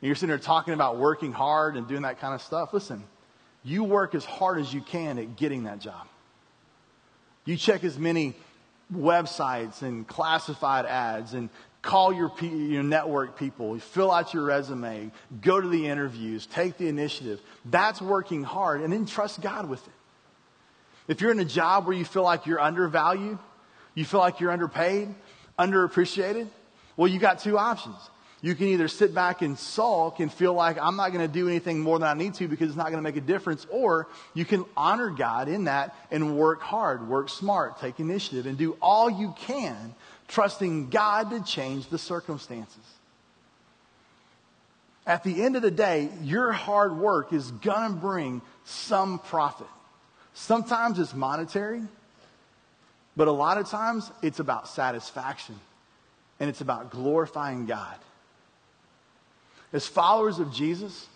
And 0.00 0.06
you're 0.06 0.14
sitting 0.14 0.28
there 0.28 0.38
talking 0.38 0.74
about 0.74 0.98
working 0.98 1.32
hard 1.32 1.76
and 1.76 1.86
doing 1.86 2.02
that 2.02 2.20
kind 2.20 2.34
of 2.34 2.42
stuff. 2.42 2.72
Listen, 2.72 3.04
you 3.62 3.84
work 3.84 4.14
as 4.14 4.24
hard 4.24 4.58
as 4.58 4.72
you 4.72 4.80
can 4.80 5.18
at 5.18 5.36
getting 5.36 5.64
that 5.64 5.80
job. 5.80 6.06
You 7.44 7.56
check 7.56 7.84
as 7.84 7.98
many 7.98 8.34
websites 8.94 9.82
and 9.82 10.06
classified 10.06 10.86
ads 10.86 11.34
and 11.34 11.50
call 11.82 12.12
your, 12.12 12.32
your 12.40 12.82
network 12.82 13.38
people, 13.38 13.78
fill 13.78 14.10
out 14.10 14.34
your 14.34 14.44
resume, 14.44 15.10
go 15.40 15.60
to 15.60 15.68
the 15.68 15.86
interviews, 15.86 16.46
take 16.46 16.76
the 16.76 16.88
initiative. 16.88 17.40
That's 17.64 18.00
working 18.02 18.42
hard, 18.42 18.82
and 18.82 18.92
then 18.92 19.06
trust 19.06 19.40
God 19.40 19.68
with 19.68 19.86
it. 19.86 19.92
If 21.08 21.20
you're 21.20 21.30
in 21.30 21.40
a 21.40 21.44
job 21.44 21.86
where 21.86 21.96
you 21.96 22.04
feel 22.04 22.22
like 22.22 22.46
you're 22.46 22.60
undervalued, 22.60 23.38
you 23.94 24.04
feel 24.04 24.20
like 24.20 24.40
you're 24.40 24.52
underpaid, 24.52 25.14
underappreciated, 25.58 26.48
well, 26.96 27.08
you 27.08 27.18
got 27.18 27.40
two 27.40 27.58
options. 27.58 27.96
You 28.42 28.54
can 28.54 28.68
either 28.68 28.88
sit 28.88 29.14
back 29.14 29.42
and 29.42 29.58
sulk 29.58 30.18
and 30.18 30.32
feel 30.32 30.54
like 30.54 30.78
I'm 30.80 30.96
not 30.96 31.12
going 31.12 31.26
to 31.26 31.32
do 31.32 31.46
anything 31.46 31.80
more 31.80 31.98
than 31.98 32.08
I 32.08 32.14
need 32.14 32.34
to 32.34 32.48
because 32.48 32.68
it's 32.68 32.76
not 32.76 32.86
going 32.86 32.96
to 32.96 33.02
make 33.02 33.16
a 33.16 33.20
difference, 33.20 33.66
or 33.70 34.08
you 34.32 34.46
can 34.46 34.64
honor 34.76 35.10
God 35.10 35.48
in 35.48 35.64
that 35.64 35.94
and 36.10 36.38
work 36.38 36.62
hard, 36.62 37.06
work 37.06 37.28
smart, 37.28 37.80
take 37.80 38.00
initiative, 38.00 38.46
and 38.46 38.56
do 38.56 38.78
all 38.80 39.10
you 39.10 39.34
can, 39.40 39.94
trusting 40.28 40.88
God 40.88 41.30
to 41.30 41.42
change 41.42 41.88
the 41.88 41.98
circumstances. 41.98 42.82
At 45.06 45.22
the 45.22 45.42
end 45.42 45.56
of 45.56 45.62
the 45.62 45.70
day, 45.70 46.08
your 46.22 46.52
hard 46.52 46.96
work 46.96 47.32
is 47.32 47.50
going 47.50 47.92
to 47.92 47.96
bring 47.96 48.40
some 48.64 49.18
profit. 49.18 49.66
Sometimes 50.32 50.98
it's 50.98 51.12
monetary, 51.12 51.82
but 53.16 53.28
a 53.28 53.32
lot 53.32 53.58
of 53.58 53.68
times 53.68 54.10
it's 54.22 54.38
about 54.38 54.68
satisfaction 54.68 55.56
and 56.38 56.48
it's 56.48 56.62
about 56.62 56.90
glorifying 56.90 57.66
God. 57.66 57.96
As 59.72 59.86
followers 59.86 60.38
of 60.38 60.52
Jesus, 60.52 61.06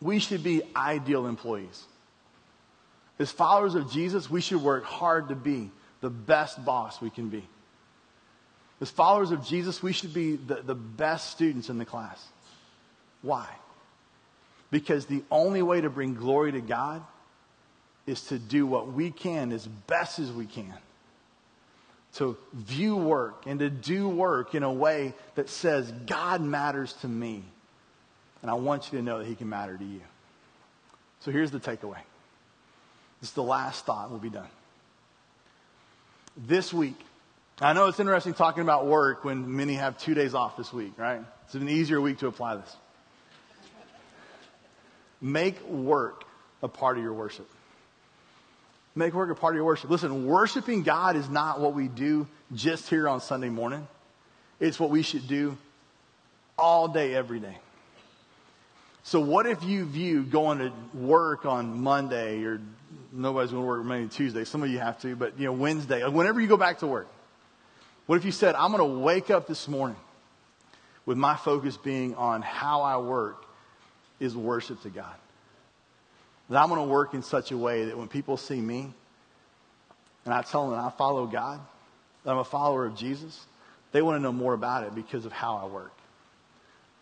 we 0.00 0.18
should 0.18 0.42
be 0.42 0.62
ideal 0.74 1.26
employees. 1.26 1.84
As 3.18 3.30
followers 3.30 3.74
of 3.74 3.90
Jesus, 3.90 4.30
we 4.30 4.40
should 4.40 4.62
work 4.62 4.84
hard 4.84 5.28
to 5.28 5.34
be 5.34 5.70
the 6.00 6.10
best 6.10 6.64
boss 6.64 7.00
we 7.00 7.10
can 7.10 7.28
be. 7.28 7.46
As 8.80 8.90
followers 8.90 9.30
of 9.30 9.44
Jesus, 9.44 9.82
we 9.82 9.92
should 9.92 10.14
be 10.14 10.36
the, 10.36 10.62
the 10.62 10.74
best 10.74 11.30
students 11.30 11.68
in 11.68 11.76
the 11.76 11.84
class. 11.84 12.24
Why? 13.20 13.46
Because 14.70 15.04
the 15.04 15.22
only 15.30 15.60
way 15.60 15.82
to 15.82 15.90
bring 15.90 16.14
glory 16.14 16.52
to 16.52 16.60
God 16.60 17.02
is 18.06 18.22
to 18.28 18.38
do 18.38 18.66
what 18.66 18.92
we 18.92 19.10
can 19.10 19.52
as 19.52 19.66
best 19.66 20.18
as 20.18 20.32
we 20.32 20.46
can 20.46 20.74
to 22.14 22.36
view 22.52 22.96
work 22.96 23.46
and 23.46 23.60
to 23.60 23.70
do 23.70 24.08
work 24.08 24.54
in 24.54 24.62
a 24.62 24.72
way 24.72 25.14
that 25.36 25.48
says, 25.48 25.90
God 26.06 26.40
matters 26.40 26.92
to 27.02 27.08
me. 27.08 27.44
And 28.42 28.50
I 28.50 28.54
want 28.54 28.90
you 28.90 28.98
to 28.98 29.04
know 29.04 29.18
that 29.18 29.26
He 29.26 29.34
can 29.34 29.48
matter 29.48 29.76
to 29.76 29.84
you. 29.84 30.00
So 31.20 31.30
here's 31.30 31.50
the 31.50 31.60
takeaway. 31.60 32.00
This 33.20 33.30
is 33.30 33.34
the 33.34 33.42
last 33.42 33.84
thought. 33.84 34.10
We'll 34.10 34.18
be 34.18 34.30
done. 34.30 34.48
This 36.36 36.72
week, 36.72 36.98
I 37.60 37.74
know 37.74 37.86
it's 37.86 38.00
interesting 38.00 38.32
talking 38.32 38.62
about 38.62 38.86
work 38.86 39.24
when 39.24 39.56
many 39.56 39.74
have 39.74 39.98
two 39.98 40.14
days 40.14 40.34
off 40.34 40.56
this 40.56 40.72
week, 40.72 40.94
right? 40.96 41.20
It's 41.44 41.54
an 41.54 41.68
easier 41.68 42.00
week 42.00 42.18
to 42.18 42.26
apply 42.26 42.56
this. 42.56 42.76
Make 45.20 45.62
work 45.68 46.24
a 46.62 46.68
part 46.68 46.96
of 46.96 47.04
your 47.04 47.12
worship. 47.12 47.48
Make 48.94 49.14
work 49.14 49.30
a 49.30 49.34
part 49.34 49.54
of 49.54 49.56
your 49.56 49.64
worship. 49.64 49.88
Listen, 49.88 50.26
worshiping 50.26 50.82
God 50.82 51.16
is 51.16 51.28
not 51.28 51.60
what 51.60 51.74
we 51.74 51.86
do 51.88 52.26
just 52.54 52.88
here 52.88 53.08
on 53.08 53.20
Sunday 53.20 53.48
morning. 53.48 53.86
It's 54.58 54.80
what 54.80 54.90
we 54.90 55.02
should 55.02 55.28
do 55.28 55.56
all 56.58 56.88
day, 56.88 57.14
every 57.14 57.40
day. 57.40 57.56
So, 59.02 59.20
what 59.20 59.46
if 59.46 59.62
you 59.62 59.84
view 59.84 60.22
going 60.22 60.58
to 60.58 60.72
work 60.92 61.46
on 61.46 61.80
Monday 61.80 62.42
or 62.42 62.60
nobody's 63.12 63.50
going 63.50 63.62
to 63.62 63.66
work 63.66 63.84
Monday, 63.84 64.08
Tuesday? 64.08 64.44
Some 64.44 64.62
of 64.62 64.68
you 64.68 64.78
have 64.78 65.00
to, 65.02 65.16
but 65.16 65.38
you 65.38 65.46
know, 65.46 65.52
Wednesday, 65.52 66.06
whenever 66.06 66.40
you 66.40 66.48
go 66.48 66.56
back 66.56 66.80
to 66.80 66.86
work, 66.86 67.08
what 68.06 68.16
if 68.16 68.24
you 68.24 68.32
said, 68.32 68.54
I'm 68.56 68.72
going 68.72 68.78
to 68.78 68.98
wake 68.98 69.30
up 69.30 69.46
this 69.46 69.68
morning 69.68 69.96
with 71.06 71.16
my 71.16 71.36
focus 71.36 71.76
being 71.76 72.14
on 72.16 72.42
how 72.42 72.82
I 72.82 72.98
work 72.98 73.44
is 74.18 74.36
worship 74.36 74.82
to 74.82 74.90
God? 74.90 75.14
That 76.50 76.60
I'm 76.60 76.68
going 76.68 76.80
to 76.80 76.92
work 76.92 77.14
in 77.14 77.22
such 77.22 77.52
a 77.52 77.56
way 77.56 77.84
that 77.86 77.96
when 77.96 78.08
people 78.08 78.36
see 78.36 78.60
me 78.60 78.92
and 80.24 80.34
I 80.34 80.42
tell 80.42 80.68
them 80.68 80.76
that 80.76 80.84
I 80.84 80.90
follow 80.90 81.26
God, 81.26 81.60
that 82.24 82.30
I'm 82.32 82.38
a 82.38 82.44
follower 82.44 82.84
of 82.84 82.96
Jesus, 82.96 83.46
they 83.92 84.02
want 84.02 84.18
to 84.18 84.22
know 84.22 84.32
more 84.32 84.52
about 84.52 84.84
it 84.84 84.94
because 84.94 85.24
of 85.24 85.32
how 85.32 85.56
I 85.56 85.66
work. 85.66 85.92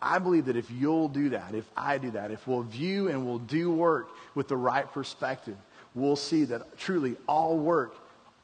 I 0.01 0.19
believe 0.19 0.45
that 0.45 0.55
if 0.55 0.71
you'll 0.71 1.09
do 1.09 1.29
that, 1.29 1.55
if 1.55 1.65
I 1.75 1.97
do 1.97 2.11
that, 2.11 2.31
if 2.31 2.47
we'll 2.47 2.61
view 2.61 3.09
and 3.09 3.25
we'll 3.25 3.39
do 3.39 3.69
work 3.71 4.09
with 4.35 4.47
the 4.47 4.55
right 4.55 4.89
perspective, 4.89 5.57
we'll 5.93 6.15
see 6.15 6.45
that 6.45 6.77
truly 6.77 7.17
all 7.27 7.57
work, 7.57 7.95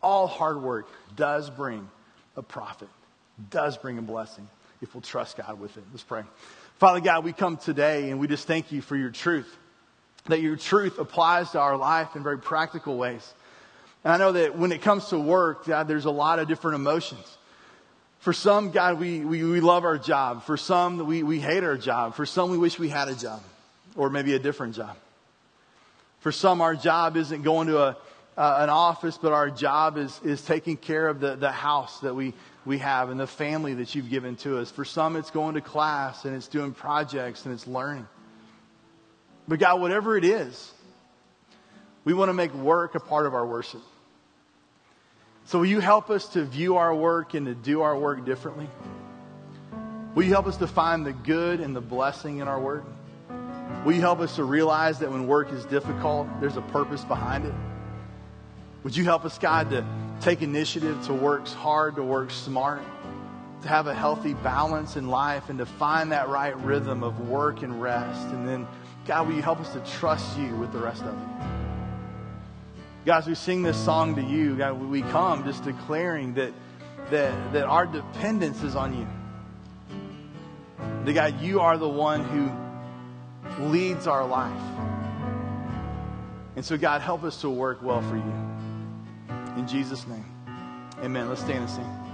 all 0.01 0.28
hard 0.28 0.62
work 0.62 0.88
does 1.16 1.49
bring 1.49 1.88
a 2.36 2.41
profit, 2.41 2.89
does 3.51 3.78
bring 3.78 3.99
a 3.99 4.01
blessing 4.01 4.47
if 4.82 4.93
we'll 4.93 5.01
trust 5.01 5.38
God 5.38 5.60
with 5.60 5.78
it. 5.78 5.84
Let's 5.91 6.03
pray. 6.03 6.24
Father 6.80 6.99
God, 6.99 7.24
we 7.24 7.32
come 7.32 7.56
today 7.58 8.10
and 8.10 8.20
we 8.20 8.28
just 8.28 8.47
thank 8.47 8.72
you 8.72 8.82
for 8.82 8.97
your 8.97 9.12
truth 9.12 9.56
that 10.28 10.41
your 10.41 10.55
truth 10.55 10.97
applies 10.97 11.51
to 11.51 11.59
our 11.59 11.78
life 11.78 12.15
in 12.15 12.23
very 12.23 12.39
practical 12.39 12.97
ways. 12.97 13.34
And 14.03 14.13
I 14.13 14.17
know 14.17 14.32
that 14.34 14.57
when 14.57 14.71
it 14.71 14.82
comes 14.82 15.09
to 15.09 15.19
work, 15.19 15.65
God, 15.65 15.88
there's 15.88 16.05
a 16.05 16.11
lot 16.11 16.39
of 16.39 16.47
different 16.47 16.76
emotions. 16.76 17.38
For 18.19 18.34
some, 18.34 18.71
God, 18.71 18.99
we, 18.99 19.19
we, 19.19 19.43
we 19.43 19.59
love 19.59 19.84
our 19.84 19.97
job. 19.97 20.43
For 20.43 20.57
some, 20.57 21.05
we, 21.05 21.21
we 21.21 21.39
hate 21.39 21.63
our 21.63 21.78
job. 21.78 22.15
For 22.15 22.26
some, 22.26 22.49
we 22.49 22.57
wish 22.57 22.80
we 22.80 22.89
had 22.89 23.07
a 23.07 23.15
job 23.15 23.41
or 23.95 24.09
maybe 24.09 24.34
a 24.34 24.39
different 24.39 24.76
job. 24.76 24.97
For 26.21 26.32
some, 26.32 26.59
our 26.59 26.76
job 26.76 27.17
isn't 27.17 27.43
going 27.43 27.67
to 27.67 27.78
a, 27.80 27.97
uh, 28.38 28.57
an 28.59 28.69
office, 28.69 29.17
but 29.17 29.32
our 29.32 29.49
job 29.49 29.97
is, 29.97 30.19
is 30.23 30.41
taking 30.41 30.76
care 30.76 31.07
of 31.07 31.19
the, 31.19 31.36
the 31.36 31.51
house 31.51 31.99
that 31.99 32.15
we, 32.15 32.34
we 32.65 32.80
have 32.80 33.09
and 33.09 33.19
the 33.19 33.28
family 33.28 33.76
that 33.76 33.93
you've 33.93 34.09
given 34.09 34.36
to 34.38 34.57
us. 34.57 34.71
For 34.71 34.86
some, 34.86 35.15
it's 35.15 35.30
going 35.30 35.53
to 35.53 35.61
class 35.61 36.26
and 36.26 36.36
it's 36.36 36.47
doing 36.47 36.73
projects 36.73 37.45
and 37.45 37.53
it's 37.53 37.67
learning. 37.67 38.07
But 39.48 39.60
God, 39.60 39.82
whatever 39.82 40.18
it 40.18 40.26
is, 40.26 40.74
we 42.04 42.14
want 42.14 42.30
to 42.30 42.34
make 42.34 42.54
work 42.54 42.96
a 42.96 43.00
part 43.00 43.26
of 43.26 43.34
our 43.34 43.46
worship. 43.46 43.82
So 45.46 45.60
will 45.60 45.68
you 45.68 45.80
help 45.80 46.10
us 46.10 46.28
to 46.30 46.43
view 46.43 46.78
our 46.78 46.93
work 46.93 47.34
and 47.36 47.46
to 47.46 47.54
do 47.54 47.82
our 47.82 47.98
work 47.98 48.26
differently? 48.26 48.68
Will 50.16 50.24
you 50.24 50.32
help 50.32 50.48
us 50.48 50.58
to 50.58 50.68
find 50.68 51.06
the 51.06 51.14
good 51.14 51.60
and 51.60 51.76
the 51.76 51.82
blessing 51.82 52.39
in 52.39 52.48
our 52.48 52.60
work? 52.60 52.86
Will 53.84 53.93
you 53.93 54.02
help 54.02 54.20
us 54.20 54.36
to 54.38 54.43
realize 54.43 55.00
that 55.00 55.12
when 55.12 55.28
work 55.28 55.52
is 55.52 55.66
difficult, 55.66 56.28
there's 56.39 56.58
a 56.58 56.62
purpose 56.62 57.04
behind 57.04 57.46
it? 57.46 57.54
Would 58.84 58.96
you 58.96 59.04
help 59.04 59.26
us, 59.26 59.38
God, 59.38 59.70
to 59.72 59.86
take 60.22 60.41
initiative, 60.41 61.06
to 61.08 61.14
work 61.14 61.48
hard, 61.48 61.96
to 61.96 62.04
work 62.04 62.32
smart, 62.32 62.82
to 63.62 63.68
have 63.68 63.88
a 63.88 63.93
healthy 63.93 64.34
balance 64.36 64.96
in 64.96 65.08
life, 65.08 65.50
and 65.50 65.60
to 65.60 65.66
find 65.66 66.12
that 66.12 66.30
right 66.30 66.56
rhythm 66.62 67.04
of 67.04 67.28
work 67.28 67.62
and 67.64 67.82
rest. 67.82 68.28
And 68.28 68.48
then, 68.48 68.68
God, 69.06 69.28
will 69.28 69.36
you 69.36 69.41
help 69.41 69.60
us 69.60 69.72
to 69.74 69.80
trust 69.97 70.38
you 70.38 70.56
with 70.56 70.72
the 70.72 70.80
rest 70.80 71.03
of 71.03 71.10
it? 71.10 71.56
Guys, 73.06 73.28
we 73.28 73.36
sing 73.36 73.62
this 73.62 73.78
song 73.78 74.16
to 74.16 74.22
you. 74.22 74.56
God, 74.56 74.82
we 74.82 75.03
come 75.03 75.43
just 75.43 75.64
declaring 75.64 76.34
that, 76.34 76.53
that, 77.12 77.53
that 77.53 77.66
our 77.66 77.86
dependence 77.86 78.64
is 78.64 78.76
on 78.76 78.97
you. 78.97 79.08
That, 81.06 81.14
God, 81.14 81.39
you 81.39 81.60
are 81.60 81.78
the 81.78 81.88
one 81.88 82.24
who 82.24 83.66
leads 83.68 84.08
our 84.08 84.26
life. 84.26 84.51
And 86.56 86.66
so, 86.66 86.78
God, 86.78 87.01
help 87.01 87.24
us 87.24 87.41
to 87.41 87.49
work 87.49 87.84
well 87.84 88.01
for 88.01 88.16
you. 88.16 88.34
In 89.56 89.68
Jesus' 89.68 90.08
name, 90.08 90.26
amen. 91.03 91.30
Let's 91.30 91.41
stand 91.41 91.60
and 91.60 91.70
sing. 91.70 92.05